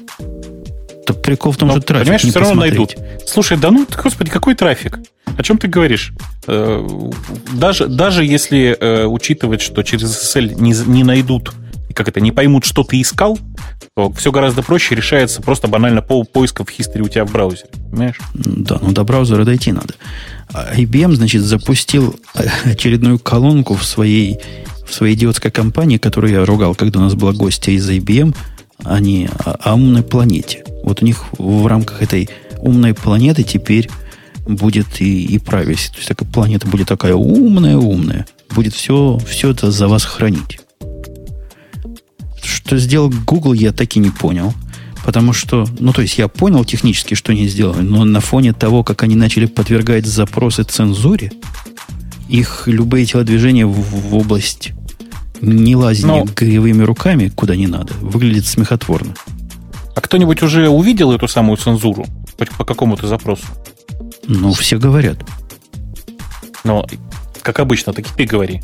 [1.05, 2.95] Так прикол в том, Но, что трафик Понимаешь, все равно найдут.
[3.25, 4.99] Слушай, да ну, господи, какой трафик?
[5.37, 6.13] О чем ты говоришь?
[6.47, 6.87] Э,
[7.53, 11.53] даже, даже если э, учитывать, что через SSL не, не найдут,
[11.93, 13.39] как это, не поймут, что ты искал,
[13.95, 17.69] то все гораздо проще решается просто банально по поиска в history у тебя в браузере.
[17.91, 18.19] Понимаешь?
[18.33, 19.93] Да, ну до браузера дойти надо.
[20.51, 22.19] А IBM, значит, запустил
[22.65, 24.39] очередную колонку в своей,
[24.87, 28.35] в своей идиотской компании, которую я ругал, когда у нас была гостья из IBM,
[28.83, 30.63] они о, о умной планете.
[30.83, 32.29] Вот у них в рамках этой
[32.59, 33.89] умной планеты теперь
[34.45, 35.91] будет и, и privacy.
[35.91, 38.25] То есть такая планета будет такая умная-умная.
[38.49, 40.59] Будет все, все это за вас хранить.
[42.41, 44.53] Что сделал Google, я так и не понял.
[45.05, 48.83] Потому что, ну, то есть я понял технически, что они сделали, но на фоне того,
[48.83, 51.33] как они начали подвергать запросы цензуре,
[52.29, 54.71] их любые телодвижения в, в область
[55.43, 56.31] не лазения но...
[56.33, 59.13] кривыми руками, куда не надо, выглядит смехотворно.
[59.95, 62.05] А кто-нибудь уже увидел эту самую цензуру
[62.37, 63.45] по, по какому-то запросу?
[64.27, 65.17] Ну, все говорят.
[66.63, 66.87] Но,
[67.41, 68.61] как обычно, так и ты говори.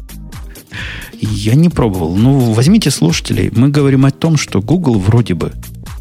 [1.20, 2.16] Я не пробовал.
[2.16, 3.52] Ну, возьмите слушателей.
[3.54, 5.52] Мы говорим о том, что Google вроде бы,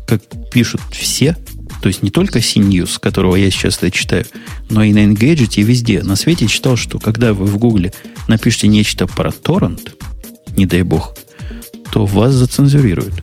[0.06, 0.22] как
[0.52, 1.36] пишут все,
[1.82, 4.26] то есть не только CNews, которого я сейчас это читаю,
[4.70, 6.02] но и на Engadget, и везде.
[6.02, 7.92] На свете читал, что когда вы в Гугле
[8.28, 9.94] напишите нечто про торрент,
[10.58, 11.14] не дай бог,
[11.92, 13.14] то вас зацензурируют.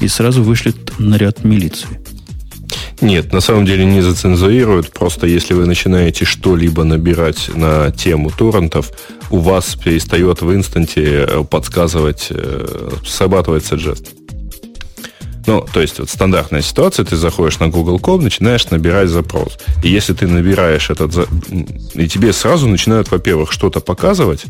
[0.00, 1.88] И сразу вышлют наряд милиции.
[3.00, 4.92] Нет, на самом деле не зацензурируют.
[4.92, 8.90] Просто если вы начинаете что-либо набирать на тему торрентов,
[9.30, 14.06] у вас перестает в инстанте э, подсказывать, э, срабатывать suggest.
[15.46, 19.58] Ну, то есть, вот стандартная ситуация, ты заходишь на Google.com, начинаешь набирать запрос.
[19.84, 21.28] И если ты набираешь этот...
[21.94, 24.44] И тебе сразу начинают, во-первых, что-то показывать,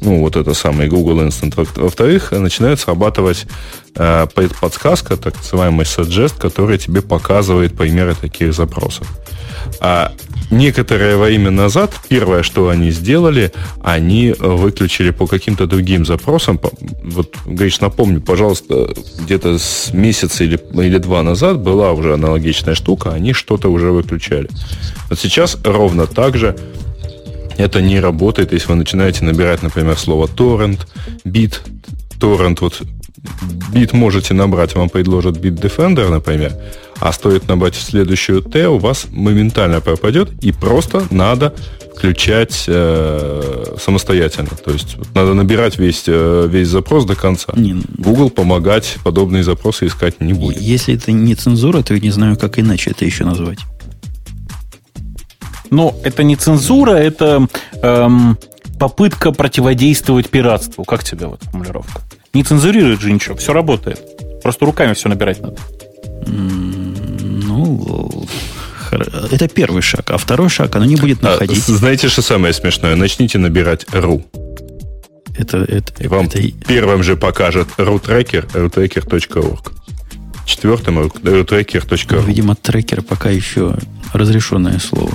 [0.00, 1.54] ну, вот это самый Google Instant.
[1.76, 3.46] Во-вторых, начинает срабатывать
[3.94, 4.26] э,
[4.60, 9.06] подсказка, так называемый suggest, который тебе показывает примеры таких запросов.
[9.80, 10.12] А
[10.50, 16.60] некоторое время назад, первое, что они сделали, они выключили по каким-то другим запросам.
[17.02, 23.12] Вот, Гриш, напомню, пожалуйста, где-то с месяца или, или два назад была уже аналогичная штука,
[23.12, 24.48] они что-то уже выключали.
[25.08, 26.56] Вот сейчас ровно так же
[27.56, 30.86] это не работает, если вы начинаете набирать, например, слово торрент,
[31.24, 31.62] бит,
[32.20, 32.82] торрент, вот
[33.72, 36.52] бит можете набрать, вам предложат бит Defender, например,
[37.00, 41.54] а стоит набрать следующую Т, у вас моментально пропадет, и просто надо
[41.96, 44.50] включать э, самостоятельно.
[44.62, 47.52] То есть надо набирать весь, э, весь запрос до конца.
[47.56, 50.60] Не, Google помогать подобные запросы искать не будет.
[50.60, 53.58] Если это не цензура, то я не знаю, как иначе это еще назвать.
[55.70, 57.48] Но это не цензура, это
[57.82, 58.38] эм,
[58.78, 60.84] попытка противодействовать пиратству.
[60.84, 62.02] Как тебе вот формулировка?
[62.34, 64.00] Не цензурирует же ничего, все работает.
[64.42, 65.56] Просто руками все набирать надо.
[66.26, 68.26] Ну,
[69.30, 70.10] это первый шаг.
[70.10, 71.68] А второй шаг, оно не будет а, находить.
[71.68, 72.96] А, знаете, что самое смешное?
[72.96, 74.24] Начните набирать ру.
[75.36, 76.40] Это, это, И вам это...
[76.66, 79.72] первым же покажет rutracker, rutracker.org.
[80.46, 82.24] Четвертым rutracker.ru.
[82.24, 83.76] Видимо, трекер пока еще
[84.12, 85.10] разрешенное слово.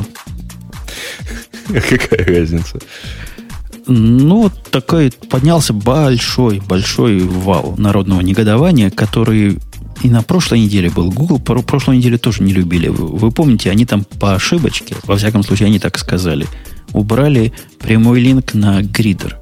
[1.68, 2.80] Какая разница?
[3.88, 9.58] Ну, вот такой поднялся большой, большой вал народного негодования, который
[10.04, 11.12] и на прошлой неделе был.
[11.12, 12.88] Google прошлой неделе тоже не любили.
[12.88, 16.48] Вы, вы помните, они там по ошибочке, во всяком случае, они так сказали,
[16.94, 19.38] убрали прямой линк на гридер.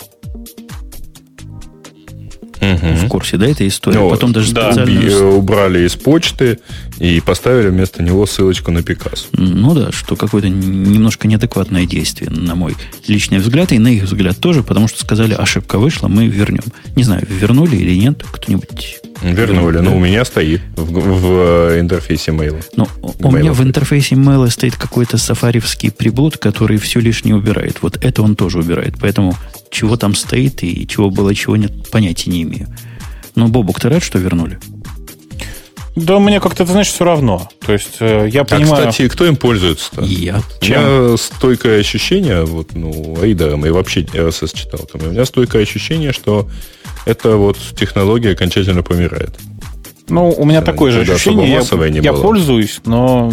[2.62, 3.06] Угу.
[3.06, 3.98] В курсе, да, этой истории?
[3.98, 4.72] Ну, Потом даже да.
[4.72, 5.28] специально...
[5.30, 6.60] Убрали из почты
[6.98, 9.28] и поставили вместо него ссылочку на Пикассо.
[9.34, 12.76] Ну да, что какое-то немножко неадекватное действие, на мой
[13.08, 16.64] личный взгляд, и на их взгляд тоже, потому что сказали, ошибка вышла, мы вернем.
[16.96, 21.80] Не знаю, вернули или нет, кто-нибудь Вернули, но ну, у меня стоит в, в э,
[21.80, 22.60] интерфейсе мейла.
[22.76, 27.82] Ну, у меня в интерфейсе мейла стоит какой-то сафаривский приблуд, который все лишнее убирает.
[27.82, 28.96] Вот это он тоже убирает.
[29.00, 29.36] Поэтому
[29.72, 32.68] чего там стоит и чего было, чего нет, понятия не имею.
[33.36, 34.60] Но, Бобук, ты рад, что вернули?
[35.96, 37.50] Да мне как-то, ты знаешь, все равно.
[37.66, 38.88] То есть э, я а, понимаю...
[38.88, 40.02] А, кстати, кто им пользуется-то?
[40.04, 40.42] Я.
[40.62, 40.84] Чем?
[40.84, 45.64] У меня стойкое ощущение, вот, ну, Аида, мы вообще RSS читал, там, у меня стойкое
[45.64, 46.48] ощущение, что
[47.06, 49.32] эта вот технология окончательно помирает.
[50.08, 51.50] Ну, у меня такое же ощущение.
[51.50, 53.32] Я, я пользуюсь, но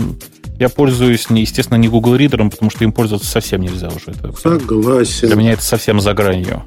[0.58, 4.16] я пользуюсь, не, естественно, не Google Reader, потому что им пользоваться совсем нельзя уже.
[4.18, 5.28] Это, Согласен.
[5.28, 6.64] Для меня это совсем за гранью.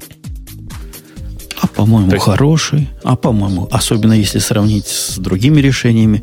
[1.80, 2.24] По-моему, есть...
[2.24, 2.90] хороший.
[3.04, 6.22] А по-моему, особенно если сравнить с другими решениями,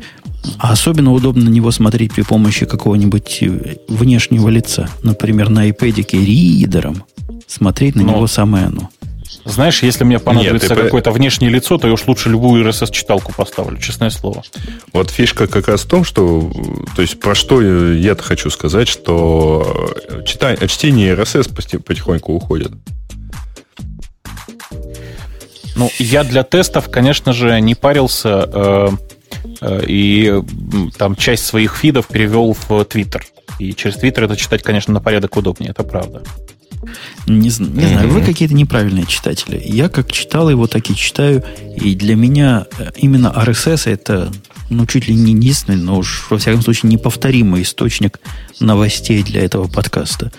[0.56, 4.88] а особенно удобно на него смотреть при помощи какого-нибудь э, внешнего лица.
[5.02, 7.02] Например, на iPad ридером.
[7.48, 8.12] Смотреть на Но...
[8.12, 8.88] него самое оно.
[9.44, 13.78] Знаешь, если мне понадобится Нет, какое-то внешнее лицо, то я уж лучше любую RSS-читалку поставлю,
[13.78, 14.44] честное слово.
[14.92, 16.52] Вот фишка как раз в том, что...
[16.94, 19.92] То есть, про что я-то хочу сказать, что
[20.24, 22.70] читание, чтение RSS потихоньку уходит.
[25.78, 28.88] Ну, я для тестов, конечно же, не парился э,
[29.60, 30.42] э, и
[30.98, 33.22] там часть своих фидов перевел в Twitter.
[33.60, 36.22] И через Twitter это читать, конечно, на порядок удобнее, это правда.
[37.26, 39.60] Не, не знаю, вы какие-то неправильные читатели.
[39.64, 41.44] Я как читал его, так и читаю.
[41.76, 44.32] И для меня э, именно RSS это
[44.70, 48.20] ну, чуть ли не единственный, но уж, во всяком случае, неповторимый источник
[48.60, 50.30] новостей для этого подкаста.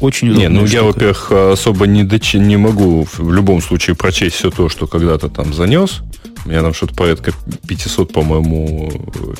[0.00, 0.42] Очень удобно.
[0.42, 0.72] Не, ну штука.
[0.72, 2.34] я, во-первых, особо не, доч...
[2.34, 6.02] не могу в любом случае прочесть все то, что когда-то там занес.
[6.44, 7.32] У меня там что-то порядка
[7.66, 8.92] 500, по-моему,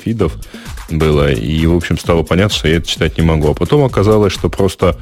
[0.02, 0.32] фидов
[0.90, 1.32] было.
[1.32, 3.50] И, в общем, стало понятно, что я это читать не могу.
[3.50, 4.96] А потом оказалось, что просто,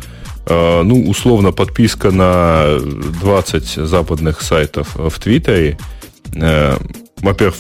[0.47, 5.79] э, ну, условно, подписка на 20 западных сайтов в Твиттере,
[6.35, 6.77] э,
[7.23, 7.57] во-первых,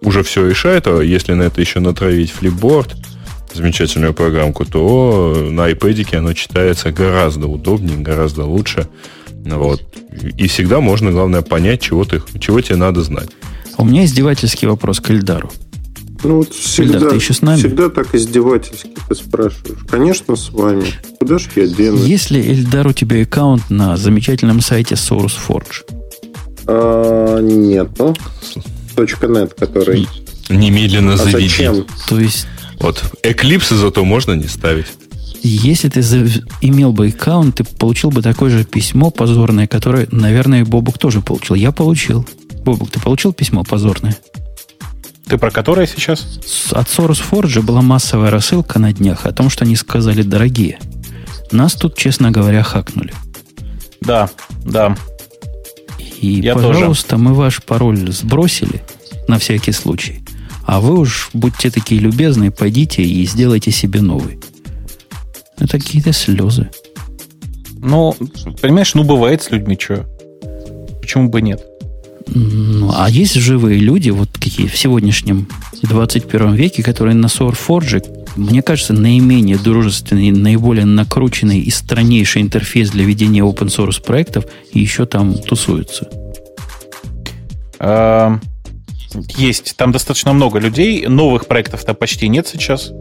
[0.00, 2.94] уже все решает, а если на это еще натравить флипборд–
[3.54, 8.88] замечательную программку, то на iPad оно читается гораздо удобнее, гораздо лучше.
[9.44, 9.82] Вот.
[10.36, 13.30] И всегда можно, главное, понять, чего, ты, чего тебе надо знать.
[13.76, 15.50] У меня издевательский вопрос к Эльдару.
[16.24, 17.58] Ну, вот всегда, Эльдар, ты еще с нами?
[17.58, 19.78] Всегда так издевательски ты спрашиваешь.
[19.88, 20.86] Конечно, с вами.
[21.20, 22.04] Куда ж я денусь?
[22.04, 25.84] Если Эльдар у тебя аккаунт на замечательном сайте SourceForge?
[26.66, 28.16] А, нету.
[28.96, 30.08] .net, который...
[30.48, 31.48] Немедленно а заведи.
[31.48, 31.86] Зачем?
[32.08, 32.46] То есть
[32.80, 34.86] вот Eclipse зато можно не ставить.
[35.42, 36.00] Если ты
[36.60, 41.54] имел бы аккаунт, ты получил бы такое же письмо позорное, которое, наверное, Бобук тоже получил.
[41.54, 42.26] Я получил.
[42.64, 44.16] Бобук, ты получил письмо позорное?
[45.28, 46.40] Ты про которое сейчас?
[46.72, 50.78] От SourceForge была массовая рассылка на днях о том, что они сказали дорогие.
[51.52, 53.12] Нас тут, честно говоря, хакнули.
[54.00, 54.30] Да,
[54.64, 54.96] да.
[56.20, 57.22] И, Я пожалуйста, тоже.
[57.22, 58.82] мы ваш пароль сбросили
[59.28, 60.20] на всякий случай.
[60.68, 64.38] А вы уж будьте такие любезные, пойдите и сделайте себе новый.
[65.56, 66.68] Это какие-то слезы.
[67.78, 68.14] Ну,
[68.60, 70.06] понимаешь, ну бывает с людьми что.
[71.00, 71.64] Почему бы нет?
[72.26, 75.48] Ну, а есть живые люди, вот какие в сегодняшнем
[75.84, 83.06] 21 веке, которые на SourceForge, мне кажется, наименее дружественный, наиболее накрученный и страннейший интерфейс для
[83.06, 86.10] ведения open source проектов, и еще там тусуются.
[89.36, 89.76] Есть.
[89.76, 91.06] Там достаточно много людей.
[91.06, 92.92] Новых проектов-то почти нет сейчас.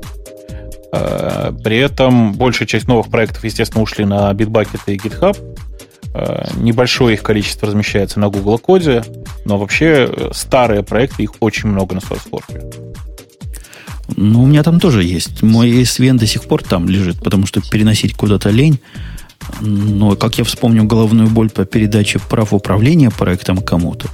[0.91, 5.37] А, при этом большая часть новых проектов, естественно, ушли на Bitbucket и GitHub.
[6.13, 9.03] А, небольшое их количество размещается на Google Коде,
[9.45, 12.87] но вообще э, старые проекты, их очень много на SourceForge.
[14.15, 15.43] Ну, у меня там тоже есть.
[15.43, 18.79] Мой SVN до сих пор там лежит, потому что переносить куда-то лень.
[19.61, 24.09] Но, как я вспомню головную боль по передаче прав управления проектом кому-то,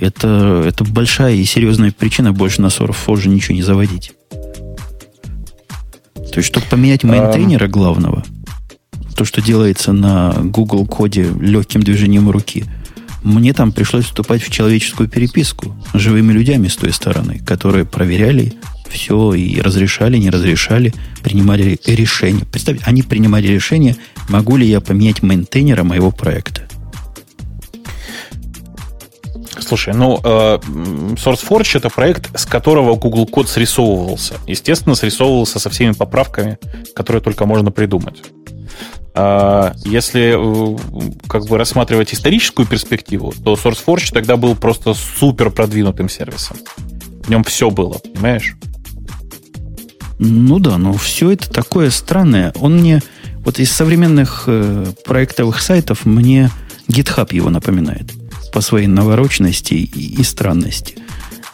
[0.00, 4.12] это, это большая и серьезная причина больше на SourceForge ничего не заводить.
[6.14, 7.70] То есть, чтобы поменять мейнтейнера um...
[7.70, 8.24] главного,
[9.16, 12.64] то, что делается на Google коде легким движением руки,
[13.24, 18.54] мне там пришлось вступать в человеческую переписку с живыми людьми с той стороны, которые проверяли
[18.88, 22.44] все и разрешали, не разрешали, принимали решение.
[22.46, 23.96] Представьте, они принимали решение,
[24.28, 26.68] могу ли я поменять мейнтейнера моего проекта.
[29.60, 30.58] Слушай, ну, э,
[31.16, 34.34] SourceForge это проект, с которого Google код срисовывался.
[34.46, 36.58] Естественно, срисовывался со всеми поправками,
[36.94, 38.22] которые только можно придумать.
[39.14, 40.78] А если э,
[41.28, 46.56] как бы рассматривать историческую перспективу, то SourceForge тогда был просто супер продвинутым сервисом.
[47.24, 48.56] В нем все было, понимаешь?
[50.18, 52.52] Ну да, но все это такое странное.
[52.60, 53.02] Он мне,
[53.44, 56.50] вот из современных э, проектовых сайтов, мне
[56.88, 58.17] GitHub его напоминает
[58.52, 60.96] по своей навороченности и, и странности.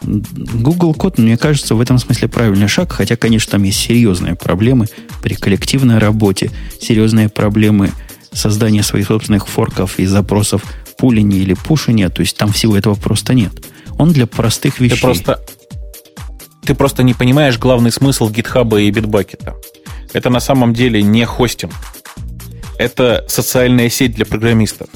[0.01, 4.87] Google код, мне кажется, в этом смысле правильный шаг, хотя, конечно, там есть серьезные проблемы
[5.21, 7.91] при коллективной работе, серьезные проблемы
[8.31, 10.63] создания своих собственных форков и запросов
[10.97, 13.51] пуления или пушения, то есть там всего этого просто нет.
[13.97, 14.97] Он для простых вещей.
[14.97, 15.39] Ты просто
[16.65, 19.55] ты просто не понимаешь главный смысл гитхаба и битбакета.
[20.13, 21.73] Это на самом деле не хостинг.
[22.79, 24.87] Это социальная сеть для программистов.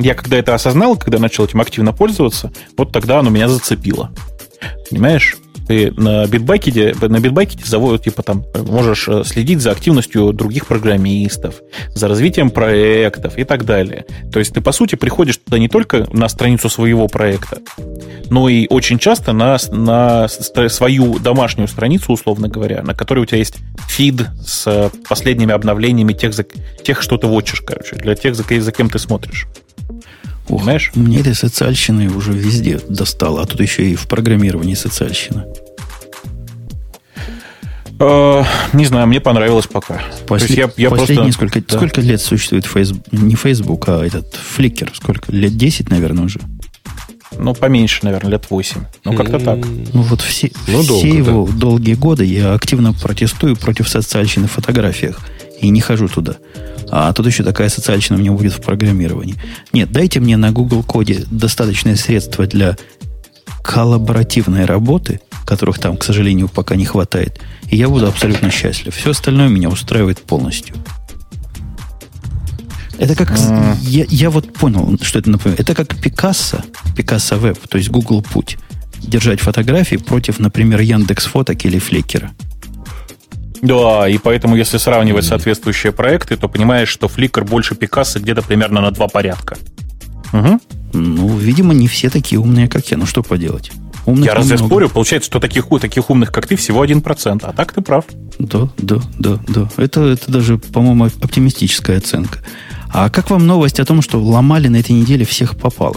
[0.00, 4.10] Я когда это осознал, когда начал этим активно пользоваться, вот тогда оно меня зацепило.
[4.88, 5.36] Понимаешь?
[5.70, 11.62] Ты на битбакете, на битбакете заводят, типа там, можешь э, следить за активностью других программистов,
[11.94, 14.04] за развитием проектов и так далее.
[14.32, 17.58] То есть ты, по сути, приходишь туда не только на страницу своего проекта,
[18.30, 23.38] но и очень часто на, на свою домашнюю страницу, условно говоря, на которой у тебя
[23.38, 26.32] есть фид с последними обновлениями тех,
[26.82, 29.46] тех что ты watchишь, короче, для тех, за кем ты смотришь.
[30.58, 30.90] Понимаешь?
[30.94, 35.46] Мне этой социальщины уже везде достало, а тут еще и в программировании социальщина.
[37.98, 40.00] Uh, не знаю, мне понравилось пока.
[40.26, 41.76] После, я, я последние просто, сколько, да.
[41.76, 44.88] сколько лет существует Facebook, не Facebook, а этот Flickr?
[44.94, 45.30] Сколько?
[45.30, 46.40] Лет 10, наверное, уже?
[47.38, 48.80] Ну, поменьше, наверное, лет 8.
[49.04, 49.58] Ну, как-то так.
[49.92, 51.52] Ну, вот все, ну, долго, все его да.
[51.52, 55.20] долгие годы я активно протестую против социальщины в фотографиях.
[55.60, 56.36] И не хожу туда.
[56.90, 59.36] А тут еще такая социальщина у меня будет в программировании.
[59.72, 62.76] Нет, дайте мне на Google коде достаточное средство для
[63.62, 68.94] коллаборативной работы, которых там, к сожалению, пока не хватает, и я буду абсолютно счастлив.
[68.94, 70.74] Все остальное меня устраивает полностью.
[72.98, 73.30] Это как...
[73.30, 73.76] Mm.
[73.80, 75.60] Я, я вот понял, что это напоминает.
[75.60, 76.62] Это как Пикассо,
[76.96, 78.58] Пикассо Веб, то есть Google Путь.
[78.98, 82.32] Держать фотографии против, например, Яндекс Фоток или Фликера.
[83.62, 88.80] Да, и поэтому, если сравнивать соответствующие проекты, то понимаешь, что Flickr больше Пикассо где-то примерно
[88.80, 89.58] на два порядка.
[90.32, 90.60] Угу.
[90.92, 92.96] Ну, видимо, не все такие умные, как я.
[92.96, 93.70] Ну, что поделать?
[94.06, 94.88] Умных я разве спорю?
[94.88, 97.40] Получается, что таких, таких умных, как ты, всего 1%.
[97.42, 98.04] А так ты прав.
[98.38, 99.68] Да, да, да, да.
[99.76, 102.38] Это, это даже, по-моему, оптимистическая оценка.
[102.92, 105.96] А как вам новость о том, что ломали на этой неделе всех попало?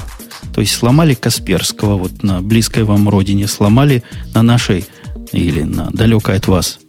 [0.54, 4.04] То есть сломали Касперского вот на близкой вам родине, сломали
[4.34, 4.86] на нашей
[5.32, 6.80] или на далекой от вас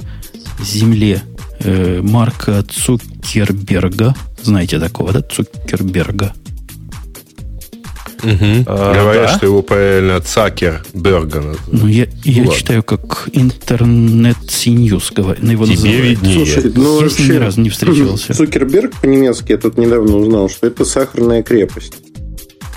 [0.63, 1.23] земле
[1.61, 4.15] э, Марка Цукерберга.
[4.43, 5.23] Знаете такого, да?
[5.23, 6.33] Цукерберга.
[8.25, 8.65] Угу.
[8.67, 9.37] А, Говорят, да?
[9.37, 11.57] что его правильно Цакерберга.
[11.71, 15.13] Ну, я, я читаю как интернет Синьюз.
[15.17, 16.05] На его Тебе называют.
[16.05, 16.47] виднее.
[16.47, 18.35] Слушай, ну, я ним ни разу не встречался.
[18.35, 21.95] Цукерберг по-немецки я тут недавно узнал, что это сахарная крепость.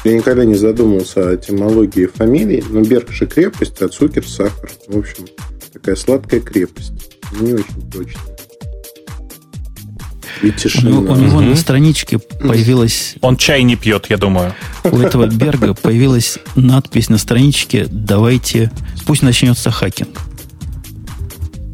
[0.03, 4.69] Я никогда не задумывался о этимологии фамилии, но Берг же крепость, а Цукер сахар.
[4.87, 5.25] В общем,
[5.73, 6.93] такая сладкая крепость.
[7.31, 8.21] Не очень точно.
[10.41, 10.89] И тишина.
[10.91, 11.45] Ну, у него угу.
[11.45, 13.15] на страничке появилась...
[13.21, 14.53] Он чай не пьет, я думаю.
[14.83, 18.71] У этого Берга появилась надпись на страничке «Давайте...
[19.05, 20.21] Пусть начнется хакинг».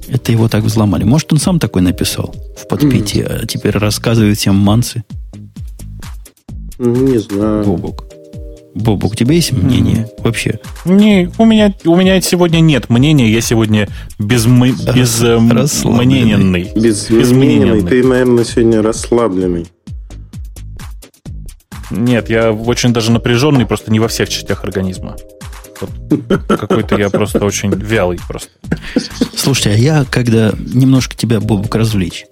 [0.07, 1.03] Это его так взломали.
[1.03, 5.03] Может, он сам такой написал в подпитии, а теперь рассказывает всем мансы?
[6.77, 7.63] Не знаю.
[7.65, 8.12] Бобок.
[8.75, 10.23] Бобок, у тебя есть мнение mm.
[10.23, 10.59] вообще?
[10.85, 13.29] Не, у меня, у меня сегодня нет мнения.
[13.31, 16.71] Я сегодня без, без э, мнененный.
[16.75, 17.87] Без, без мнененный.
[17.87, 19.67] Ты, наверное, сегодня расслабленный.
[21.91, 25.15] Нет, я очень даже напряженный, просто не во всех частях организма.
[25.79, 28.49] Вот какой-то я просто очень вялый просто.
[29.35, 32.25] Слушайте, а я, когда немножко тебя, Бобок, развлечь,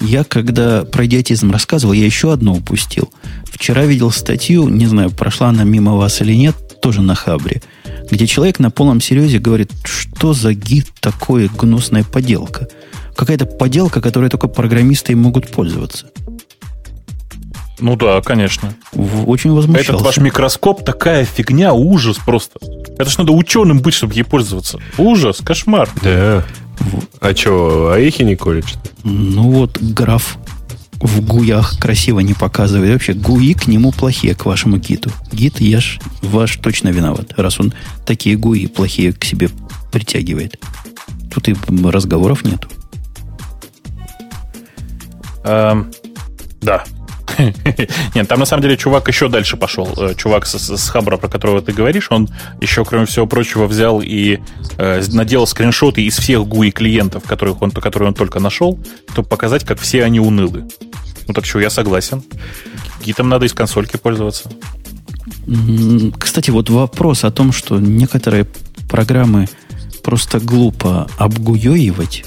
[0.00, 3.12] я, когда про идиотизм рассказывал, я еще одно упустил.
[3.44, 7.62] Вчера видел статью, не знаю, прошла она мимо вас или нет, тоже на Хабре,
[8.10, 12.68] где человек на полном серьезе говорит, что за гид такое гнусная поделка.
[13.16, 16.06] Какая-то поделка, которой только программисты могут пользоваться.
[17.80, 18.74] Ну да, конечно.
[19.26, 19.92] Очень возмущался.
[19.92, 22.58] Этот ваш микроскоп такая фигня, ужас просто.
[22.98, 24.78] Это ж надо ученым быть, чтобы ей пользоваться.
[24.96, 25.88] Ужас, кошмар.
[26.02, 26.44] Да.
[27.20, 28.66] А что, орехи не колет?
[29.02, 30.38] Ну вот, граф
[31.00, 32.92] в гуях красиво не показывает.
[32.92, 35.10] Вообще, гуи к нему плохие, к вашему гиту.
[35.32, 37.74] Гит, я ж ваш точно виноват, раз он
[38.06, 39.50] такие гуи плохие к себе
[39.92, 40.58] притягивает.
[41.32, 41.56] Тут и
[41.90, 42.68] разговоров нету.
[45.44, 45.92] Эм,
[46.62, 46.84] да,
[48.14, 49.88] Нет, там на самом деле чувак еще дальше пошел.
[49.96, 52.28] Э, чувак с, с Хабра, про которого ты говоришь, он
[52.60, 54.38] еще, кроме всего прочего, взял и
[54.76, 58.78] э, наделал скриншоты из всех GUI клиентов, которых он, которые он только нашел,
[59.12, 60.64] чтобы показать, как все они унылы.
[61.26, 62.22] Ну так что, я согласен.
[63.04, 64.50] Гитом надо из консольки пользоваться.
[66.18, 68.46] Кстати, вот вопрос о том, что некоторые
[68.88, 69.46] программы
[70.02, 72.24] просто глупо обгуёивать,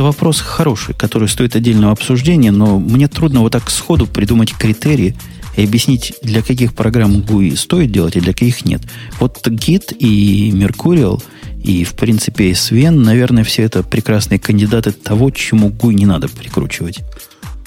[0.00, 5.14] это вопрос хороший, который стоит отдельного обсуждения, но мне трудно вот так сходу придумать критерии
[5.56, 8.80] и объяснить, для каких программ GUI стоит делать, и для каких нет.
[9.18, 11.22] Вот Git и Mercurial,
[11.62, 17.00] и, в принципе, Sven, наверное, все это прекрасные кандидаты того, чему GUI не надо прикручивать.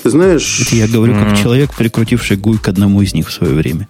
[0.01, 0.61] Ты знаешь...
[0.61, 3.87] Это я говорю как человек, прикрутивший GUI к одному из них в свое время.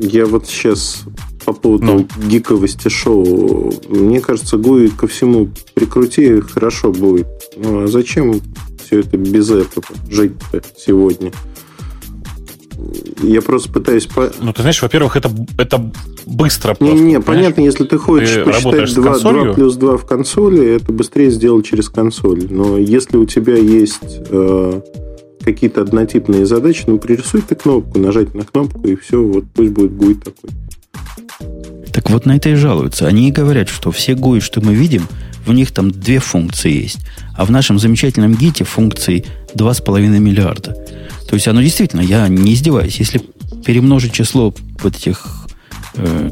[0.00, 1.02] Я вот сейчас
[1.44, 2.08] по поводу ну.
[2.26, 3.72] гиковости шоу.
[3.88, 7.26] Мне кажется, Гуи ко всему прикрути, хорошо будет.
[7.56, 8.40] Ну, а зачем
[8.84, 10.32] все это без этого жить
[10.76, 11.32] сегодня?
[13.22, 14.08] Я просто пытаюсь...
[14.40, 15.92] Ну, ты знаешь, во-первых, это, это
[16.26, 16.96] быстро просто.
[16.96, 20.92] Не, не понятно, если ты хочешь ты посчитать 2, 2 плюс 2 в консоли, это
[20.92, 22.46] быстрее сделать через консоль.
[22.50, 24.80] Но если у тебя есть э,
[25.42, 29.92] какие-то однотипные задачи, ну, пририсуй ты кнопку, нажать на кнопку, и все, вот пусть будет
[29.92, 30.50] GUI такой.
[31.92, 33.06] Так вот на это и жалуются.
[33.06, 35.06] Они и говорят, что все GUI, что мы видим,
[35.46, 36.98] в них там две функции есть.
[37.34, 40.72] А в нашем замечательном гите функций 2,5 миллиарда.
[41.28, 43.20] То есть оно действительно, я не издеваюсь, если
[43.64, 45.46] перемножить число вот этих
[45.94, 46.30] э,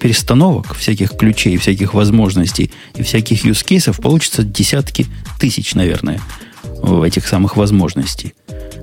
[0.00, 5.06] перестановок, всяких ключей, всяких возможностей и всяких use cases, получится десятки
[5.38, 6.20] тысяч, наверное,
[7.04, 8.34] этих самых возможностей.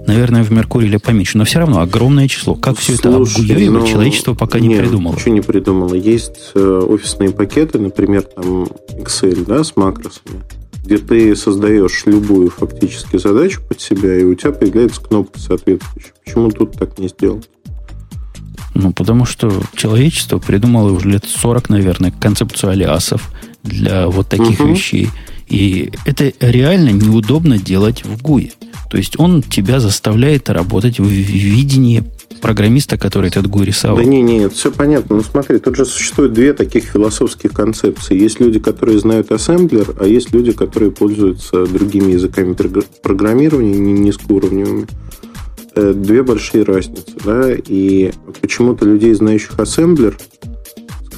[0.08, 2.56] Наверное, в Меркурии поменьше, но все равно огромное число.
[2.56, 5.14] Как все это обгуевать, ну, человечество пока не нет, придумало.
[5.14, 5.94] Ничего не придумало.
[5.94, 10.42] Есть э, офисные пакеты, например, там Excel, да, с макросами,
[10.84, 16.14] где ты создаешь любую фактически задачу под себя, и у тебя появляется кнопка соответствующая.
[16.26, 17.48] Почему тут так не сделать?
[18.74, 23.30] Ну, потому что человечество придумало уже лет 40, наверное, концепцию алиасов
[23.62, 24.70] для вот таких угу.
[24.70, 25.10] вещей.
[25.50, 28.52] И это реально неудобно делать в ГУе.
[28.90, 32.04] То есть он тебя заставляет работать в видении
[32.40, 33.98] программиста, который этот ГУ рисовал.
[33.98, 35.18] Да не, не, все понятно.
[35.18, 38.18] Ну смотри, тут же существует две таких философских концепции.
[38.18, 42.56] Есть люди, которые знают ассемблер, а есть люди, которые пользуются другими языками
[43.02, 44.88] программирования, низкоуровневыми.
[45.76, 47.14] Э, две большие разницы.
[47.24, 47.52] Да?
[47.54, 50.18] И почему-то людей, знающих ассемблер,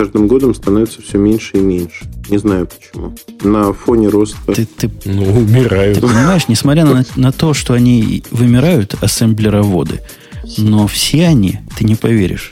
[0.01, 2.09] каждым годом становится все меньше и меньше.
[2.27, 3.15] Не знаю почему.
[3.43, 4.51] На фоне роста...
[4.51, 5.99] Ты, ты, ну, умирают.
[5.99, 10.01] Ты понимаешь, несмотря на, на то, что они вымирают, ассемблероводы,
[10.57, 12.51] но все они, ты не поверишь,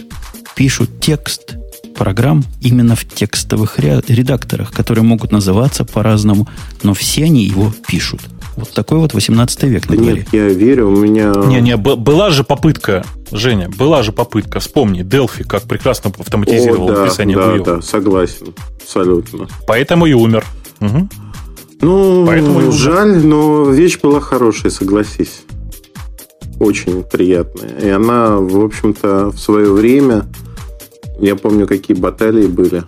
[0.56, 1.56] пишут текст
[1.96, 6.48] программ именно в текстовых редакторах, которые могут называться по-разному,
[6.84, 8.22] но все они его пишут.
[8.60, 10.14] Вот такой вот 18 век на дворе.
[10.16, 11.32] Нет, я верю, у меня...
[11.34, 17.04] Не-не, была же попытка, Женя, была же попытка, вспомни, Delphi, как прекрасно автоматизировал О, да,
[17.04, 17.64] написание да, буев.
[17.64, 19.48] да, согласен, абсолютно.
[19.66, 20.44] Поэтому и умер.
[20.82, 21.10] Угу.
[21.82, 25.44] Ну, Поэтому жаль, но вещь была хорошая, согласись.
[26.60, 27.80] Очень приятная.
[27.80, 30.26] И она, в общем-то, в свое время,
[31.20, 32.84] я помню, какие баталии были.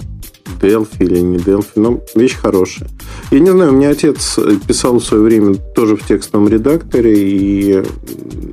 [0.61, 2.89] Delphi или не Delphi, но вещь хорошая.
[3.31, 7.83] Я не знаю, у меня отец писал в свое время тоже в текстовом редакторе и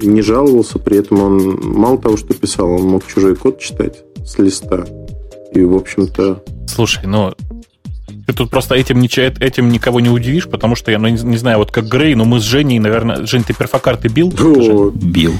[0.03, 4.39] не жаловался, при этом он мало того, что писал, он мог чужой код читать с
[4.39, 4.87] листа.
[5.53, 6.43] И, в общем-то...
[6.67, 7.35] Слушай, ну,
[8.27, 11.59] ты тут просто этим, этим никого не удивишь, потому что я ну, не, не знаю,
[11.59, 13.25] вот как Грей, но мы с Женей, наверное...
[13.27, 14.33] Жень, ты перфокарты бил?
[14.39, 15.33] О, бил.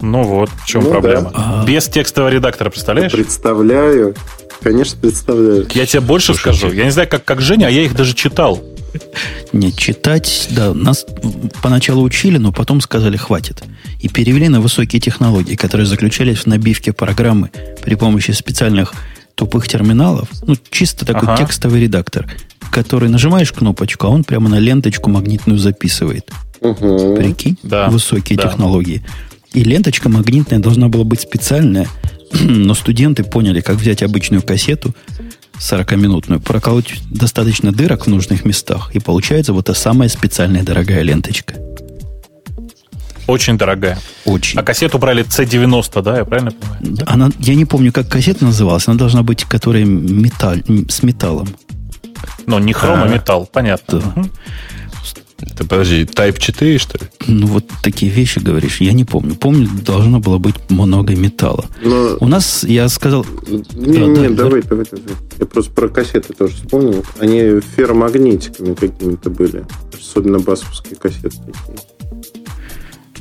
[0.00, 1.32] Ну вот, в чем ну, проблема.
[1.34, 1.64] Да.
[1.66, 3.12] Без текстового редактора, представляешь?
[3.12, 4.14] Представляю.
[4.62, 5.66] Конечно, представляю.
[5.74, 6.58] Я тебе больше Слушайте.
[6.58, 6.74] скажу.
[6.74, 8.62] Я не знаю, как, как Женя, а я их даже читал.
[9.52, 11.06] Не, читать, да, нас
[11.62, 13.62] поначалу учили, но потом сказали, хватит.
[14.00, 17.50] И перевели на высокие технологии, которые заключались в набивке программы
[17.82, 18.94] при помощи специальных
[19.34, 20.28] тупых терминалов.
[20.46, 21.36] Ну, чисто такой ага.
[21.36, 22.26] текстовый редактор,
[22.70, 26.30] который нажимаешь кнопочку, а он прямо на ленточку магнитную записывает.
[26.60, 27.16] Угу.
[27.16, 27.88] Прикинь, да.
[27.88, 28.48] высокие да.
[28.48, 29.04] технологии.
[29.52, 31.86] И ленточка магнитная должна была быть специальная,
[32.40, 34.94] но студенты поняли, как взять обычную кассету
[35.58, 41.54] 40-минутную, проколоть достаточно дырок в нужных местах, и получается вот та самая специальная дорогая ленточка.
[43.26, 43.98] Очень дорогая.
[44.24, 44.58] Очень.
[44.58, 46.98] А кассету брали C90, да, я правильно понимаю?
[47.06, 48.86] Она, я не помню, как кассета называлась.
[48.86, 50.56] Она должна быть, которая металл,
[50.88, 51.48] с металлом.
[52.46, 53.98] Ну, не хром, а, а металл, понятно.
[53.98, 54.20] Да.
[54.20, 54.30] Угу.
[55.38, 57.04] Ты подожди, Type 4, что ли?
[57.26, 58.80] Ну, вот такие вещи говоришь.
[58.80, 59.34] Я не помню.
[59.34, 61.66] Помню, должно было быть много металла.
[61.82, 62.16] Но...
[62.20, 63.26] У нас, я сказал...
[63.46, 64.68] Не, да, не, да, давай, да.
[64.68, 65.16] давай, давай.
[65.38, 67.04] Я просто про кассеты тоже вспомнил.
[67.18, 69.66] Они ферромагнитиками какими-то были.
[69.98, 71.54] Особенно басовские кассеты такие.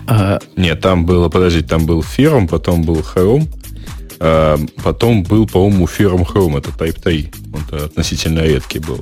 [0.08, 0.40] А...
[0.56, 3.50] Нет, там было, подожди, там был ферм, потом был хром,
[4.20, 7.32] а потом был, по-моему, ферм хром, это Type 3.
[7.54, 9.00] Он относительно редкий был.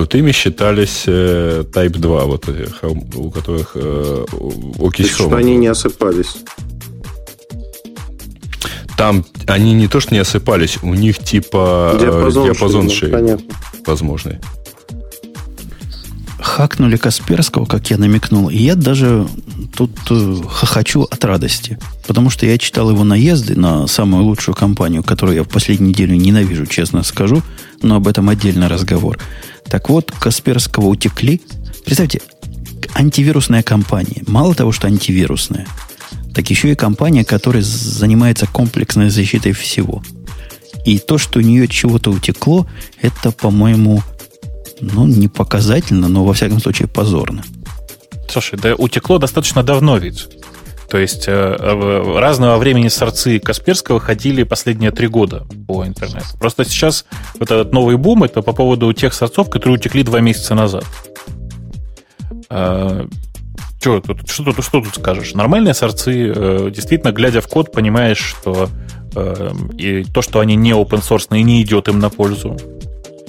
[0.00, 2.66] Крутыми считались э, Type 2, вот, э,
[3.16, 4.24] у которых э,
[4.78, 5.36] окись хрома.
[5.36, 6.36] они не осыпались.
[8.96, 13.54] Там они не то, что не осыпались, у них типа диапазон, диапазон шире, понятно.
[13.84, 14.38] возможный.
[16.38, 19.28] Хакнули Касперского, как я намекнул, и я даже
[19.76, 21.78] тут э, хохочу от радости.
[22.06, 26.14] Потому что я читал его наезды на самую лучшую компанию, которую я в последнюю неделю
[26.14, 27.42] ненавижу, честно скажу,
[27.82, 29.18] но об этом отдельный разговор.
[29.70, 31.40] Так вот, Касперского утекли.
[31.84, 32.20] Представьте,
[32.94, 34.22] антивирусная компания.
[34.26, 35.66] Мало того, что антивирусная,
[36.34, 40.02] так еще и компания, которая занимается комплексной защитой всего.
[40.84, 42.66] И то, что у нее чего-то утекло,
[43.00, 44.02] это, по-моему,
[44.80, 47.44] ну, не показательно, но, во всяком случае, позорно.
[48.28, 50.28] Слушай, да утекло достаточно давно ведь.
[50.90, 56.26] То есть э, разного времени сорцы Касперского ходили последние три года по интернету.
[56.38, 57.04] Просто сейчас
[57.34, 60.84] вот этот новый бум это по поводу тех сорцов, которые утекли два месяца назад.
[62.50, 63.06] Э,
[63.80, 65.32] что, тут, что, тут, что тут скажешь?
[65.34, 68.68] Нормальные сорцы, э, действительно, глядя в код, понимаешь, что
[69.14, 72.58] э, и то, что они не open source, не идет им на пользу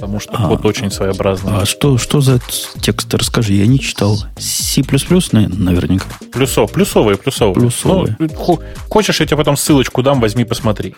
[0.01, 1.53] потому что а, код очень своеобразный.
[1.61, 2.39] А что, что за
[2.81, 3.13] текст?
[3.13, 4.17] Расскажи, я не читал.
[4.37, 6.05] C++, наверняка.
[6.31, 7.53] Плюсов, плюсовые, плюсовые.
[7.53, 8.17] Плюсовые.
[8.17, 8.59] Ну,
[8.89, 10.95] хочешь, я тебе потом ссылочку дам, возьми, посмотри.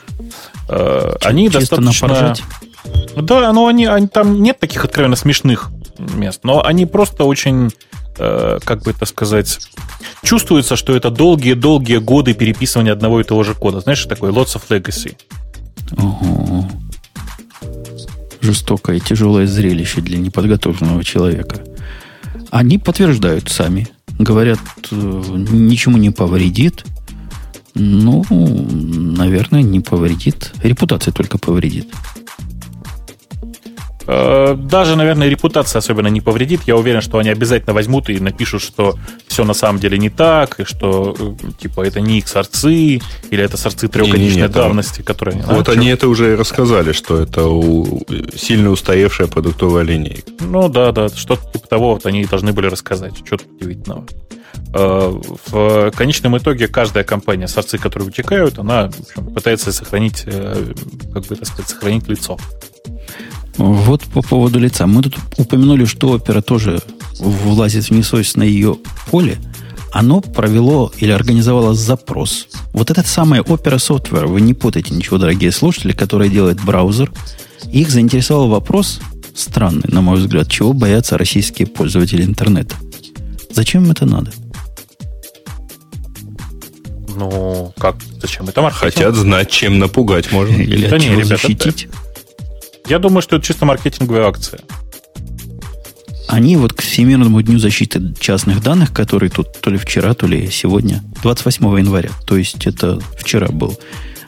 [0.70, 2.36] Э, они Чисто достаточно...
[3.16, 7.72] Да, но они, они, там нет таких откровенно смешных мест, но они просто очень,
[8.18, 9.60] э, как бы это сказать,
[10.24, 13.82] чувствуется, что это долгие-долгие годы переписывания одного и того же кода.
[13.82, 15.18] Знаешь, такой lots of legacy.
[15.98, 16.68] Ого
[18.44, 21.64] жестокое и тяжелое зрелище для неподготовленного человека.
[22.52, 23.88] Они подтверждают сами.
[24.20, 24.60] Говорят,
[24.92, 25.22] э,
[25.52, 26.86] ничему не повредит.
[27.76, 30.52] Ну, наверное, не повредит.
[30.62, 31.88] Репутация только повредит.
[34.06, 36.62] Э, даже, наверное, репутация особенно не повредит.
[36.66, 38.98] Я уверен, что они обязательно возьмут и напишут, что
[39.28, 43.00] все на самом деле не так, и что э, типа это не их сорцы,
[43.32, 45.42] или это сорцы трехгодичной давности, которые...
[45.44, 48.06] Вот они это уже рассказали, что это у...
[48.36, 50.32] сильно устаревшая продуктовая линейка.
[50.40, 53.14] Ну да, да, что-то типа того вот они должны были рассказать.
[53.26, 54.06] Что-то удивительного.
[54.74, 61.36] Э, в конечном итоге каждая компания, сорцы, которые вытекают, она общем, пытается сохранить, как бы
[61.36, 62.38] так сказать, сохранить лицо.
[63.58, 64.88] Вот по поводу лица.
[64.88, 66.82] Мы тут упомянули, что опера тоже
[67.20, 68.78] влазит в несовестное ее
[69.10, 69.38] поле.
[69.92, 72.48] Оно провело или организовало запрос.
[72.72, 77.12] Вот этот самый Opera Software, вы не путайте ничего, дорогие слушатели, который делает браузер.
[77.72, 79.00] Их заинтересовал вопрос,
[79.36, 82.76] странный, на мой взгляд, чего боятся российские пользователи интернета.
[83.52, 84.32] Зачем им это надо?
[87.16, 88.94] Ну, как, зачем это маркетинг?
[88.94, 90.56] Хотят знать, чем напугать можно.
[90.56, 91.84] Или да от не, чего ребята, защитить.
[91.86, 91.98] Это,
[92.88, 94.62] я думаю, что это чисто маркетинговая акция.
[96.28, 100.50] Они вот к Всемирному дню защиты частных данных, который тут то ли вчера, то ли
[100.50, 103.78] сегодня, 28 января, то есть это вчера был,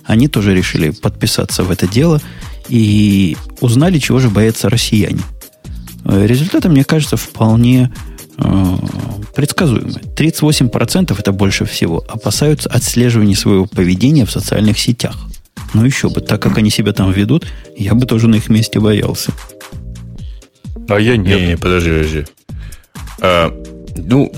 [0.03, 2.21] они тоже решили подписаться в это дело
[2.69, 5.21] и узнали, чего же боятся россияне.
[6.03, 7.91] Результаты, мне кажется, вполне
[8.37, 8.77] э,
[9.35, 9.99] предсказуемы.
[10.15, 15.15] 38% это больше всего опасаются отслеживания своего поведения в социальных сетях.
[15.73, 18.79] Ну еще бы, так как они себя там ведут, я бы тоже на их месте
[18.79, 19.31] боялся.
[20.87, 21.39] А я нет.
[21.39, 22.25] Не, не, подожди, подожди.
[23.21, 23.51] А,
[23.95, 24.31] ну,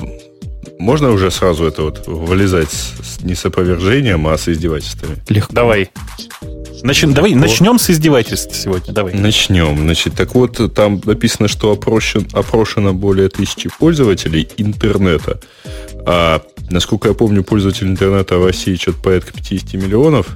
[0.80, 5.18] можно уже сразу это вот вылезать с, не с опровержением, а с издевательствами?
[5.30, 5.54] Легко.
[5.54, 5.90] Давай.
[6.84, 7.40] Начнем, давай, вот.
[7.40, 8.94] начнем с издевательств сегодня.
[8.94, 9.14] Давай.
[9.14, 9.78] Начнем.
[9.78, 15.40] Значит, так вот, там написано, что опрощен, опрошено более тысячи пользователей интернета.
[16.06, 20.28] А, насколько я помню, пользователей интернета в России что-то порядка 50 миллионов.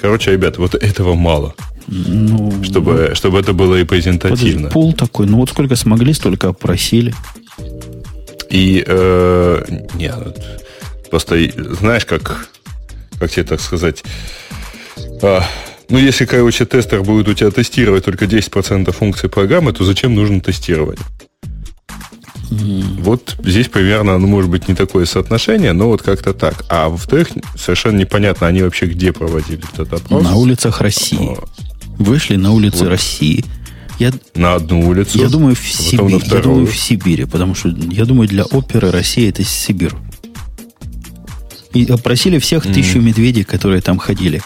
[0.00, 1.54] Короче, ребят, вот этого мало.
[1.86, 4.68] Ну, чтобы, ну, чтобы это было репрезентативно.
[4.68, 7.14] Подожди, пул такой, ну вот сколько смогли, столько опросили.
[8.50, 9.64] И э,
[9.94, 10.16] нет,
[11.10, 11.36] просто
[11.80, 12.48] знаешь, как,
[13.18, 14.04] как тебе так сказать,
[15.22, 15.42] а,
[15.88, 20.40] ну, если, короче, тестер будет у тебя тестировать только 10% функций программы, то зачем нужно
[20.40, 20.98] тестировать?
[22.50, 26.64] Вот здесь примерно, ну, может быть, не такое соотношение, но вот как-то так.
[26.68, 30.22] А во-вторых, совершенно непонятно, они вообще где проводили этот опрос.
[30.22, 31.36] На улицах России.
[31.98, 32.88] Вышли на улицы вот.
[32.88, 33.44] России.
[33.98, 35.18] Я, на одну улицу.
[35.18, 36.20] Я думаю, в Сибири.
[36.30, 39.92] Я думаю, в Сибири, потому что я думаю, для оперы Россия это Сибирь.
[41.74, 42.74] И опросили всех mm.
[42.74, 44.40] тысячу медведей, которые там ходили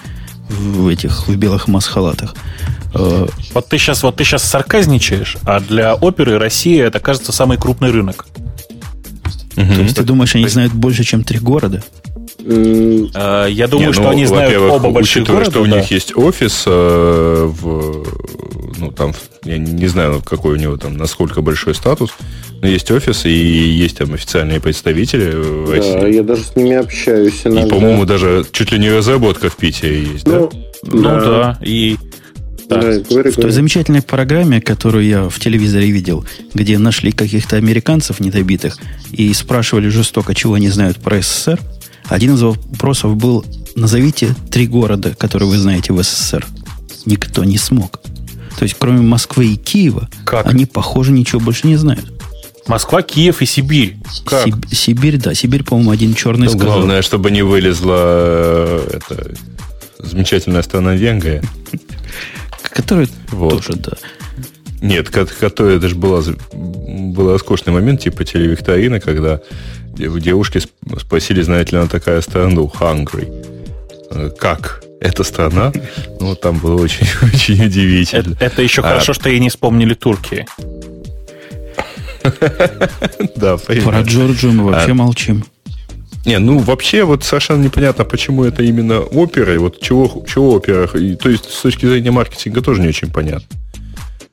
[0.49, 2.35] в этих в белых масхалатах.
[2.95, 7.59] Э, вот ты сейчас, вот ты сейчас сарказничаешь, а для оперы Россия это кажется самый
[7.59, 8.27] крупный рынок.
[9.57, 9.75] Угу.
[9.75, 11.83] То есть ты думаешь, они знают больше, чем три города?
[12.45, 15.51] Э, я думаю, Не, что ну, они знают оба больших города.
[15.51, 18.07] что у них есть офис э, в,
[18.79, 19.15] ну там,
[19.45, 22.11] я не знаю, какой у него там, насколько большой статус,
[22.61, 26.01] но есть офис и есть там официальные представители в России.
[26.01, 27.67] Да, я даже с ними общаюсь иногда.
[27.67, 30.59] И, по-моему, даже чуть ли не разработка в Питере есть, ну, да?
[30.85, 31.59] Ну да, да.
[31.63, 31.97] и
[32.75, 32.99] да.
[32.99, 36.25] Да, говори, в той замечательной программе, которую я в телевизоре видел,
[36.55, 38.79] где нашли каких-то американцев недобитых
[39.11, 41.61] и спрашивали жестоко, чего они знают про СССР,
[42.09, 43.45] один из вопросов был,
[43.75, 46.47] назовите три города, которые вы знаете в СССР.
[47.07, 48.01] Никто не смог.
[48.59, 50.47] То есть, кроме Москвы и Киева, как?
[50.47, 52.13] они, похоже, ничего больше не знают.
[52.67, 53.97] Москва, Киев и Сибирь.
[54.25, 54.47] Как?
[54.47, 55.35] Сиб- Сибирь, да.
[55.35, 56.77] Сибирь, по-моему, один черный ну, сказал.
[56.77, 59.35] Главное, чтобы не вылезла э, это,
[59.99, 61.43] замечательная страна Венгрия.
[62.75, 63.65] Который вот.
[63.65, 63.93] тоже, да.
[64.81, 66.23] Нет, который это же была,
[66.53, 69.41] был роскошный момент, типа телевикторина, когда
[69.95, 70.61] девушки
[70.99, 73.29] спросили, знает ли она такая страну, Hungry.
[74.11, 74.83] Э, как?
[75.01, 75.73] Эта страна?
[76.21, 78.35] Ну, там было очень, очень удивительно.
[78.35, 80.47] Это, это еще а, хорошо, что ей не вспомнили Турки.
[83.37, 85.45] Да, Про Джорджию мы вообще а, молчим.
[86.25, 90.87] Не, ну вообще вот совершенно непонятно, почему это именно опера, и вот чего, чего опера,
[90.99, 93.47] и, то есть с точки зрения маркетинга тоже не очень понятно.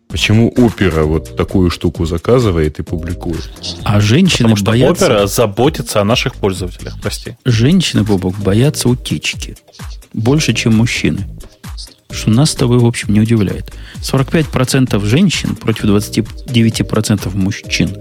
[0.09, 3.47] Почему опера вот такую штуку заказывает и публикует?
[3.83, 5.05] А женщины Потому что боятся...
[5.05, 7.35] опера заботится о наших пользователях, прости.
[7.45, 9.55] Женщины, Бобок, боятся утечки.
[10.13, 11.27] Больше, чем мужчины.
[12.09, 13.71] Что нас с тобой, в общем, не удивляет.
[14.01, 17.95] 45% женщин против 29% мужчин.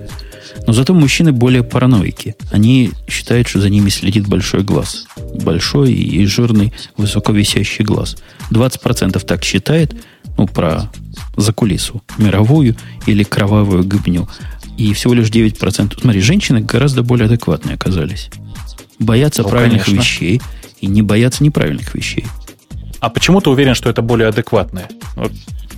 [0.68, 2.36] Но зато мужчины более параноики.
[2.52, 5.06] Они считают, что за ними следит большой глаз.
[5.42, 8.18] Большой и жирный, высоковисящий глаз.
[8.50, 9.96] 20% так считает,
[10.36, 10.90] ну, про
[11.38, 12.76] закулису мировую
[13.06, 14.28] или кровавую гыбню.
[14.76, 16.02] И всего лишь 9%.
[16.02, 18.28] Смотри, женщины гораздо более адекватные оказались.
[18.98, 20.02] Боятся ну, правильных конечно.
[20.02, 20.42] вещей
[20.82, 22.26] и не боятся неправильных вещей.
[23.00, 24.88] А почему ты уверен, что это более адекватное?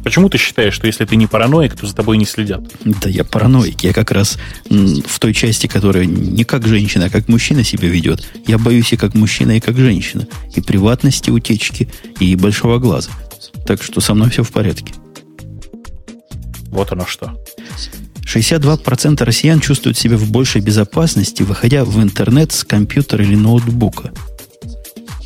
[0.03, 2.63] Почему ты считаешь, что если ты не параноик, то за тобой не следят?
[2.85, 3.83] Да я параноик.
[3.83, 8.27] Я как раз в той части, которая не как женщина, а как мужчина себя ведет.
[8.47, 10.27] Я боюсь и как мужчина, и как женщина.
[10.55, 13.11] И приватности, утечки, и большого глаза.
[13.67, 14.95] Так что со мной все в порядке.
[16.69, 17.37] Вот оно что.
[18.33, 24.13] 62% россиян чувствуют себя в большей безопасности, выходя в интернет с компьютера или ноутбука.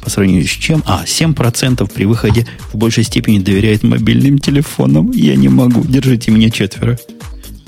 [0.05, 0.83] По сравнению с чем?
[0.87, 5.11] А, 7% при выходе в большей степени доверяет мобильным телефонам.
[5.13, 5.83] Я не могу.
[5.83, 6.99] Держите меня четверо.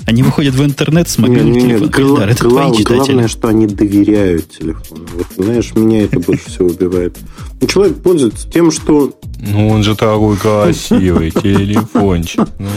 [0.07, 1.89] Они выходят в интернет с мобильным не, телефоном.
[1.89, 5.05] Гла- это гла- твои Главное, что они доверяют телефону.
[5.13, 7.17] Вот, знаешь, меня это больше всего убивает.
[7.59, 9.13] Ну, человек пользуется тем, что...
[9.41, 12.47] Ну, он же такой красивый телефончик.
[12.57, 12.69] Ну,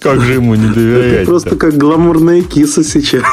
[0.00, 3.24] как же ему не доверять Это просто как гламурная киса сейчас.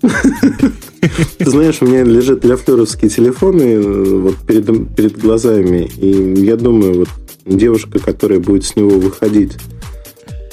[0.00, 7.00] Ты знаешь, у меня лежит ляфлеровские телефоны э, вот перед, перед глазами, и я думаю,
[7.00, 7.08] вот
[7.46, 9.54] девушка, которая будет с него выходить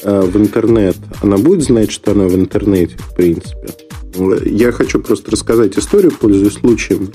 [0.03, 3.68] в интернет, она будет знать, что она в интернете, в принципе.
[4.45, 7.10] Я хочу просто рассказать историю, пользуясь случаем.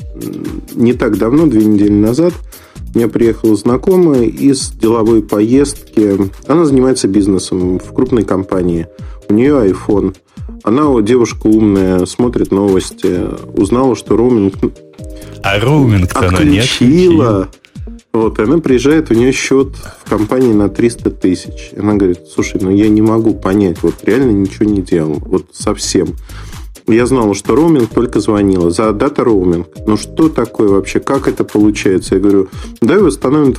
[0.75, 2.33] Не так давно, две недели назад,
[2.95, 6.17] мне приехала знакомая из деловой поездки.
[6.47, 8.87] Она занимается бизнесом в крупной компании.
[9.29, 10.17] У нее iPhone.
[10.63, 13.21] Она, девушка умная, смотрит новости.
[13.55, 14.55] Узнала, что роуминг...
[15.43, 17.49] А роуминг-то она не отключила.
[18.17, 19.75] Вот, и она приезжает, у нее счет
[20.05, 21.73] в компании на 300 тысяч.
[21.77, 26.15] Она говорит, слушай, ну я не могу понять, вот реально ничего не делал, вот совсем.
[26.89, 28.71] Я знала, что роуминг только звонила.
[28.71, 29.67] За дата роуминг.
[29.87, 30.99] Ну что такое вообще?
[30.99, 32.15] Как это получается?
[32.15, 32.49] Я говорю,
[32.81, 33.55] давай восстановим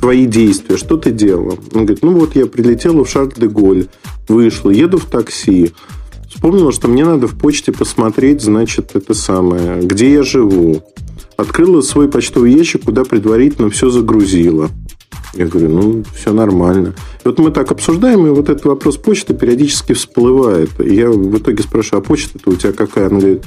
[0.00, 0.78] твои действия.
[0.78, 1.58] Что ты делала?
[1.74, 3.88] Он говорит, ну вот я прилетела в Шарль-де-Голь,
[4.28, 5.72] вышла, еду в такси.
[6.30, 10.82] Вспомнила, что мне надо в почте посмотреть, значит, это самое, где я живу.
[11.38, 14.70] Открыла свой почтовый ящик, куда предварительно все загрузила.
[15.34, 16.94] Я говорю, ну, все нормально.
[17.24, 20.70] И вот мы так обсуждаем, и вот этот вопрос почты периодически всплывает.
[20.80, 23.06] И я в итоге спрашиваю, а почта-то у тебя какая?
[23.06, 23.44] Она говорит,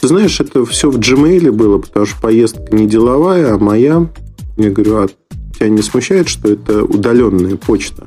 [0.00, 4.08] ты знаешь, это все в Gmail было, потому что поездка не деловая, а моя.
[4.56, 5.08] Я говорю, а
[5.56, 8.06] тебя не смущает, что это удаленная почта?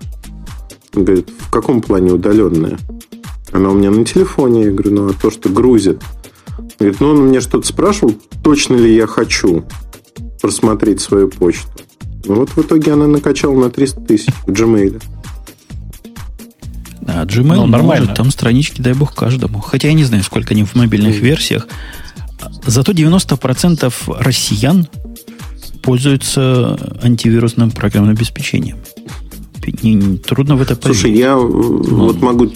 [0.95, 2.77] Он говорит, в каком плане удаленная?
[3.51, 4.63] Она у меня на телефоне.
[4.63, 6.01] Я говорю, ну, а то, что грузит–
[6.79, 9.65] Говорит, ну он меня что-то спрашивал, точно ли я хочу
[10.41, 11.67] просмотреть свою почту.
[12.25, 15.01] Ну вот в итоге она накачала на 300 тысяч в Gmail.
[17.01, 18.05] Да, Gmail ну, нормально.
[18.05, 19.59] может, там странички, дай бог, каждому.
[19.59, 21.19] Хотя я не знаю, сколько они в мобильных mm.
[21.19, 21.67] версиях.
[22.65, 24.87] Зато 90% россиян
[25.81, 28.77] пользуются антивирусным программным обеспечением.
[29.81, 31.01] Не, не, трудно в это поверить.
[31.01, 31.41] Слушай, я Но...
[31.41, 32.51] вот могу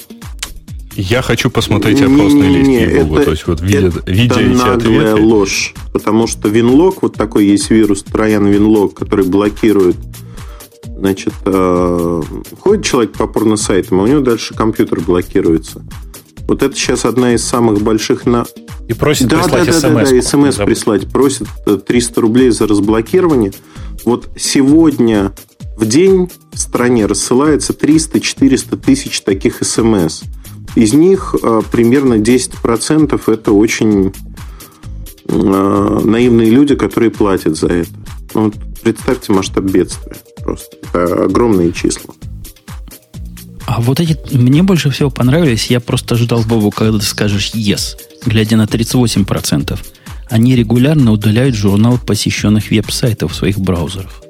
[0.95, 4.67] я хочу посмотреть опросные не, не, листки Google, то есть вот видя, это видя эти
[4.67, 5.15] ответы.
[5.15, 9.95] ложь, потому что Винлог, вот такой есть вирус Троян Винлог, который блокирует
[11.03, 12.21] Значит, э,
[12.59, 15.83] ходит человек по порно-сайтам, а у него дальше компьютер блокируется.
[16.47, 18.45] Вот это сейчас одна из самых больших на...
[18.87, 21.11] И просит да, прислать да, да, да, да, смс прислать.
[21.11, 21.47] Просит
[21.85, 23.51] 300 рублей за разблокирование.
[24.05, 25.33] Вот сегодня
[25.77, 30.23] в день в стране рассылается 300-400 тысяч таких смс.
[30.75, 34.13] Из них э, примерно 10% это очень
[35.27, 37.89] э, наивные люди, которые платят за это.
[38.33, 40.77] Ну, вот представьте масштаб бедствия просто.
[40.83, 42.13] Это огромные числа.
[43.65, 45.67] А вот эти мне больше всего понравились.
[45.67, 49.79] Я просто ждал Бобу, когда ты скажешь yes, глядя на 38%.
[50.29, 54.22] Они регулярно удаляют журнал посещенных веб-сайтов в своих браузерах.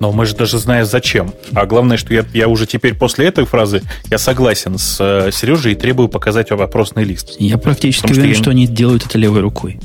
[0.00, 1.32] Но мы же даже знаем зачем.
[1.52, 5.72] А главное, что я, я уже теперь после этой фразы я согласен с э, Сережей
[5.72, 7.36] и требую показать вопросный лист.
[7.38, 8.42] Я практически Потому уверен, что, я...
[8.42, 9.80] что они делают это левой рукой.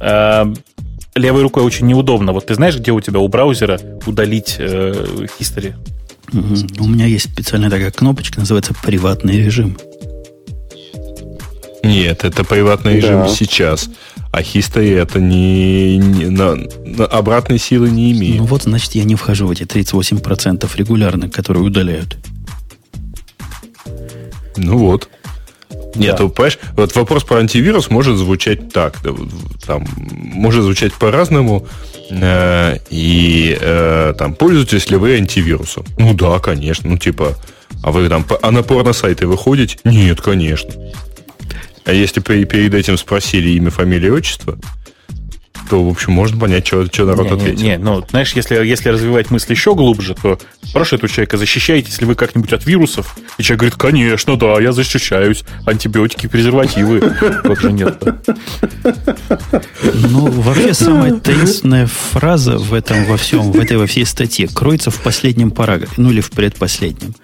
[0.00, 0.46] Э,
[1.14, 2.32] левой рукой очень неудобно.
[2.32, 5.74] Вот ты знаешь, где у тебя у браузера удалить э, history?
[6.32, 6.84] Угу.
[6.84, 9.76] У меня есть специальная такая кнопочка, называется приватный режим.
[11.82, 13.28] Нет, это приватный режим да.
[13.28, 13.90] сейчас.
[14.34, 18.38] А history это не, не на, на обратной силы не имеет.
[18.38, 22.16] Ну вот, значит, я не вхожу в эти 38% регулярно, которые удаляют.
[24.56, 25.08] Ну вот.
[25.94, 26.26] Нет, да.
[26.26, 28.98] понимаешь, вот вопрос про антивирус может звучать так,
[29.64, 31.68] там, может звучать по-разному,
[32.10, 35.84] э, и э, там, пользуетесь ли вы антивирусом?
[35.96, 37.36] Ну да, конечно, ну типа,
[37.84, 39.78] а вы там, а на порно-сайты выходите?
[39.84, 40.74] Нет, конечно.
[41.84, 44.58] А если перед этим спросили имя, фамилия, отчество,
[45.68, 47.62] то, в общем, можно понять, что, что народ не, ответил.
[47.62, 52.00] Не, не, ну, знаешь, если, если развивать мысль еще глубже, то спрашивает у человека, защищаетесь
[52.00, 53.16] ли вы как-нибудь от вирусов?
[53.38, 55.44] И человек говорит, конечно, да, я защищаюсь.
[55.66, 57.00] Антибиотики, презервативы.
[57.00, 58.02] Как же нет
[59.94, 64.90] Ну, вообще, самая таинственная фраза в этом во всем, в этой во всей статье кроется
[64.90, 67.14] в последнем параграфе, ну или в предпоследнем.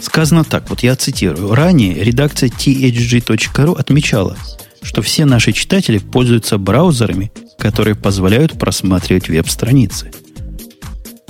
[0.00, 1.54] Сказано так, вот я цитирую.
[1.54, 4.36] Ранее редакция thg.ru отмечала,
[4.82, 10.10] что все наши читатели пользуются браузерами, которые позволяют просматривать веб-страницы.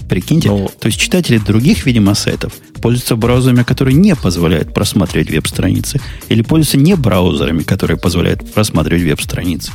[0.09, 6.01] Прикиньте, ну, то есть читатели других, видимо, сайтов пользуются браузерами, которые не позволяют просматривать веб-страницы,
[6.29, 9.73] или пользуются не браузерами, которые позволяют просматривать веб-страницы.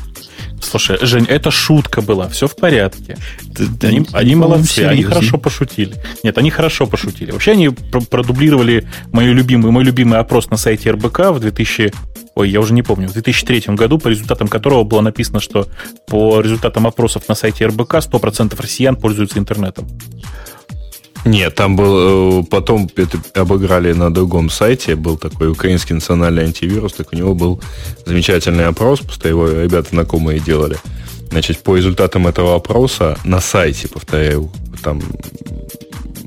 [0.63, 3.17] Слушай, Жень, это шутка была, все в порядке.
[3.43, 5.95] Да, они они молодцы, они хорошо пошутили.
[6.23, 7.31] Нет, они хорошо пошутили.
[7.31, 11.93] Вообще они продублировали мой любимый, мой любимый опрос на сайте РБК в 2000
[12.35, 15.67] ой, я уже не помню, в 2003 году, по результатам которого было написано, что
[16.07, 19.87] по результатам опросов на сайте РБК 100% россиян пользуются интернетом.
[21.25, 26.93] Нет, там был э, потом это обыграли на другом сайте, был такой украинский национальный антивирус,
[26.93, 27.61] так у него был
[28.05, 30.77] замечательный опрос, просто его ребята знакомые делали.
[31.29, 34.51] Значит, по результатам этого опроса на сайте, повторяю,
[34.83, 35.01] там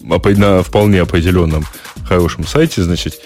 [0.02, 1.64] на вполне определенном
[2.06, 3.20] хорошем сайте, значит,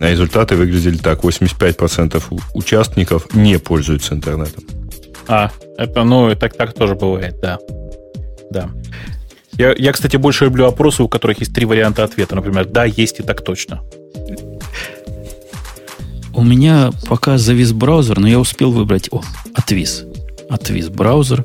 [0.00, 1.22] результаты выглядели так.
[1.22, 2.22] 85%
[2.54, 4.64] участников не пользуются интернетом.
[5.28, 7.58] А, это, ну, так, так тоже бывает, да.
[8.50, 8.70] Да.
[9.58, 12.34] Я, я, кстати, больше люблю опросы, у которых есть три варианта ответа.
[12.34, 13.82] Например, да, есть и так точно.
[16.34, 19.08] У меня пока завис браузер, но я успел выбрать...
[19.12, 19.22] О,
[19.54, 20.04] отвис.
[20.48, 21.44] Отвис браузер.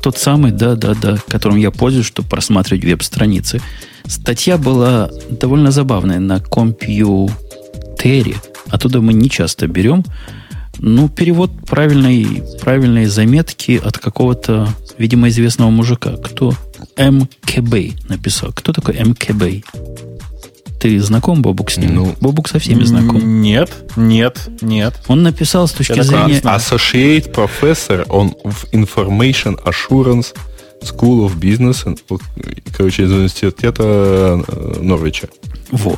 [0.00, 3.60] Тот самый, да-да-да, которым я пользуюсь, чтобы просматривать веб-страницы.
[4.06, 8.36] Статья была довольно забавная на компьютере.
[8.68, 10.04] Оттуда мы не часто берем.
[10.78, 14.68] Ну, перевод правильной, правильной заметки от какого-то,
[14.98, 16.16] видимо, известного мужика.
[16.16, 16.54] Кто?
[16.96, 18.52] МКБ написал.
[18.52, 19.64] Кто такой МКБ?
[20.80, 21.94] Ты знаком, Бобук, с ним?
[21.94, 23.40] Ну, Бобук со всеми знаком.
[23.40, 24.94] Нет, нет, нет.
[25.06, 26.40] Он написал с точки зрения...
[26.40, 28.34] Associate Professor on
[28.72, 30.34] Information Assurance
[30.82, 31.86] School of Business,
[32.76, 35.28] короче, из университета э, Норвича.
[35.70, 35.96] Во.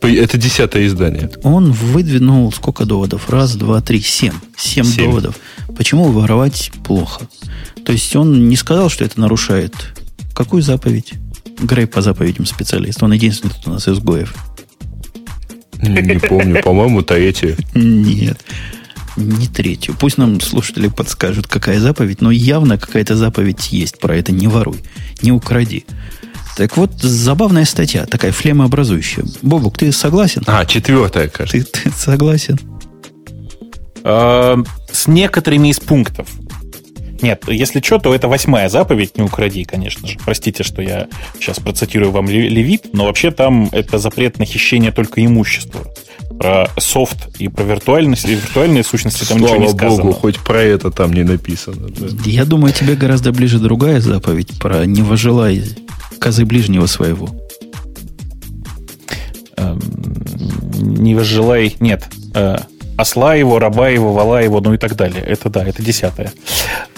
[0.00, 1.28] Типа, это десятое издание.
[1.42, 3.28] Он выдвинул сколько доводов?
[3.30, 4.34] Раз, два, три, семь.
[4.56, 5.06] Семь, семь.
[5.06, 5.36] доводов.
[5.76, 7.28] Почему воровать плохо?
[7.84, 9.74] То есть он не сказал, что это нарушает.
[10.34, 11.14] Какую заповедь?
[11.60, 13.02] Грей по заповедям специалист.
[13.02, 14.34] Он единственный тут у нас из Гоев.
[15.82, 16.62] Не помню.
[16.62, 17.56] По-моему, третью.
[17.74, 18.38] Нет.
[19.16, 19.96] Не третью.
[19.98, 24.30] Пусть нам слушатели подскажут, какая заповедь, но явно какая-то заповедь есть про это.
[24.30, 24.78] Не воруй,
[25.22, 25.86] не укради.
[26.58, 29.24] Так вот, забавная статья, такая флемообразующая.
[29.42, 30.42] Бобук, ты согласен?
[30.48, 31.64] А, четвертая, кажется.
[31.64, 32.58] Ты, ты согласен?
[34.02, 34.58] А,
[34.90, 36.26] с некоторыми из пунктов.
[37.22, 40.18] Нет, если что, то это восьмая заповедь, не укради, конечно же.
[40.24, 41.06] Простите, что я
[41.38, 45.86] сейчас процитирую вам Левит, но вообще там это запрет на хищение только имущества.
[46.38, 50.02] Про софт и про виртуальность, и виртуальные сущности там Слава ничего не сказано.
[50.02, 51.88] Богу, хоть про это там не написано.
[51.88, 52.06] Да.
[52.24, 55.64] Я думаю, тебе гораздо ближе другая заповедь про «не вожелай
[56.20, 57.28] козы ближнего своего».
[59.56, 59.80] Эм,
[60.78, 61.76] не возжелай...
[61.80, 62.06] Нет.
[62.34, 62.58] Э,
[62.96, 65.22] осла его, раба его, вала его, ну и так далее.
[65.22, 66.32] Это да, это десятое.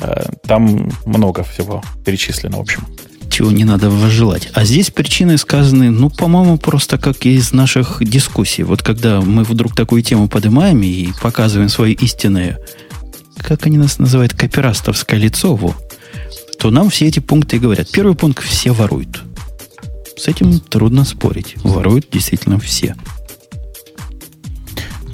[0.00, 2.84] Э, там много всего перечислено, в общем.
[3.30, 4.50] Чего не надо возжелать.
[4.54, 8.64] А здесь причины сказаны, ну, по-моему, просто как из наших дискуссий.
[8.64, 12.58] Вот когда мы вдруг такую тему поднимаем и показываем свое истинное,
[13.36, 15.74] как они нас называют, копирастовское лицо, во,
[16.58, 17.88] то нам все эти пункты и говорят.
[17.90, 19.22] Первый пункт– все воруют.
[20.16, 21.54] С этим трудно спорить.
[21.62, 22.94] Воруют действительно все.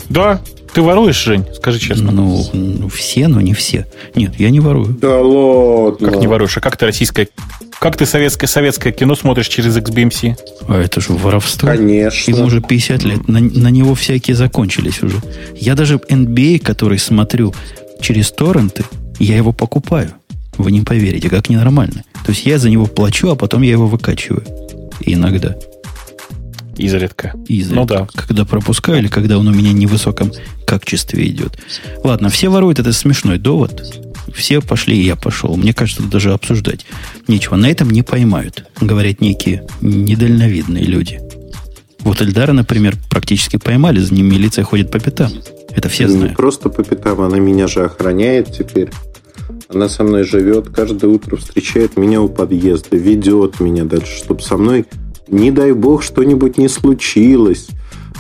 [0.09, 0.41] Да,
[0.77, 1.47] Ты воруешь, Жень?
[1.55, 2.13] Скажи честно.
[2.13, 3.87] Ну, все, но не все.
[4.15, 4.89] Нет, я не ворую.
[4.89, 6.11] Да ладно.
[6.11, 6.55] Как не воруешь?
[6.59, 7.29] А как ты российское...
[7.81, 10.37] Как ты советское, советское кино смотришь через XBMC?
[10.69, 11.67] А это же воровство.
[11.67, 12.31] Конечно.
[12.31, 13.27] Ему уже 50 лет.
[13.27, 15.17] На, на него всякие закончились уже.
[15.55, 17.55] Я даже NBA, который смотрю
[18.03, 18.85] через торренты,
[19.19, 20.11] я его покупаю.
[20.59, 22.05] Вы не поверите, как ненормально.
[22.27, 24.45] То есть я за него плачу, а потом я его выкачиваю.
[25.01, 25.57] Иногда.
[26.77, 27.35] Изредка.
[27.49, 27.75] Изредка.
[27.75, 28.09] Ну да.
[28.15, 30.33] Когда пропускаю или когда он у меня не в высоком
[30.67, 31.59] качестве идет.
[32.05, 34.03] Ладно, все воруют, это смешной довод.
[34.35, 35.57] Все пошли, и я пошел.
[35.57, 36.85] Мне кажется, даже обсуждать
[37.29, 37.57] нечего.
[37.57, 41.21] На этом не поймают, говорят некие недальновидные люди.
[42.01, 45.33] Вот Эльдара, например, практически поймали, за ним милиция ходит по пятам.
[45.75, 46.31] Это все знают.
[46.31, 48.91] Не просто по пятам, она меня же охраняет теперь.
[49.69, 54.57] Она со мной живет, каждое утро встречает меня у подъезда, ведет меня дальше, чтобы со
[54.57, 54.87] мной
[55.29, 57.69] не дай бог, что-нибудь не случилось.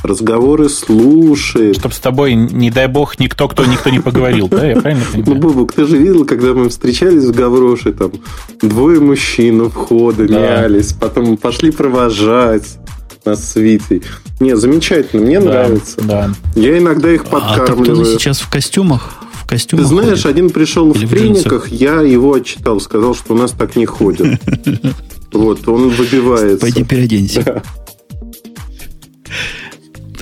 [0.02, 1.76] Разговоры слушает.
[1.76, 4.66] Чтоб с тобой, не дай бог, никто, кто никто не поговорил, да?
[4.66, 5.34] Я правильно понимаю?
[5.34, 8.12] Ну, Бубук, ты же видел, когда мы встречались в Гавроше, там,
[8.60, 10.38] двое мужчин у входа да.
[10.38, 12.78] мялись, потом пошли провожать
[13.24, 14.02] нас с Витей.
[14.38, 16.00] Не, замечательно, мне да, нравится.
[16.02, 16.30] Да.
[16.54, 18.02] Я иногда их подкармливаю.
[18.02, 19.14] А сейчас в костюмах?
[19.32, 20.26] В костюмах Ты знаешь, ходит?
[20.26, 24.40] один пришел Или в трениках, я его отчитал, сказал, что у нас так не ходят.
[25.36, 26.58] Вот, он выбивается.
[26.58, 27.62] Пойди переоденься.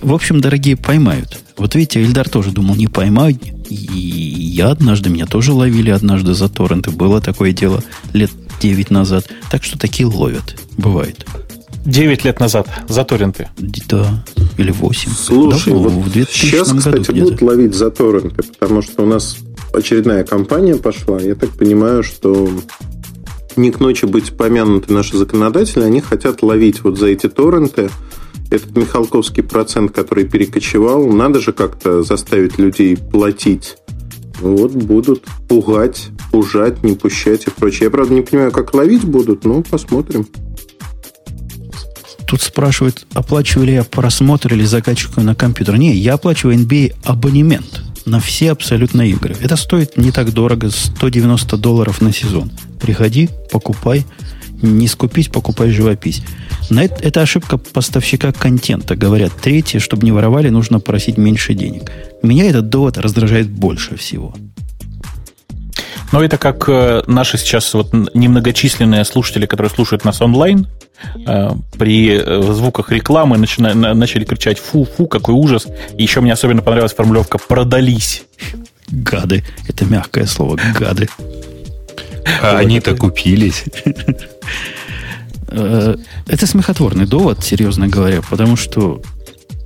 [0.03, 1.39] В общем, дорогие, поймают.
[1.57, 3.43] Вот видите, Эльдар тоже думал, не поймают.
[3.71, 6.91] И я однажды, меня тоже ловили однажды за торренты.
[6.91, 7.83] Было такое дело
[8.13, 8.31] лет
[8.61, 9.27] 9 назад.
[9.51, 10.61] Так что такие ловят.
[10.77, 11.25] Бывает.
[11.85, 13.49] 9 лет назад за торренты.
[13.89, 14.25] Да,
[14.57, 15.11] или 8.
[15.11, 19.37] Слушай, да, вот в 2000 сейчас, кстати, будут ловить за торренты, потому что у нас
[19.73, 21.21] очередная кампания пошла.
[21.21, 22.51] Я так понимаю, что
[23.57, 27.91] не к ночи быть помянуты наши законодатели, они хотят ловить вот за эти торренты
[28.51, 33.77] этот Михалковский процент, который перекочевал, надо же как-то заставить людей платить.
[34.41, 37.85] Вот будут пугать, пужать, не пущать и прочее.
[37.85, 40.27] Я, правда, не понимаю, как ловить будут, но посмотрим.
[42.27, 45.77] Тут спрашивают, оплачиваю ли я просмотр или закачку на компьютер.
[45.77, 49.37] Не, я оплачиваю NBA абонемент на все абсолютно игры.
[49.41, 52.51] Это стоит не так дорого, 190 долларов на сезон.
[52.81, 54.05] Приходи, покупай.
[54.63, 56.23] Не скупись, покупай живопись.
[56.71, 58.97] На это, это ошибка поставщика контента.
[58.97, 61.91] Говорят, третье, чтобы не воровали, нужно просить меньше денег.
[62.23, 64.35] Меня этот довод раздражает больше всего.
[66.13, 70.69] Но это как э, наши сейчас вот немногочисленные слушатели, которые слушают нас онлайн,
[71.79, 75.67] при э, звуках рекламы начина, начали кричать «фу-фу, какой ужас».
[75.97, 78.25] И еще мне особенно понравилась формулировка «продались».
[78.89, 79.45] Гады.
[79.69, 80.59] Это мягкое слово.
[80.79, 81.09] Гады.
[82.43, 83.65] А они-то купились.
[85.49, 89.01] Это смехотворный довод, серьезно говоря, потому что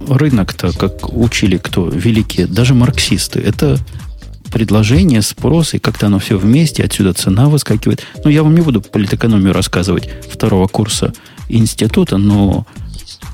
[0.07, 3.79] рынок-то, как учили кто великие, даже марксисты, это
[4.51, 8.05] предложение, спрос, и как-то оно все вместе, отсюда цена выскакивает.
[8.25, 11.13] Ну, я вам не буду политэкономию рассказывать второго курса
[11.49, 12.67] института, но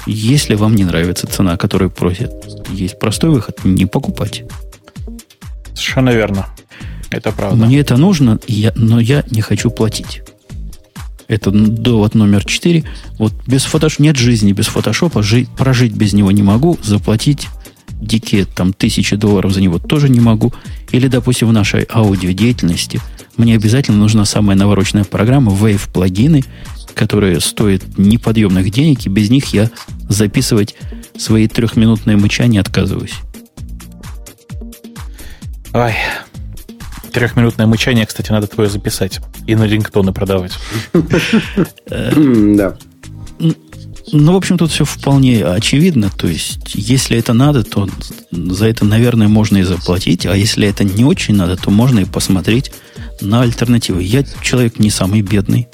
[0.07, 2.33] если вам не нравится цена, которую просят,
[2.71, 4.45] есть простой выход– не покупать.
[5.75, 6.47] Совершенно верно.
[7.11, 7.65] Это правда.
[7.65, 10.23] Мне это нужно, я, но я не хочу платить.
[11.27, 12.85] Это довод номер четыре.
[13.19, 17.49] Вот без фотошопа нет жизни без фотошопа, жить, прожить без него не могу, заплатить
[18.01, 20.53] дикие там тысячи долларов за него тоже не могу.
[20.93, 23.01] Или, допустим, в нашей аудиодеятельности
[23.37, 26.43] мне обязательно нужна самая навороченная программа, Wave плагины,
[26.95, 29.71] которые стоят неподъемных денег, и без них я
[30.09, 30.77] записывать
[31.17, 33.15] свои трехминутные мычания отказываюсь.
[35.73, 35.95] Ой,
[37.13, 40.53] трехминутное мычание, кстати, надо твое записать и на рингтоны продавать.
[41.89, 42.77] Да.
[44.13, 46.11] Ну, в общем, тут все вполне очевидно.
[46.17, 47.89] То есть, если это надо, то
[48.31, 50.27] за это, наверное, можно и заплатить.
[50.27, 52.71] А если это не очень надо, то можно и посмотреть
[53.21, 54.03] на альтернативы.
[54.03, 55.69] Я человек не самый бедный.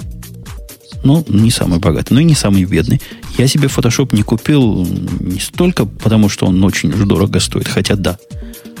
[1.03, 3.01] Ну, не самый богатый, но и не самый бедный.
[3.37, 4.87] Я себе Photoshop не купил
[5.19, 8.17] не столько потому, что он очень дорого стоит, хотя да,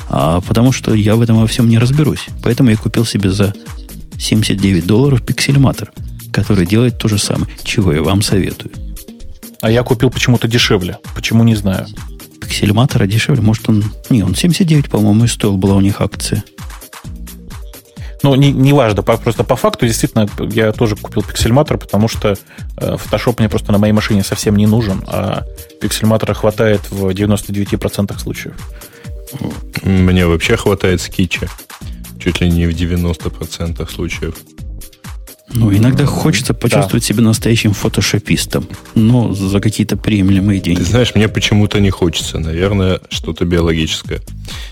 [0.07, 2.25] а потому что я в этом во всем не разберусь.
[2.43, 3.55] Поэтому я купил себе за
[4.19, 5.91] 79 долларов пиксельматор,
[6.31, 8.71] который делает то же самое, чего я вам советую.
[9.61, 10.97] А я купил почему-то дешевле.
[11.15, 11.87] Почему, не знаю.
[12.41, 13.41] Пиксельматора дешевле.
[13.41, 13.83] Может, он...
[14.09, 15.57] Не, он 79, по-моему, и стоил.
[15.57, 16.43] Была у них акция.
[18.23, 22.37] Ну, не, не важно, просто по факту, действительно, я тоже купил пиксельматор, потому что
[22.77, 25.43] э, Photoshop мне просто на моей машине совсем не нужен, а
[25.81, 28.53] пиксельматора хватает в 99% случаев.
[29.81, 31.47] Мне вообще хватает скетча.
[32.19, 34.35] Чуть ли не в 90% случаев.
[35.53, 37.07] Ну, иногда хочется почувствовать да.
[37.07, 40.79] себя настоящим фотошопистом, но за какие-то приемлемые деньги.
[40.79, 42.39] Ты знаешь, мне почему-то не хочется.
[42.39, 44.21] Наверное, что-то биологическое.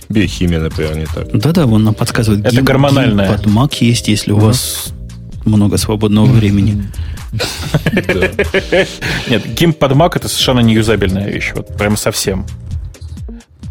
[0.07, 1.29] Биохимия, например, не так.
[1.33, 2.45] Да-да, вон нам подсказывает.
[2.45, 3.27] Это гим, гормональное.
[3.27, 4.93] Гим под Mac есть, если у вас
[5.45, 6.83] много свободного времени.
[9.29, 11.51] Нет, гимп под Mac это совершенно неюзабельная вещь.
[11.55, 12.45] Вот прям совсем.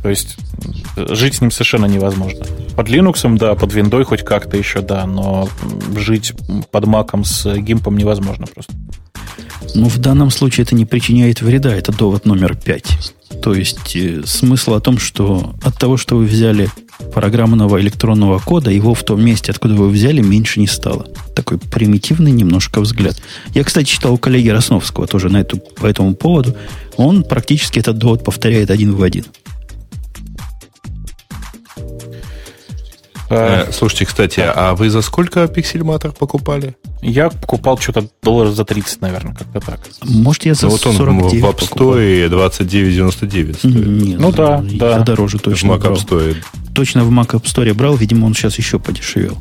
[0.03, 0.37] То есть
[0.97, 2.45] жить с ним совершенно невозможно.
[2.77, 5.49] Под Linux, да, под Windows хоть как-то еще, да, но
[5.97, 6.33] жить
[6.71, 8.73] под Mac с гимпом невозможно просто.
[9.75, 12.87] Ну, в данном случае это не причиняет вреда, это довод номер пять.
[13.43, 16.71] То есть э, смысл о том, что от того, что вы взяли
[17.13, 21.07] программного электронного кода, его в том месте, откуда вы взяли, меньше не стало.
[21.35, 23.21] Такой примитивный немножко взгляд.
[23.55, 26.57] Я, кстати, читал у коллеги Росновского тоже на эту, по этому поводу.
[26.97, 29.25] Он практически этот довод повторяет один в один.
[33.31, 36.77] Э, слушайте, кстати, а вы за сколько пиксельматор покупали?
[37.03, 39.81] Я покупал что-то долларов за 30, наверное, как-то так.
[40.03, 43.65] Может, я за ну, вот он 49 в App Store 29,99 стоит.
[43.65, 45.01] Нет, ну да, да.
[45.01, 46.37] Дороже точно В Mac App Store.
[46.75, 49.37] Точно в Mac App Store брал, видимо, он сейчас еще подешевел.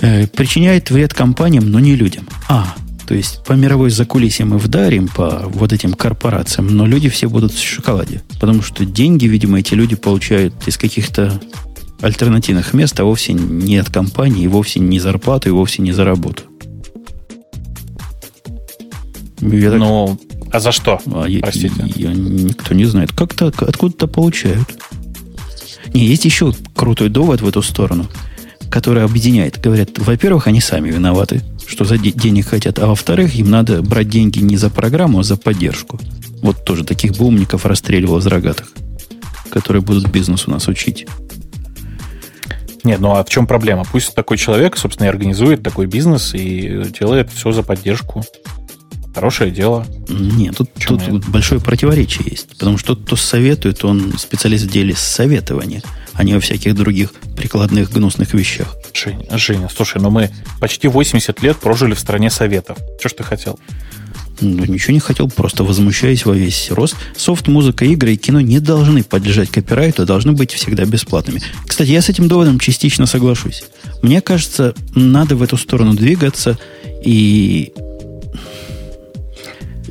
[0.00, 2.28] Э, причиняет вред компаниям, но не людям.
[2.48, 2.74] А,
[3.06, 7.52] то есть по мировой закулисье мы вдарим по вот этим корпорациям, но люди все будут
[7.52, 8.22] в шоколаде.
[8.40, 11.40] Потому что деньги, видимо, эти люди получают из каких-то
[12.02, 16.42] альтернативных мест, а вовсе не от компании, вовсе не зарплату, и вовсе не за работу.
[19.40, 19.78] Я так...
[19.78, 20.18] Ну,
[20.52, 21.00] а за что?
[21.06, 21.72] А, Простите.
[21.96, 23.12] Я, я, никто не знает.
[23.12, 24.68] Как-то откуда-то получают.
[25.94, 28.06] Не, есть еще крутой довод в эту сторону,
[28.70, 29.60] который объединяет.
[29.60, 34.08] Говорят, во-первых, они сами виноваты, что за де- денег хотят, а во-вторых, им надо брать
[34.08, 35.98] деньги не за программу, а за поддержку.
[36.42, 38.72] Вот тоже таких бы умников расстреливал из рогатых,
[39.50, 41.06] которые будут бизнес у нас учить.
[42.84, 43.84] Нет, ну а в чем проблема?
[43.90, 48.24] Пусть такой человек, собственно, и организует такой бизнес и делает все за поддержку.
[49.14, 49.86] Хорошее дело.
[50.08, 51.28] Нет, тут, тут нет?
[51.28, 52.48] большое противоречие есть.
[52.48, 55.82] Потому что тот, кто советует, он специалист в деле советования,
[56.14, 58.74] а не во всяких других прикладных гнусных вещах.
[58.94, 60.30] Женя, Женя, слушай, ну мы
[60.60, 62.78] почти 80 лет прожили в стране советов.
[62.98, 63.58] Что ж ты хотел?
[64.42, 66.96] Ну, ничего не хотел, просто возмущаясь во весь рост.
[67.16, 71.40] Софт, музыка, игры и кино не должны подлежать копирайту, а должны быть всегда бесплатными.
[71.66, 73.64] Кстати, я с этим доводом частично соглашусь.
[74.02, 76.58] Мне кажется, надо в эту сторону двигаться
[77.04, 77.72] и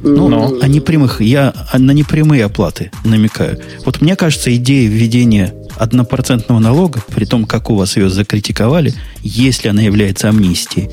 [0.04, 0.60] ну, Но.
[0.62, 3.60] о непрямых, я на непрямые оплаты намекаю.
[3.86, 9.70] Вот мне кажется, идея введения однопроцентного налога, при том, как у вас ее закритиковали, если
[9.70, 10.90] она является амнистией,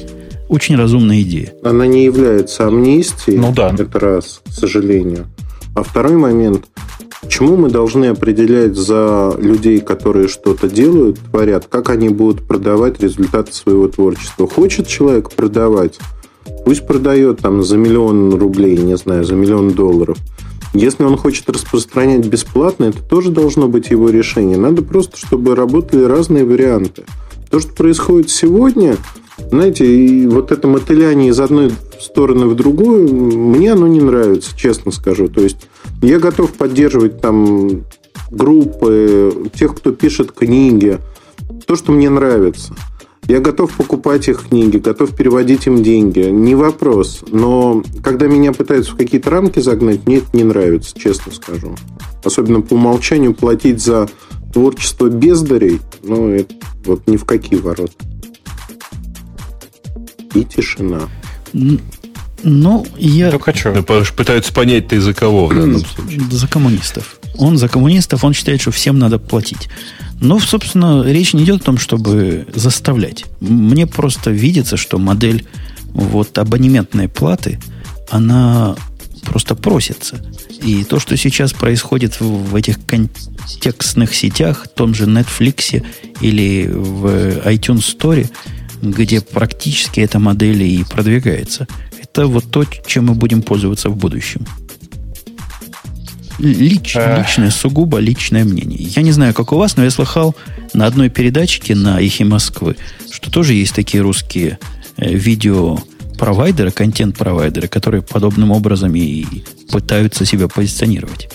[0.48, 1.52] очень разумная идея.
[1.62, 3.38] Она не является амнистией.
[3.38, 3.74] Ну да.
[3.78, 5.26] Это раз, к сожалению.
[5.74, 6.66] А второй момент.
[7.20, 13.52] Почему мы должны определять за людей, которые что-то делают, творят, как они будут продавать результаты
[13.52, 14.48] своего творчества?
[14.48, 15.98] Хочет человек продавать?
[16.64, 20.16] Пусть продает там за миллион рублей, не знаю, за миллион долларов.
[20.74, 24.56] Если он хочет распространять бесплатно, это тоже должно быть его решение.
[24.56, 27.04] Надо просто, чтобы работали разные варианты.
[27.50, 28.96] То, что происходит сегодня,
[29.50, 34.92] знаете, и вот это мотыляние из одной стороны в другую, мне оно не нравится, честно
[34.92, 35.28] скажу.
[35.28, 35.68] То есть
[36.02, 37.84] я готов поддерживать там
[38.30, 40.98] группы, тех, кто пишет книги,
[41.66, 42.74] то, что мне нравится.
[43.26, 47.24] Я готов покупать их книги, готов переводить им деньги, не вопрос.
[47.30, 51.74] Но когда меня пытаются в какие-то рамки загнать, мне это не нравится, честно скажу.
[52.24, 54.08] Особенно по умолчанию платить за
[54.52, 56.54] творчество бездарей, ну, это
[56.86, 57.92] вот ни в какие ворота
[60.34, 61.08] и тишина.
[62.44, 63.30] Ну, я...
[63.30, 63.72] Только что?
[63.72, 66.20] Да, пытаются понять, ты за кого в данном случае.
[66.30, 67.18] За коммунистов.
[67.36, 69.68] Он за коммунистов, он считает, что всем надо платить.
[70.20, 73.24] Но, собственно, речь не идет о том, чтобы заставлять.
[73.40, 75.46] Мне просто видится, что модель
[75.92, 77.60] вот абонементной платы,
[78.10, 78.76] она
[79.24, 80.24] просто просится.
[80.62, 85.84] И то, что сейчас происходит в этих контекстных сетях, в том же Netflix
[86.20, 87.06] или в
[87.46, 88.28] iTunes Store,
[88.82, 91.66] где практически эта модель и продвигается.
[92.00, 94.46] Это вот то, чем мы будем пользоваться в будущем.
[96.38, 98.78] Лич, личное, сугубо личное мнение.
[98.80, 100.36] Я не знаю, как у вас, но я слыхал
[100.72, 102.76] на одной передачке на Эхе Москвы,
[103.10, 104.58] что тоже есть такие русские
[104.96, 105.78] э, видео
[106.16, 109.24] провайдеры, контент-провайдеры, которые подобным образом и
[109.70, 111.28] пытаются себя позиционировать.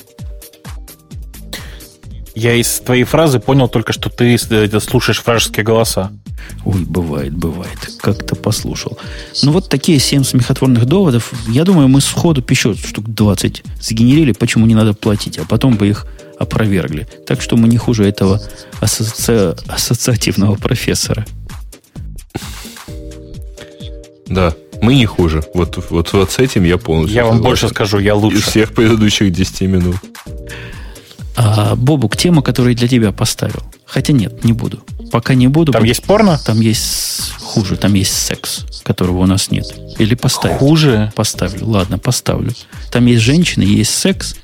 [2.36, 6.12] Я из твоей фразы понял только, что ты э, слушаешь вражеские голоса.
[6.66, 7.78] Ой, бывает, бывает.
[8.00, 8.98] Как-то послушал.
[9.44, 11.34] Ну, вот такие семь смехотворных доводов.
[11.48, 15.88] Я думаю, мы сходу еще штук 20 сгенерили, почему не надо платить, а потом бы
[15.88, 16.08] их
[16.40, 17.08] опровергли.
[17.28, 18.42] Так что мы не хуже этого
[18.80, 19.56] ассоци...
[19.68, 21.26] ассоциативного профессора.
[24.28, 25.44] Да, мы не хуже.
[25.54, 28.38] Вот, вот, вот с этим я полностью Я вам больше скажу, я лучше.
[28.38, 29.96] Из всех предыдущих 10 минут.
[31.36, 33.64] А, Бобук, тема, которую для тебя поставил.
[33.86, 34.84] Хотя нет, не буду.
[35.14, 35.72] Пока не буду.
[35.72, 36.40] Там есть порно?
[36.44, 39.72] Там есть хуже, там есть секс, которого у нас нет.
[40.00, 40.58] Или поставить.
[40.58, 41.14] Хуже?
[41.16, 41.68] Поставлю.
[41.68, 42.52] Ладно, поставлю.
[42.92, 44.36] Там есть женщины, есть секс,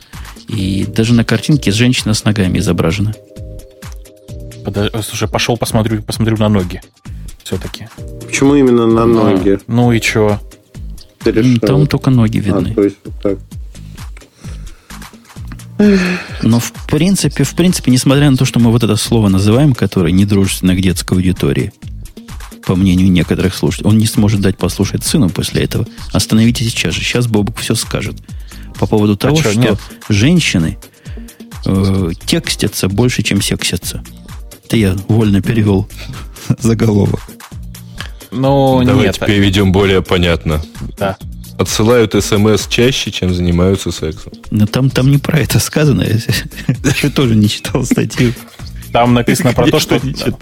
[0.47, 3.15] и даже на картинке женщина с ногами изображена.
[4.63, 6.83] Подожди, слушай, пошел посмотрю, посмотрю на ноги.
[7.43, 7.87] Все-таки.
[8.23, 9.57] Почему именно на ноги?
[9.65, 10.39] Ну и что?
[11.61, 12.73] Там только ноги видны.
[12.73, 13.39] А, то есть вот так.
[16.43, 20.11] Но в принципе, в принципе, несмотря на то, что мы вот это слово называем, которое
[20.11, 21.71] недружественно к детской аудитории,
[22.65, 25.87] по мнению некоторых слушателей, он не сможет дать послушать сыну после этого.
[26.11, 27.01] Остановитесь сейчас же.
[27.01, 28.15] Сейчас Бобук все скажет.
[28.77, 29.77] По поводу а того, что, что
[30.09, 30.77] женщины
[31.65, 34.03] э, текстятся больше, чем сексятся.
[34.65, 35.87] Это я вольно перевел
[36.59, 37.21] заголовок.
[38.31, 39.27] Ну, Давайте нет.
[39.27, 40.61] переведем более понятно.
[40.97, 41.17] Да
[41.59, 44.31] отсылают смс чаще, чем занимаются сексом.
[44.49, 46.03] Но там, там не про это сказано.
[46.03, 48.33] Я тоже не читал статью.
[48.93, 49.99] Там написано про то, что,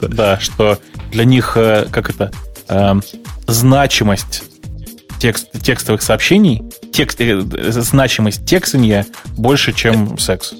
[0.07, 0.79] да, что
[1.11, 2.31] для них, э, как это,
[2.69, 2.95] э,
[3.47, 4.43] значимость
[5.19, 6.61] текст, текстовых сообщений,
[6.93, 10.53] текст, э, значимость текстания больше, чем секс.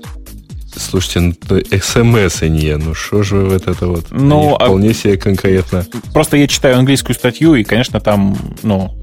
[0.78, 4.08] Слушайте, ну смс не, ну что же вот это вот?
[4.12, 5.86] Ну, а вполне себе конкретно.
[6.14, 9.00] Просто я читаю английскую статью, и, конечно, там, ну,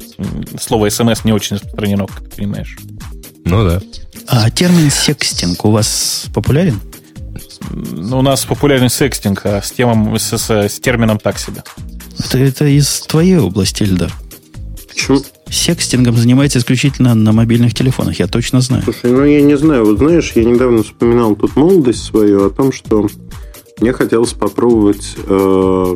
[0.61, 2.77] слово смс не очень распространено, как ты понимаешь.
[3.45, 3.81] Ну да.
[4.27, 6.81] А термин секстинг у вас популярен?
[7.71, 11.63] Ну, у нас популярен секстинг, а с, темом, с, с, с термином так себе.
[12.19, 14.13] Это, это из твоей области, Эльдар.
[14.89, 15.23] Почему?
[15.55, 18.83] Секстингом занимается исключительно на мобильных телефонах, я точно знаю.
[18.85, 19.85] Слушай, ну я не знаю.
[19.87, 23.09] Вот знаешь, я недавно вспоминал тут молодость свою о том, что
[23.81, 25.95] мне хотелось попробовать э,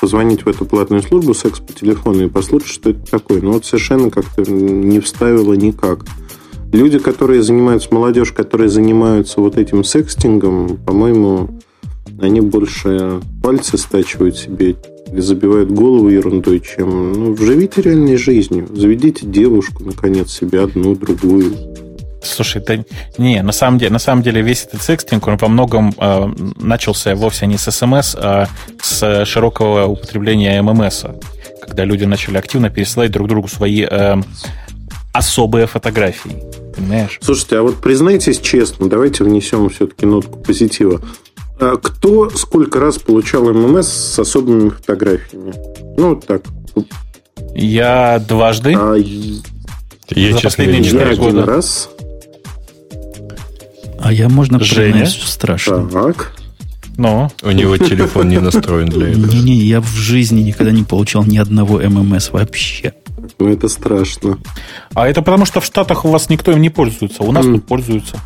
[0.00, 3.40] позвонить в эту платную службу секс по телефону и послушать, что это такое.
[3.40, 6.04] Но вот совершенно как-то не вставило никак.
[6.72, 11.60] Люди, которые занимаются, молодежь, которые занимаются вот этим секстингом, по-моему,
[12.20, 14.76] они больше пальцы стачивают себе
[15.12, 17.12] забивают голову ерундой, чем...
[17.12, 18.68] Ну, живите реальной жизнью.
[18.72, 21.54] Заведите девушку, наконец, себе одну, другую.
[22.22, 22.84] Слушай, да
[23.18, 26.28] не, на самом деле, на самом деле весь этот секстинг, он во многом э,
[26.58, 28.48] начался вовсе не с СМС, а
[28.82, 31.04] с широкого употребления ММС,
[31.62, 34.16] когда люди начали активно пересылать друг другу свои э,
[35.12, 36.42] особые фотографии.
[36.74, 37.18] Понимаешь?
[37.22, 41.00] Слушайте, а вот признайтесь честно, давайте внесем все-таки нотку позитива.
[41.58, 45.54] А кто сколько раз получал ММС с особыми фотографиями?
[45.96, 46.42] Ну, вот так.
[47.54, 48.74] Я дважды.
[48.76, 48.94] А...
[50.10, 51.44] Я, За последние четыре года.
[51.44, 51.88] раз.
[53.98, 55.88] А я, можно признаюсь, страшно.
[55.88, 56.32] Так.
[56.96, 57.30] Но.
[57.42, 59.26] У него телефон не настроен для этого.
[59.26, 62.94] Не-не, я в жизни никогда не получал ни одного ММС вообще.
[63.38, 64.38] Ну, это страшно.
[64.94, 67.22] А это потому, что в Штатах у вас никто им не пользуется.
[67.22, 67.54] У нас mm.
[67.54, 68.16] тут пользуются.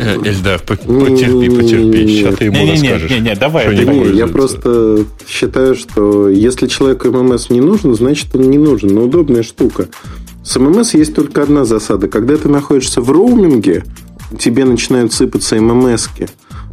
[0.00, 2.06] Э, Эльдар, потерпи, потерпи.
[2.08, 3.10] Сейчас ты ему не, расскажешь.
[3.10, 3.76] Не, не, не, давай.
[3.76, 8.94] Не, не, я просто считаю, что если человеку ММС не нужен, значит он не нужен.
[8.94, 9.88] Но удобная штука.
[10.42, 12.08] С ММС есть только одна засада.
[12.08, 13.84] Когда ты находишься в роуминге,
[14.38, 16.28] тебе начинают сыпаться ММСки.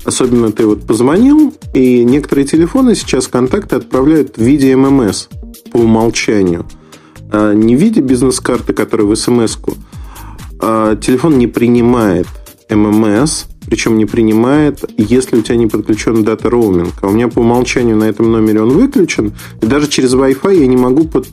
[0.06, 5.28] Особенно ты вот позвонил, и некоторые телефоны сейчас контакты отправляют в виде ММС
[5.74, 6.66] по умолчанию.
[7.30, 9.74] А не в виде бизнес-карты, которая в смс-ку.
[10.62, 12.28] А телефон не принимает
[12.70, 16.94] ММС, причем не принимает, если у тебя не подключен дата роуминг.
[17.02, 20.68] А у меня по умолчанию на этом номере он выключен, и даже через Wi-Fi я
[20.68, 21.28] не могу под...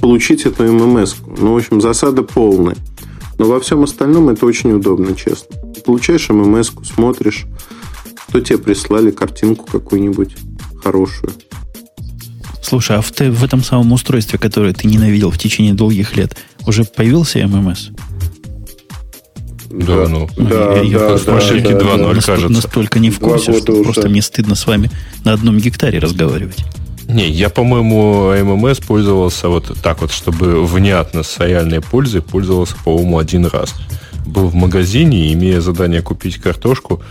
[0.00, 1.16] получить эту ММС.
[1.38, 2.76] Ну, в общем, засада полная.
[3.38, 5.56] Но во всем остальном это очень удобно, честно.
[5.84, 7.46] Получаешь ММС, смотришь,
[8.28, 10.36] что тебе прислали картинку какую-нибудь
[10.82, 11.32] хорошую.
[12.62, 16.36] Слушай, а в, те, в этом самом устройстве, которое ты ненавидел в течение долгих лет,
[16.66, 17.90] уже появился ММС?
[19.72, 20.28] Да, ну.
[20.36, 22.48] Да, я, да, я да, да, 2.0, да, кажется.
[22.48, 23.82] Настолько не в курсе, что уже.
[23.82, 24.90] просто мне стыдно с вами
[25.24, 26.64] на одном гектаре разговаривать.
[27.08, 33.18] Не, я, по-моему, ММС пользовался вот так вот, чтобы внятно с реальной пользой пользовался, по-моему,
[33.18, 33.74] один раз.
[34.26, 37.02] Был в магазине, имея задание купить картошку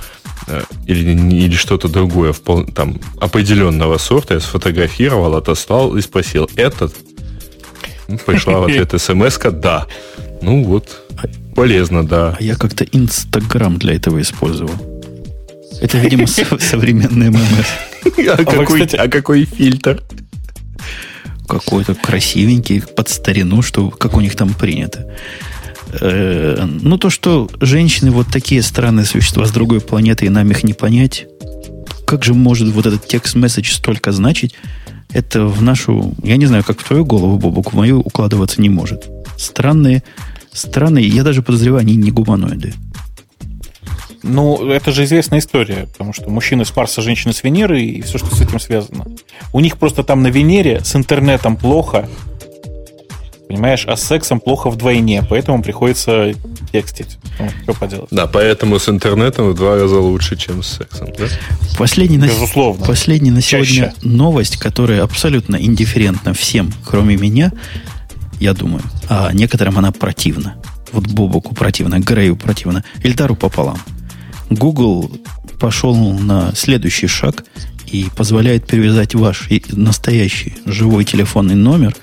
[0.48, 6.96] э, или, или что-то другое, впол, там, определенного сорта, я сфотографировал, отослал и спросил, этот?
[8.08, 9.88] Ну, пришла в ответ смс да.
[10.42, 11.01] Ну вот,
[11.56, 12.36] полезно, да.
[12.40, 14.74] А я как-то Инстаграм для этого использовал.
[15.82, 16.28] Это, видимо,
[16.60, 17.68] современный ММС.
[18.28, 20.02] А, а, какой, а какой фильтр?
[21.48, 25.08] Какой-то красивенький, под старину, что как у них там принято.
[26.00, 30.64] Э, ну, то, что женщины вот такие странные существа с другой планеты, и нам их
[30.64, 31.26] не понять,
[32.06, 34.54] как же может вот этот текст-месседж столько значить?
[35.14, 36.14] Это в нашу...
[36.24, 39.10] Я не знаю, как в твою голову, Бобук, в мою укладываться не может.
[39.38, 40.04] Странные,
[40.54, 42.74] странные, я даже подозреваю, они не гуманоиды.
[44.24, 48.20] Ну, это же известная история, потому что мужчины с Марса, женщины с Венеры и все,
[48.20, 49.06] что с этим связано.
[49.52, 52.08] У них просто там на Венере с интернетом плохо,
[53.48, 56.34] понимаешь, а с сексом плохо вдвойне, поэтому приходится
[56.72, 57.18] текстить.
[57.40, 58.10] Ну, что поделать.
[58.12, 61.26] Да, поэтому с интернетом в два раза лучше, чем с сексом, да?
[61.78, 62.86] Последний на, Безусловно.
[62.86, 63.94] Последний на сегодня Чаще.
[64.04, 67.52] новость, которая абсолютно индифферентна всем, кроме меня,
[68.42, 70.56] я думаю, а некоторым она противна.
[70.92, 73.78] Вот Бобоку противно, Грею противно, Эльдару пополам.
[74.50, 75.12] Google
[75.60, 77.46] пошел на следующий шаг
[77.86, 81.96] и позволяет привязать ваш настоящий живой телефонный номер.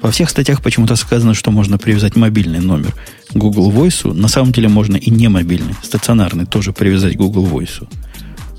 [0.00, 2.94] Во всех статьях почему-то сказано, что можно привязать мобильный номер
[3.34, 4.10] Google Voice.
[4.12, 7.86] На самом деле можно и не мобильный, стационарный тоже привязать Google Voice.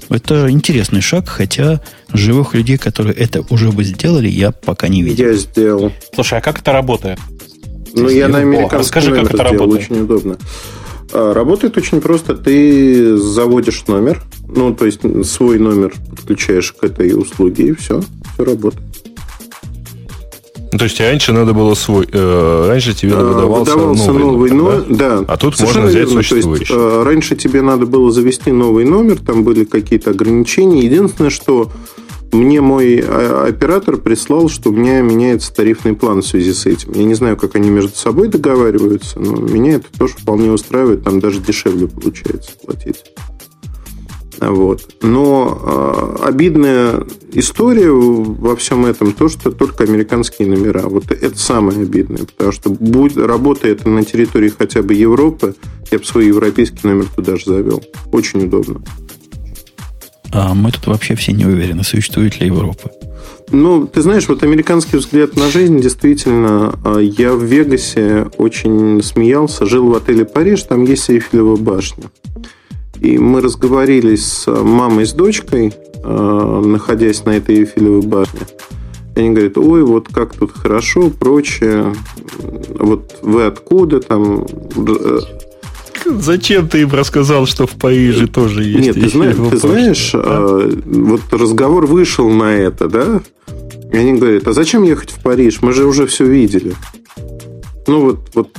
[0.09, 1.81] Это интересный шаг, хотя
[2.13, 5.25] живых людей, которые это уже бы сделали, я пока не видел.
[5.25, 5.91] Я сделал.
[6.13, 7.19] Слушай, а как это работает?
[7.93, 9.91] Ну, я на американском Расскажи, как это сделал, работает.
[9.91, 10.37] очень удобно.
[11.13, 12.35] А, работает очень просто.
[12.35, 18.01] Ты заводишь номер, ну, то есть свой номер подключаешь к этой услуге, и все,
[18.33, 18.83] все работает.
[20.71, 24.63] Ну, то есть раньше надо было свой, э, раньше тебе а, выдавался, выдавался новый, номер,
[24.63, 25.17] номер, да?
[25.19, 25.25] да.
[25.27, 26.23] А тут Совершенно можно взять верно.
[26.23, 26.65] существующий.
[26.65, 30.81] То есть, э, раньше тебе надо было завести новый номер, там были какие-то ограничения.
[30.81, 31.71] Единственное, что
[32.31, 36.91] мне мой а, оператор прислал, что у меня меняется тарифный план в связи с этим.
[36.93, 41.03] Я не знаю, как они между собой договариваются, но меня это тоже вполне устраивает.
[41.03, 43.03] Там даже дешевле получается платить.
[44.39, 44.95] Вот.
[45.01, 50.83] Но э, обидная история во всем этом то, что только американские номера.
[50.83, 55.55] Вот это самое обидное, потому что будь, работая это на территории хотя бы Европы,
[55.91, 57.83] я бы свой европейский номер туда же завел.
[58.11, 58.81] Очень удобно.
[60.31, 62.91] А мы тут вообще все не уверены, существует ли Европа.
[63.51, 69.65] Ну, ты знаешь, вот американский взгляд на жизнь, действительно, а, я в Вегасе очень смеялся,
[69.65, 72.05] жил в отеле Париж, там есть Эйфелева башня.
[73.01, 75.73] И мы разговорились с мамой, с дочкой,
[76.03, 78.41] а, находясь на этой Эйфелевой башне.
[79.15, 81.93] И они говорят, ой, вот как тут хорошо, прочее.
[82.79, 84.45] Вот вы откуда там?
[86.05, 88.85] Зачем ты им рассказал, что в Париже тоже есть?
[88.85, 93.21] Нет, ты, знаешь, ты знаешь, а, вот разговор вышел на это, да?
[93.91, 95.59] И они говорят, а зачем ехать в Париж?
[95.61, 96.75] Мы же уже все видели.
[97.87, 98.49] Ну вот, вот,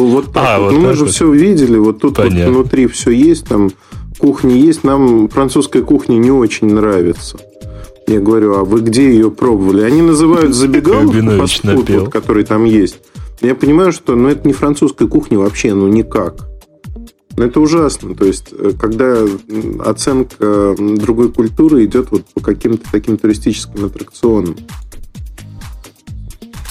[0.00, 0.44] вот так.
[0.46, 0.72] А, вот.
[0.72, 1.14] вот ну, мы же вот.
[1.14, 1.76] все видели.
[1.76, 3.70] Вот тут вот внутри все есть, там
[4.18, 4.84] кухня есть.
[4.84, 7.38] Нам французская кухня не очень нравится.
[8.06, 9.82] Я говорю, а вы где ее пробовали?
[9.82, 12.98] Они называют забегаловку, фастфуд, который там есть.
[13.40, 16.46] Я понимаю, что ну, это не французская кухня вообще, ну никак.
[17.36, 18.14] Но это ужасно.
[18.14, 19.18] То есть, э, когда
[19.84, 24.56] оценка другой культуры идет вот по каким-то таким туристическим аттракционам.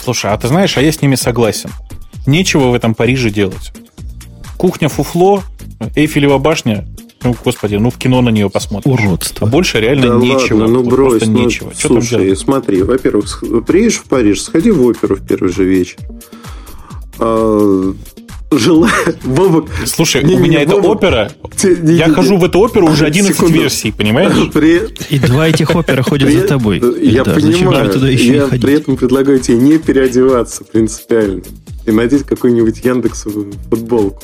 [0.02, 1.70] Слушай, а ты знаешь, а я с ними согласен.
[2.26, 3.72] Нечего в этом Париже делать.
[4.58, 5.44] Кухня фуфло,
[5.96, 6.88] Эйфелева башня,
[7.24, 8.94] ну, господи, ну в кино на нее посмотришь.
[8.94, 9.48] Уродство.
[9.48, 10.62] А больше реально да нечего.
[10.62, 11.72] Ладно, ну брось, просто ну, нечего.
[11.76, 15.98] Слушай, смотри, во-первых, приедешь в Париж, сходи в оперу в первый же вечер.
[17.20, 17.94] А,
[18.52, 18.90] жила
[19.24, 19.70] Бобок.
[19.86, 20.98] Слушай, не, у меня не, это Бобок.
[20.98, 21.32] опера.
[21.64, 22.40] Не, я не, хожу не.
[22.40, 23.54] в эту оперу уже 11 Секунду.
[23.54, 24.52] версий, понимаешь?
[24.52, 24.82] При...
[25.10, 26.38] И два этих опера ходят при...
[26.38, 26.82] за тобой.
[27.02, 27.90] Я да, понимаю.
[27.90, 31.42] Туда еще я при этом предлагаю тебе не переодеваться принципиально
[31.86, 34.24] и надеть какую-нибудь Яндексовую футболку.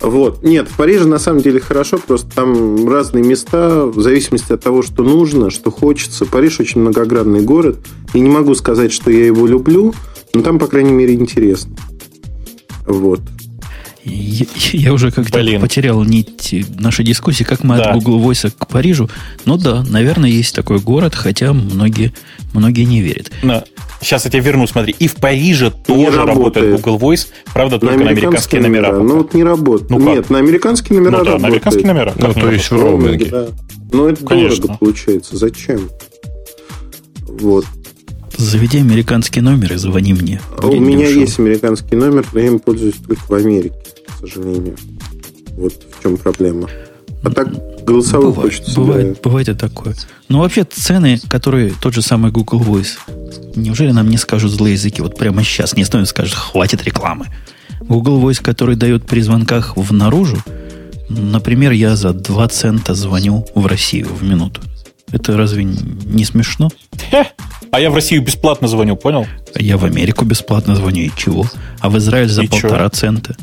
[0.00, 0.42] Вот.
[0.42, 4.82] Нет, в Париже на самом деле хорошо, просто там разные места, в зависимости от того,
[4.82, 6.24] что нужно, что хочется.
[6.24, 7.78] Париж очень многогранный город,
[8.14, 9.94] и не могу сказать, что я его люблю,
[10.32, 11.76] но там, по крайней мере, интересно.
[12.86, 13.20] Вот.
[14.04, 15.60] Я, я уже как-то Блин.
[15.60, 17.90] потерял нить нашей дискуссии, как мы да.
[17.90, 19.10] от Google Voice к Парижу.
[19.44, 22.12] Ну да, наверное, есть такой город, хотя многие,
[22.52, 23.30] многие не верят.
[23.42, 23.64] Но
[24.00, 24.94] сейчас я тебе верну, смотри.
[24.98, 26.28] И в Париже не тоже работает.
[26.28, 28.92] работает Google Voice, правда, только на американские, на американские номера.
[28.92, 29.02] номера.
[29.02, 29.90] Ну вот не работает.
[29.90, 31.42] Ну, Нет, на американские номера ну, да, работает.
[31.42, 32.14] на американские номера.
[32.16, 33.26] Ну, то есть в роуминге.
[33.26, 33.46] Да.
[33.92, 34.62] Ну, это Конечно.
[34.62, 35.36] дорого получается.
[35.36, 35.90] Зачем?
[37.26, 37.64] Вот.
[38.40, 40.40] Заведи американский номер и звони мне.
[40.56, 41.20] А у меня ушел.
[41.20, 43.76] есть американский номер, но я им пользуюсь только в Америке,
[44.06, 44.76] к сожалению.
[45.58, 46.66] Вот в чем проблема.
[47.22, 49.94] А так голосовой бывает, почту бывает, бывает и такое.
[50.30, 52.96] Но вообще цены, которые тот же самый Google Voice,
[53.56, 55.02] неужели нам не скажут злые языки?
[55.02, 57.26] Вот прямо сейчас не стоит скажут, хватит рекламы.
[57.82, 60.38] Google Voice, который дает при звонках в наружу,
[61.10, 64.62] например, я за 2 цента звоню в Россию в минуту.
[65.12, 66.70] Это разве не смешно?
[67.72, 69.26] А я в Россию бесплатно звоню, понял?
[69.56, 71.46] Я в Америку бесплатно звоню, и чего?
[71.80, 72.88] А в Израиль за и полтора чего?
[72.88, 73.36] цента.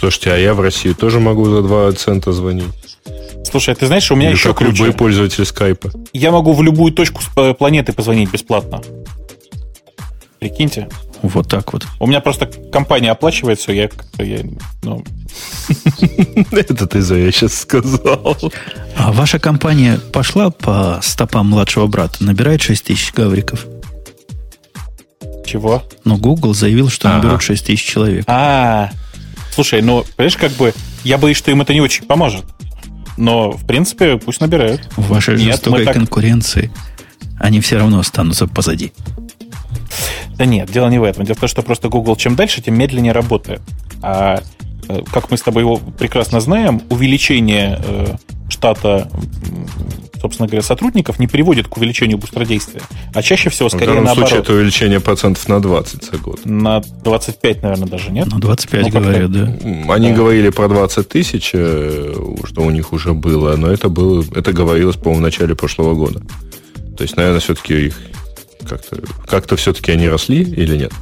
[0.00, 2.66] Слушайте, а я в Россию тоже могу за 2 цента звонить.
[3.44, 5.90] Слушай, ты знаешь, у меня Или еще как любой пользователь скайпа.
[6.12, 7.22] Я могу в любую точку
[7.58, 8.82] планеты позвонить бесплатно.
[10.38, 10.88] Прикиньте.
[11.22, 11.86] Вот так вот.
[11.98, 14.40] У меня просто компания оплачивает все, я как-то я,
[14.82, 15.04] ну...
[16.50, 18.36] Это ты за я сейчас сказал.
[18.96, 23.66] А ваша компания пошла по стопам младшего брата, набирает 6 тысяч гавриков?
[25.44, 25.82] Чего?
[26.04, 28.24] Ну, Google заявил, что наберут 6 тысяч человек.
[28.26, 28.90] А,
[29.52, 30.74] слушай, ну, понимаешь, как бы,
[31.04, 32.44] я боюсь, что им это не очень поможет.
[33.16, 34.88] Но, в принципе, пусть набирают.
[34.96, 36.70] В вашей жестокой конкуренции
[37.38, 38.92] они все равно останутся позади.
[40.36, 41.24] Да нет, дело не в этом.
[41.24, 43.60] Дело в том, что просто Google чем дальше, тем медленнее работает.
[44.02, 44.42] А
[44.88, 48.16] э, как мы с тобой его прекрасно знаем, увеличение э,
[48.48, 49.10] штата,
[50.20, 52.82] собственно говоря, сотрудников не приводит к увеличению быстродействия,
[53.14, 54.02] а чаще всего скорее наоборот.
[54.02, 56.44] В данном случае это увеличение процентов на 20 за год.
[56.44, 58.28] На 25, наверное, даже, нет?
[58.28, 59.42] На 25 ну, говорят, да.
[59.92, 60.16] Они да.
[60.16, 64.96] говорили про 20 тысяч, э, что у них уже было, но это, было, это говорилось,
[64.96, 66.20] по-моему, в начале прошлого года.
[66.96, 68.00] То есть, наверное, все-таки их
[68.66, 70.92] как-то, как-то все-таки они росли или нет?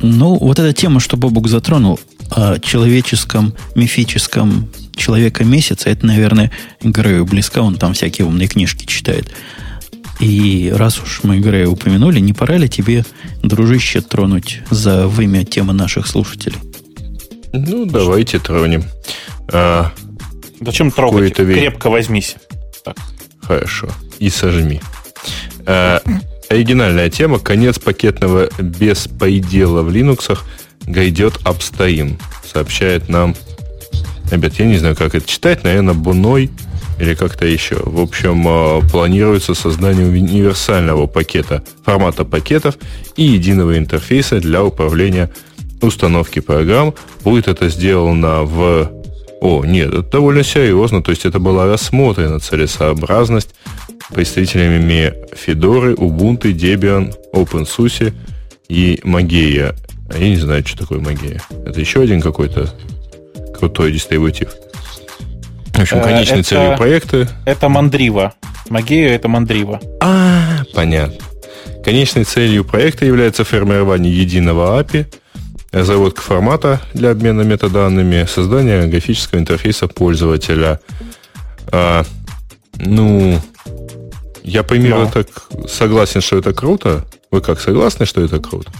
[0.00, 1.98] Ну, вот эта тема, что Бобук затронул,
[2.30, 6.50] о человеческом, мифическом человека месяца, это, наверное,
[6.82, 9.30] Грею близко, он там всякие умные книжки читает.
[10.20, 13.04] И раз уж мы Грея упомянули, не пора ли тебе,
[13.42, 16.58] дружище, тронуть за вымя темы наших слушателей?
[17.52, 18.84] Ну, давайте тронем.
[19.52, 19.92] А,
[20.60, 21.34] Зачем трогать?
[21.34, 22.36] Крепко возьмись.
[22.84, 22.96] Так.
[23.40, 23.88] Хорошо.
[24.18, 24.80] И сожми.
[25.66, 26.00] А,
[26.48, 27.38] оригинальная тема.
[27.38, 30.38] Конец пакетного беспредела в Linux
[30.86, 32.18] гайдет обстоим.
[32.50, 33.34] Сообщает нам...
[34.30, 35.64] Ребят, я не знаю, как это читать.
[35.64, 36.50] Наверное, Буной
[36.98, 37.76] или как-то еще.
[37.82, 42.76] В общем, э, планируется создание универсального пакета, формата пакетов
[43.16, 45.30] и единого интерфейса для управления
[45.80, 46.94] установки программ.
[47.22, 49.03] Будет это сделано в...
[49.44, 51.02] О, нет, это довольно серьезно.
[51.02, 53.50] То есть это была рассмотрена целесообразность
[54.08, 58.14] представителями Fedora, Ubuntu, Debian, OpenSUSE
[58.68, 59.76] и Mageia.
[60.18, 61.42] Я не знаю, что такое Mageia.
[61.66, 62.70] Это еще один какой-то
[63.58, 64.48] крутой дистрибутив.
[65.74, 67.28] В общем, э, конечной это, целью проекта...
[67.44, 68.32] Это Мандрива.
[68.70, 69.78] Mageia это Мандрива.
[70.00, 71.18] А, понятно.
[71.84, 75.04] Конечной целью проекта является формирование единого API,
[75.74, 80.80] разработка формата для обмена метаданными, создание графического интерфейса пользователя.
[81.72, 82.04] А,
[82.76, 83.40] ну,
[84.44, 85.26] я примерно так
[85.68, 87.04] согласен, что это круто.
[87.30, 88.70] Вы как, согласны, что это круто?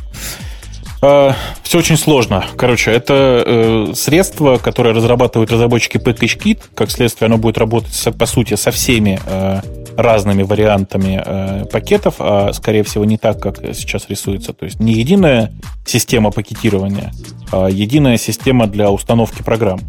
[1.06, 2.46] А, Все очень сложно.
[2.56, 6.62] Короче, это э, средство, которое разрабатывают разработчики PackageKit.
[6.74, 9.60] Как следствие, оно будет работать, по сути, со всеми э,
[9.98, 14.54] разными вариантами э, пакетов, а, скорее всего, не так, как сейчас рисуется.
[14.54, 15.52] То есть не единая
[15.84, 17.12] система пакетирования,
[17.52, 19.80] а единая система для установки программ.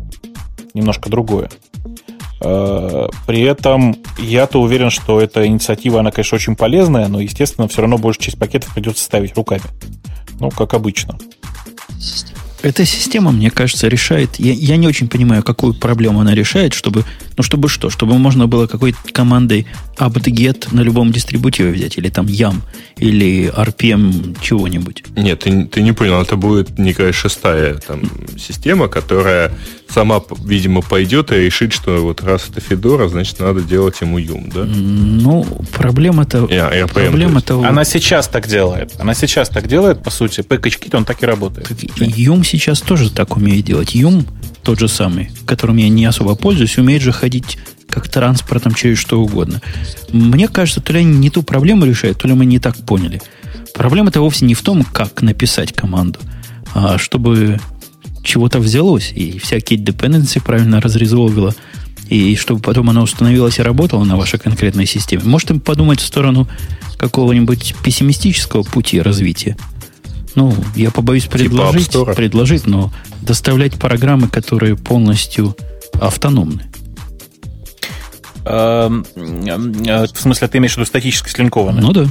[0.73, 1.49] Немножко другое.
[2.41, 7.83] Э, при этом я-то уверен, что эта инициатива, она, конечно, очень полезная, но, естественно, все
[7.83, 9.63] равно большую часть пакетов придется ставить руками.
[10.39, 11.17] Ну, как обычно.
[12.65, 14.37] Эта система, мне кажется, решает...
[14.39, 17.03] Я, я не очень понимаю, какую проблему она решает, чтобы...
[17.37, 17.91] Ну, чтобы что?
[17.91, 19.67] Чтобы можно было какой-то командой
[19.99, 22.55] apt-get на любом дистрибутиве взять, или там YAM,
[22.97, 25.03] или RPM чего-нибудь.
[25.15, 28.01] Нет, ты, ты не понял, это будет некая шестая там,
[28.35, 29.51] система, которая
[29.95, 34.49] сама, видимо, пойдет и решит, что вот раз это Федора, значит, надо делать ему Юм,
[34.53, 34.65] да?
[34.65, 36.39] Ну, проблема-то...
[36.39, 37.63] Yeah, проблема-то...
[37.65, 38.91] Она сейчас так делает.
[38.99, 40.41] Она сейчас так делает, по сути.
[40.41, 41.71] Package он так и работает.
[41.97, 43.95] Юм сейчас тоже так умеет делать.
[43.95, 44.25] Юм
[44.63, 47.57] тот же самый, которым я не особо пользуюсь, умеет же ходить
[47.87, 49.61] как транспортом через что угодно.
[50.11, 53.21] Мне кажется, то ли они не ту проблему решают, то ли мы не так поняли.
[53.73, 56.19] Проблема-то вовсе не в том, как написать команду,
[56.73, 57.59] а чтобы
[58.25, 61.55] чего-то взялось, и всякие dependency правильно разрезовывало,
[62.09, 65.23] и чтобы потом оно установилось и работало на вашей конкретной системе.
[65.25, 66.47] Может им подумать в сторону
[66.97, 69.57] какого-нибудь пессимистического пути развития.
[70.35, 72.91] Ну, я побоюсь типа предложить, типа предложить, но
[73.21, 75.55] доставлять программы, которые полностью
[75.93, 76.63] автономны.
[78.45, 81.81] Эм, э, в смысле, ты имеешь в виду статически слинкованные?
[81.81, 82.07] Ну да.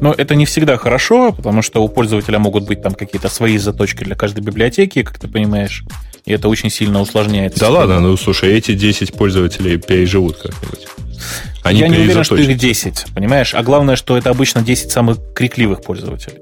[0.00, 4.04] Но это не всегда хорошо, потому что у пользователя могут быть там какие-то свои заточки
[4.04, 5.84] для каждой библиотеки, как ты понимаешь.
[6.24, 7.56] И это очень сильно усложняет.
[7.58, 10.86] Да ладно, ну слушай, эти 10 пользователей переживут как-нибудь.
[11.62, 13.54] Они Я не уверен, что их 10, понимаешь?
[13.54, 16.38] А главное, что это обычно 10 самых крикливых пользователей.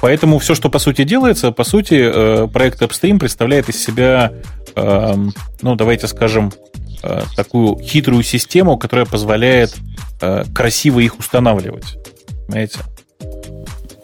[0.00, 4.32] Поэтому все, что по сути делается, по сути, э, проект Upstream представляет из себя,
[4.76, 5.32] эм,
[5.62, 6.52] ну, давайте скажем,
[7.02, 9.74] э, такую хитрую систему, которая позволяет
[10.54, 11.96] красиво их устанавливать.
[12.46, 12.78] Понимаете?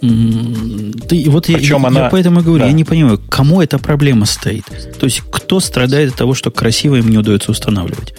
[0.01, 2.05] Ты, вот Причем я, она...
[2.05, 2.67] я поэтому и говорю, да.
[2.69, 4.65] я не понимаю, кому эта проблема стоит.
[4.99, 8.15] То есть, кто страдает от того, что красиво им не удается устанавливать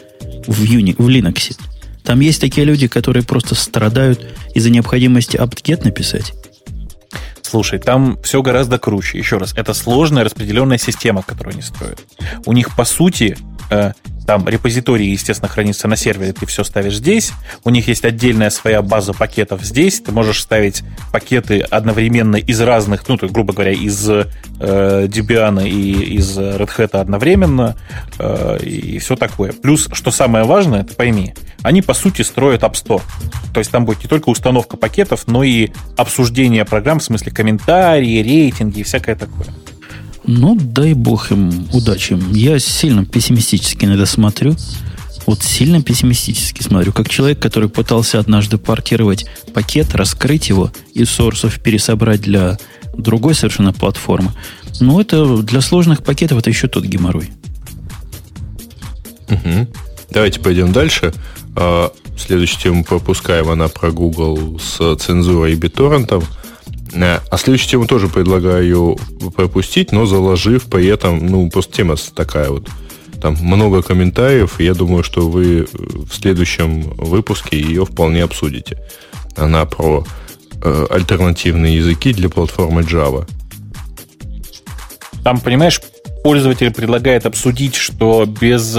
[0.46, 1.58] в, Uni, в Linux?
[2.04, 4.24] Там есть такие люди, которые просто страдают
[4.54, 6.34] из-за необходимости apt-get написать.
[7.42, 9.18] Слушай, там все гораздо круче.
[9.18, 12.00] Еще раз, это сложная распределенная система, которую они строят.
[12.46, 13.38] У них, по сути,
[13.70, 13.94] э,
[14.26, 17.32] там репозиторий, естественно, хранится на сервере, ты все ставишь здесь.
[17.64, 20.00] У них есть отдельная своя база пакетов здесь.
[20.00, 24.26] Ты можешь ставить пакеты одновременно из разных, ну, то, грубо говоря, из э,
[24.60, 27.76] Debian и из Red Hat одновременно
[28.20, 29.54] э, и все такое.
[29.54, 31.34] Плюс, что самое важное, ты пойми,
[31.64, 33.02] они, по сути, строят App Store.
[33.54, 38.22] То есть там будет не только установка пакетов, но и обсуждение программ, в смысле комментарии,
[38.22, 39.48] рейтинги и всякое такое.
[40.26, 42.18] Ну, дай бог им удачи.
[42.32, 44.56] Я сильно пессимистически на это смотрю.
[45.26, 46.94] Вот сильно пессимистически смотрю.
[46.94, 52.58] Как человек, который пытался однажды паркировать пакет, раскрыть его и сорсов пересобрать для
[52.98, 54.32] другой совершенно платформы.
[54.80, 57.30] Ну, это для сложных пакетов это еще тот геморрой.
[59.30, 59.68] Угу.
[60.12, 61.14] Давайте пойдем дальше.
[61.56, 63.50] А, следующую тему пропускаем.
[63.50, 66.24] Она про Google с цензурой и биторрентом.
[66.94, 68.98] Э, а следующую тему тоже предлагаю
[69.36, 72.70] пропустить, но заложив при этом, ну, просто тема такая вот.
[73.22, 78.80] Там много комментариев, я думаю, что вы в следующем выпуске ее вполне обсудите.
[79.36, 80.06] Она про
[80.64, 83.28] э, альтернативные языки для платформы Java.
[85.24, 85.80] Там, понимаешь,
[86.24, 88.76] пользователь предлагает обсудить, что без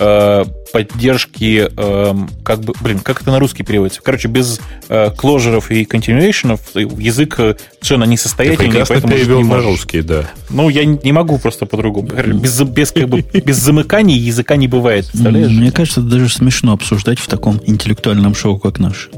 [0.00, 4.00] э, поддержки, э, как бы, блин, как это на русский переводится?
[4.02, 8.80] Короче, без э, кложеров и континуэйшенов язык э, совершенно несостоятельный.
[8.80, 10.30] Ты поэтому перевел на русский, да.
[10.48, 12.08] Ну, я не могу просто по-другому.
[12.08, 15.52] Без, без, как бы, без замыканий языка не бывает, представляешь?
[15.52, 19.10] Мне кажется, это даже смешно обсуждать в таком интеллектуальном шоу, как наш.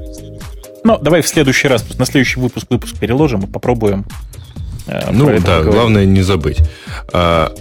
[0.84, 4.04] Ну, давай в следующий раз, на следующий выпуск выпуск переложим и попробуем.
[4.86, 5.72] Э, ну, да, поговорить.
[5.72, 6.59] главное не забыть.
[7.12, 7.52] А,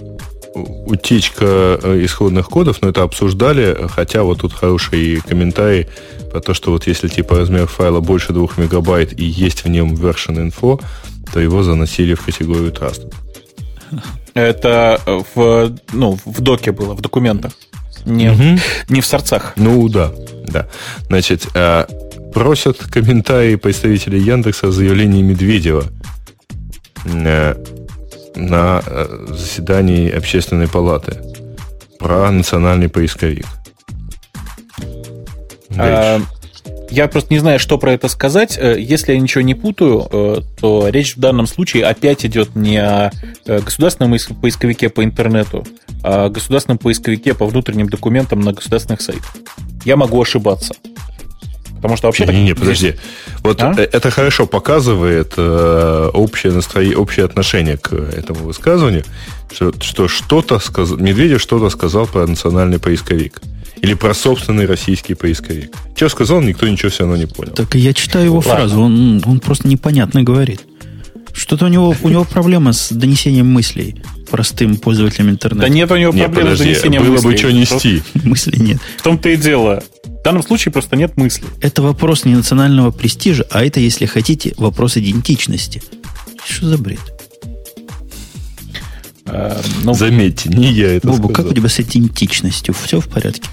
[0.54, 5.86] утечка э, исходных кодов, но это обсуждали, хотя вот тут хороший комментарий
[6.30, 9.94] про то, что вот если типа размер файла больше 2 мегабайт и есть в нем
[9.94, 10.82] version info,
[11.32, 13.12] то его заносили в категорию Trust.
[14.34, 15.00] Это
[15.34, 17.52] в, ну, в доке было, в документах.
[18.04, 18.60] Не, угу.
[18.88, 19.52] не в сорцах.
[19.56, 20.12] Ну да,
[20.46, 20.68] да.
[21.08, 21.84] Значит, э,
[22.32, 25.84] просят комментарии представителей Яндекса о заявлении Медведева
[27.04, 27.54] э,
[28.36, 31.16] на э, заседании общественной палаты
[31.98, 33.46] про национальный поисковик.
[35.76, 36.20] А,
[36.90, 38.58] я просто не знаю, что про это сказать.
[38.58, 42.78] Э, если я ничего не путаю, э, то речь в данном случае опять идет не
[42.78, 43.10] о
[43.46, 45.66] государственном поисковике по интернету,
[46.02, 49.36] а о государственном поисковике по внутренним документам на государственных сайтах.
[49.84, 50.74] Я могу ошибаться.
[51.82, 52.26] Потому что вообще...
[52.26, 52.94] Не-не, подожди.
[53.42, 53.74] Вот а?
[53.76, 59.04] Э, это хорошо показывает э, общее настроение, общее отношение к этому высказыванию,
[59.52, 63.42] что, что что-то сказал, Медведев что-то сказал про национальный поисковик.
[63.80, 65.74] Или про собственный российский поисковик.
[65.96, 67.52] Что сказал, никто ничего все равно не понял.
[67.52, 68.54] Так я читаю его Ладно.
[68.54, 70.60] фразу, он, он просто непонятно говорит.
[71.32, 75.66] Что-то у него, у него проблема с донесением мыслей простым пользователям интернета.
[75.66, 77.30] Да нет у него проблем с донесением было мыслей.
[77.30, 78.02] Бы что нести.
[78.24, 78.78] Мысли нет.
[78.96, 79.84] В том-то и дело.
[80.04, 81.44] В данном случае просто нет мысли.
[81.60, 85.82] Это вопрос не национального престижа, а это, если хотите, вопрос идентичности.
[86.48, 87.00] Что за бред?
[89.26, 91.34] А, ну, Заметьте, не я это Бобу, сказал.
[91.34, 92.74] как у тебя с идентичностью?
[92.74, 93.48] Все в порядке?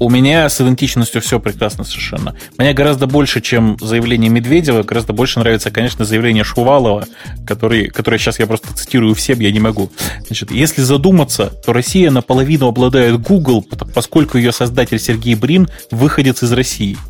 [0.00, 2.34] У меня с идентичностью все прекрасно совершенно.
[2.56, 7.06] Мне гораздо больше, чем заявление Медведева, гораздо больше нравится, конечно, заявление Шувалова,
[7.46, 9.92] который, которое сейчас я просто цитирую всем, я не могу.
[10.26, 13.62] Значит, если задуматься, то Россия наполовину обладает Google,
[13.94, 16.96] поскольку ее создатель Сергей Брин выходец из России.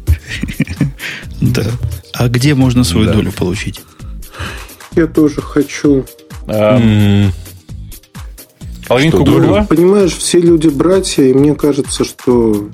[1.41, 1.65] Да.
[2.13, 3.81] А где можно свою долю получить?
[4.95, 6.05] Я тоже хочу.
[8.91, 9.65] Половинку Гугла?
[9.69, 12.71] Понимаешь, все люди братья, и мне кажется, что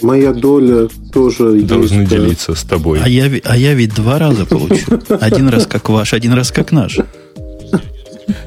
[0.00, 3.00] моя доля тоже Должны есть, делиться с тобой.
[3.02, 5.00] А я, а я ведь два раза получу.
[5.20, 7.00] Один раз как ваш, один раз как наш.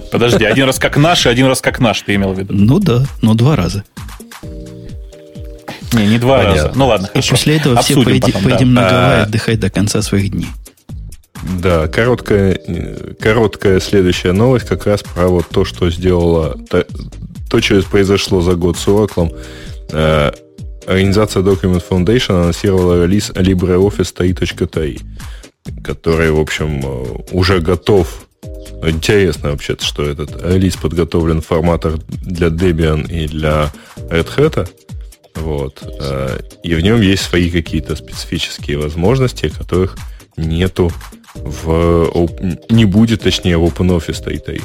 [0.10, 2.54] Подожди, один раз как наш и один раз как наш, ты имел в виду?
[2.54, 3.84] Ну да, но два раза.
[5.92, 6.64] Не, не два Понятно.
[6.64, 6.72] раза.
[6.76, 7.28] Ну ладно, хорошо.
[7.28, 8.82] И после этого Обсудим все поедем, потом, поедем да.
[8.82, 9.24] на Гавайи а...
[9.24, 10.48] отдыхать до конца своих дней.
[11.44, 12.60] Да, короткая,
[13.20, 16.86] короткая следующая новость как раз про вот то, что сделала, то,
[17.50, 19.36] то что произошло за год с Oracle.
[19.92, 20.32] Э,
[20.88, 25.02] организация Document Foundation анонсировала релиз LibreOffice 3.3,
[25.84, 28.28] который, в общем, э, уже готов.
[28.84, 33.72] Интересно вообще что этот релиз подготовлен в форматах для Debian и для
[34.10, 34.70] Red Hat.
[35.36, 35.84] Вот.
[36.00, 39.98] Э, и в нем есть свои какие-то специфические возможности, которых
[40.38, 40.92] нету
[41.36, 42.30] в,
[42.70, 44.62] не будет, точнее, в OpenOffice Тай-Тай.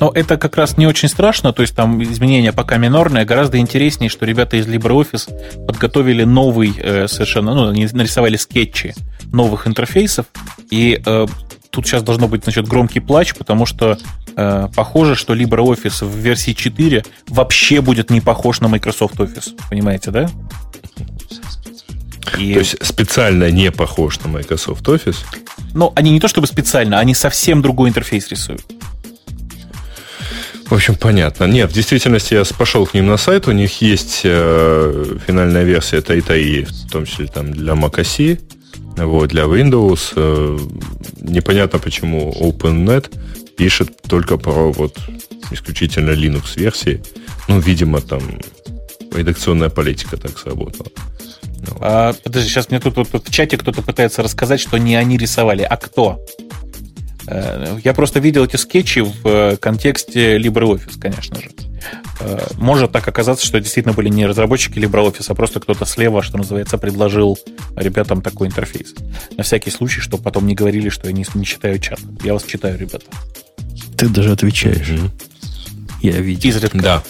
[0.00, 3.24] Но это как раз не очень страшно, то есть там изменения пока минорные.
[3.24, 8.94] Гораздо интереснее, что ребята из LibreOffice подготовили новый э, совершенно, ну, они нарисовали скетчи
[9.32, 10.26] новых интерфейсов,
[10.70, 11.26] и э,
[11.70, 13.98] тут сейчас должно быть, значит, громкий плач, потому что
[14.36, 19.52] э, похоже, что LibreOffice в версии 4 вообще будет не похож на Microsoft Office.
[19.70, 20.28] Понимаете, да?
[22.38, 22.52] И...
[22.52, 25.18] То есть специально не похож на Microsoft Office?
[25.74, 28.62] Ну, они не то чтобы специально, они совсем другой интерфейс рисуют.
[30.66, 31.44] В общем, понятно.
[31.44, 35.98] Нет, в действительности я пошел к ним на сайт, у них есть э, финальная версия
[35.98, 38.40] TaiTai, в том числе там для macOS,
[38.96, 40.12] вот, для Windows.
[40.16, 40.58] Э,
[41.20, 43.10] непонятно, почему OpenNet
[43.56, 44.96] пишет только про вот
[45.50, 47.02] исключительно Linux-версии.
[47.48, 48.22] Ну, видимо, там
[49.12, 50.88] редакционная политика так сработала.
[51.80, 55.16] А, подожди, сейчас мне тут, тут, тут в чате кто-то пытается рассказать, что не они
[55.16, 56.24] рисовали, а кто?
[57.26, 61.50] Э, я просто видел эти скетчи в э, контексте LibreOffice, конечно же.
[62.20, 66.38] Э, может так оказаться, что действительно были не разработчики LibreOffice, а просто кто-то слева, что
[66.38, 67.38] называется, предложил
[67.76, 68.94] ребятам такой интерфейс.
[69.36, 72.00] На всякий случай, чтобы потом не говорили, что я не, не читаю чат.
[72.22, 73.06] Я вас читаю, ребята.
[73.96, 74.88] Ты даже отвечаешь.
[74.88, 75.10] Mm-hmm.
[76.02, 76.50] Я видел.
[76.50, 76.78] Изредка.
[76.78, 77.02] Да.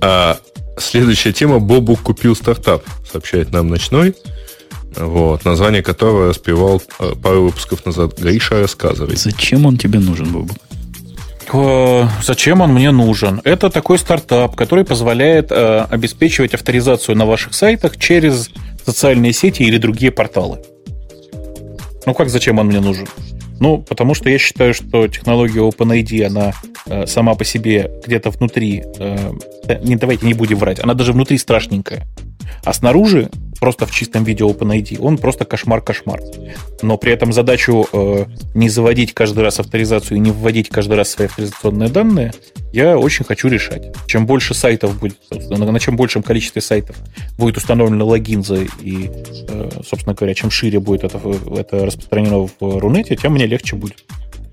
[0.00, 0.38] А,
[0.80, 1.58] следующая тема.
[1.58, 4.14] Бобук купил стартап, сообщает нам Ночной
[4.96, 8.18] вот, название которого распевал э, пару выпусков назад.
[8.18, 9.16] Гриша, рассказывай.
[9.16, 10.54] Зачем он тебе нужен, Бобу?
[12.22, 13.40] Зачем он мне нужен?
[13.44, 18.50] Это такой стартап, который позволяет э, обеспечивать авторизацию на ваших сайтах через
[18.86, 20.60] социальные сети или другие порталы.
[22.06, 23.08] Ну как, зачем он мне нужен?
[23.60, 26.52] Ну, потому что я считаю, что технология OpenID, она
[26.86, 29.32] э, сама по себе где-то внутри, э,
[29.82, 32.06] не давайте не будем врать, она даже внутри страшненькая.
[32.64, 36.20] А снаружи, просто в чистом виде OpenID, он просто кошмар-кошмар.
[36.82, 38.24] Но при этом задачу э,
[38.54, 42.32] не заводить каждый раз авторизацию и не вводить каждый раз свои авторизационные данные,
[42.72, 43.92] я очень хочу решать.
[44.06, 46.96] Чем больше сайтов будет, на чем большем количестве сайтов
[47.38, 49.10] будет установлен логин за и,
[49.48, 51.20] э, собственно говоря, чем шире будет это,
[51.56, 54.04] это распространено в Рунете, тем мне легче будет.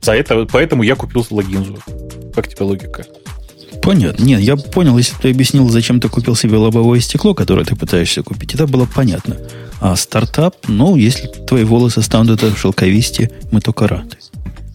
[0.02, 1.78] За это, поэтому я купил логинзу.
[2.34, 3.06] Как тебе логика?
[3.88, 4.22] Понятно.
[4.22, 8.22] Нет, я понял, если ты объяснил, зачем ты купил себе лобовое стекло, которое ты пытаешься
[8.22, 9.38] купить, это было понятно.
[9.80, 14.18] А стартап, ну, если твои волосы станут это шелковисти, мы только рады.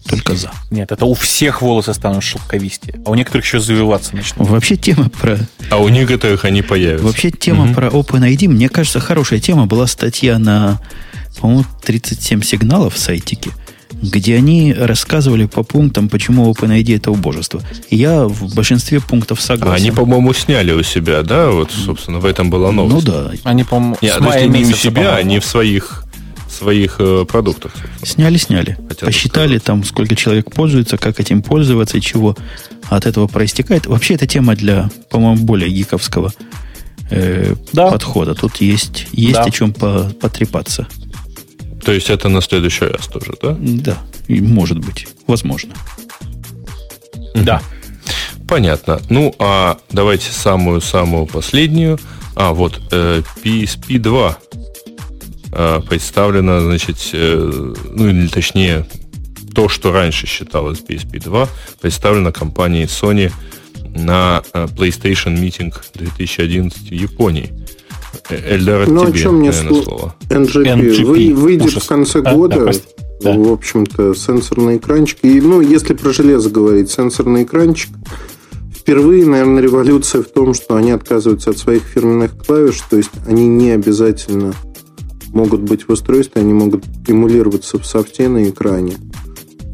[0.09, 0.51] Только за.
[0.71, 4.49] Нет, это у всех волосы станут шелковисти, а у некоторых еще завиваться начнут.
[4.49, 5.37] Вообще тема про...
[5.69, 7.05] А у некоторых они появятся.
[7.05, 7.73] Вообще тема угу.
[7.75, 9.67] про OpenID, мне кажется, хорошая тема.
[9.67, 10.81] Была статья на,
[11.39, 13.51] по-моему, 37 сигналов в сайтике–
[14.03, 17.61] где они рассказывали по пунктам, почему OpenID это убожество.
[17.89, 19.85] я в большинстве пунктов согласен.
[19.85, 21.49] Они, по-моему, сняли у себя, да?
[21.49, 23.07] Вот, собственно, в этом была новость.
[23.07, 23.31] Ну да.
[23.43, 26.03] Они, по-моему, Нет, то не у себя, они в своих
[26.49, 27.73] своих э, продуктах.
[28.03, 28.77] Сняли, сняли.
[28.87, 29.63] Хотят Посчитали сказать.
[29.63, 32.37] там, сколько человек пользуется, как этим пользоваться и чего
[32.89, 33.87] от этого проистекает.
[33.87, 36.31] Вообще, эта тема для, по-моему, более гиковского
[37.09, 37.89] э, да.
[37.89, 38.35] подхода.
[38.35, 39.43] Тут есть, есть да.
[39.43, 40.87] о чем по, потрепаться.
[41.83, 43.55] То есть это на следующий раз тоже, да?
[43.59, 43.97] Да,
[44.27, 45.73] и может быть, возможно.
[47.35, 47.61] Да.
[48.47, 49.01] Понятно.
[49.09, 51.99] Ну, а давайте самую-самую последнюю.
[52.35, 54.37] А, вот, э, PSP 2
[55.51, 58.85] э, представлена, значит, э, ну, или точнее,
[59.53, 61.47] то, что раньше считалось PSP 2,
[61.81, 63.31] представлено компанией Sony
[63.95, 67.62] на э, PlayStation Meeting 2011 в Японии.
[68.29, 70.15] Эльдар, ну, тебе, о чем мне наверное, слово?
[70.29, 70.63] NGP.
[70.63, 71.03] NGP.
[71.05, 71.83] Вы, выйдет Ужас.
[71.83, 72.71] в конце а, года,
[73.21, 75.19] да, в общем-то, сенсорный экранчик.
[75.23, 77.89] И, ну, если про железо говорить, сенсорный экранчик.
[78.75, 83.47] Впервые, наверное, революция в том, что они отказываются от своих фирменных клавиш, то есть они
[83.47, 84.53] не обязательно
[85.29, 88.95] могут быть в устройстве, они могут эмулироваться в софте на экране.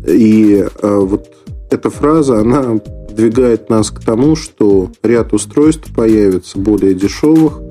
[0.08, 1.28] И э, вот
[1.72, 2.80] эта фраза, она
[3.12, 7.62] двигает нас к тому, что ряд устройств появится более дешевых,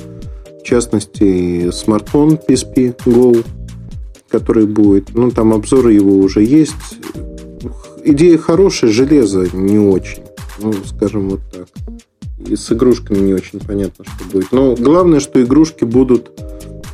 [0.68, 3.44] частности, смартфон PSP Go,
[4.28, 5.14] который будет.
[5.14, 6.74] Ну, там обзоры его уже есть.
[8.04, 10.22] Идея хорошая, железо не очень.
[10.58, 11.68] Ну, скажем вот так.
[12.46, 14.52] И с игрушками не очень понятно, что будет.
[14.52, 16.30] Но главное, что игрушки будут,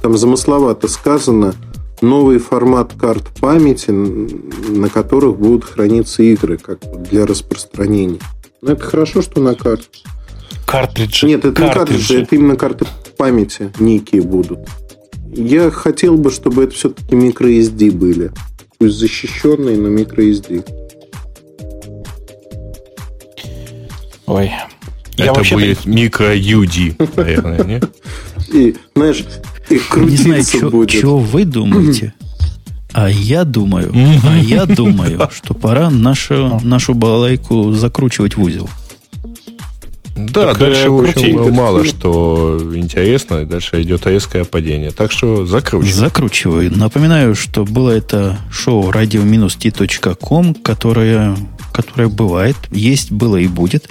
[0.03, 1.55] там замысловато сказано,
[2.01, 6.79] новый формат карт памяти, на которых будут храниться игры, как
[7.11, 8.21] для распространения.
[8.63, 9.89] Но это хорошо, что на карте.
[10.67, 11.27] Картриджи.
[11.27, 11.63] Нет, это картриджи.
[11.63, 12.87] не картриджи, это именно карты
[13.17, 14.61] памяти некие будут.
[15.33, 18.33] Я хотел бы, чтобы это все-таки microSD были.
[18.79, 20.65] Пусть защищенные, но microSD.
[24.27, 24.51] Ой.
[25.17, 27.81] Я это будет microUD, наверное, не?
[28.53, 29.25] И, знаешь,
[29.69, 30.91] и крутиться не знаю, будет.
[30.91, 32.15] Что вы думаете?
[32.93, 33.93] А я думаю,
[34.25, 38.69] а я думаю, что пора нашу, нашу балалайку закручивать в узел.
[40.17, 43.45] Да, так дальше очень мало что интересно.
[43.45, 44.93] Дальше идет резкое падение.
[44.93, 45.95] Так что закручиваю.
[45.95, 46.77] Закручиваю.
[46.77, 51.37] Напоминаю, что было это шоу radio-t.com, которое,
[51.73, 53.89] которое бывает, есть, было и будет.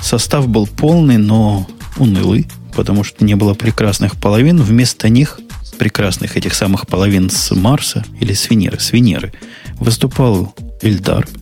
[0.00, 2.46] Состав был полный, но унылый,
[2.76, 4.62] потому что не было прекрасных половин.
[4.62, 5.40] Вместо них,
[5.78, 9.32] прекрасных этих самых половин с Марса или с Венеры, с Венеры,
[9.80, 11.26] выступал Эльдар–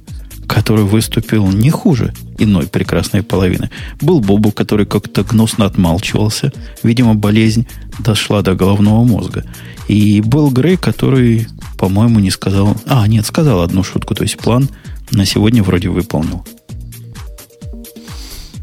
[0.52, 3.70] который выступил не хуже иной прекрасной половины.
[4.02, 6.52] Был Бобу, который как-то гнусно отмалчивался.
[6.82, 7.66] Видимо, болезнь
[8.00, 9.44] дошла до головного мозга.
[9.88, 11.46] И был Грей, который,
[11.78, 12.76] по-моему, не сказал...
[12.86, 14.14] А, нет, сказал одну шутку.
[14.14, 14.68] То есть план
[15.10, 16.44] на сегодня вроде выполнил.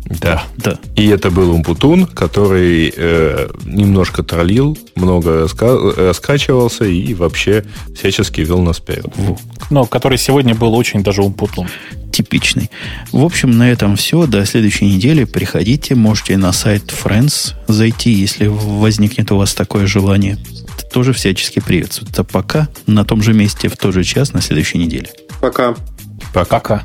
[0.09, 0.43] Да.
[0.57, 0.79] да.
[0.95, 7.63] И это был Умпутун, который э, немножко троллил, много раска- раскачивался и вообще
[7.95, 9.13] всячески вел нас вперед.
[9.69, 11.67] Но который сегодня был очень даже Умпутун.
[12.11, 12.71] Типичный.
[13.11, 14.25] В общем, на этом все.
[14.25, 15.25] До следующей недели.
[15.25, 15.93] Приходите.
[15.93, 20.37] Можете на сайт Friends зайти, если возникнет у вас такое желание.
[20.75, 22.23] Это тоже всячески приветствуется.
[22.23, 25.09] Пока на том же месте в тот же час на следующей неделе.
[25.39, 25.75] Пока.
[26.33, 26.59] Пока.
[26.59, 26.83] Пока.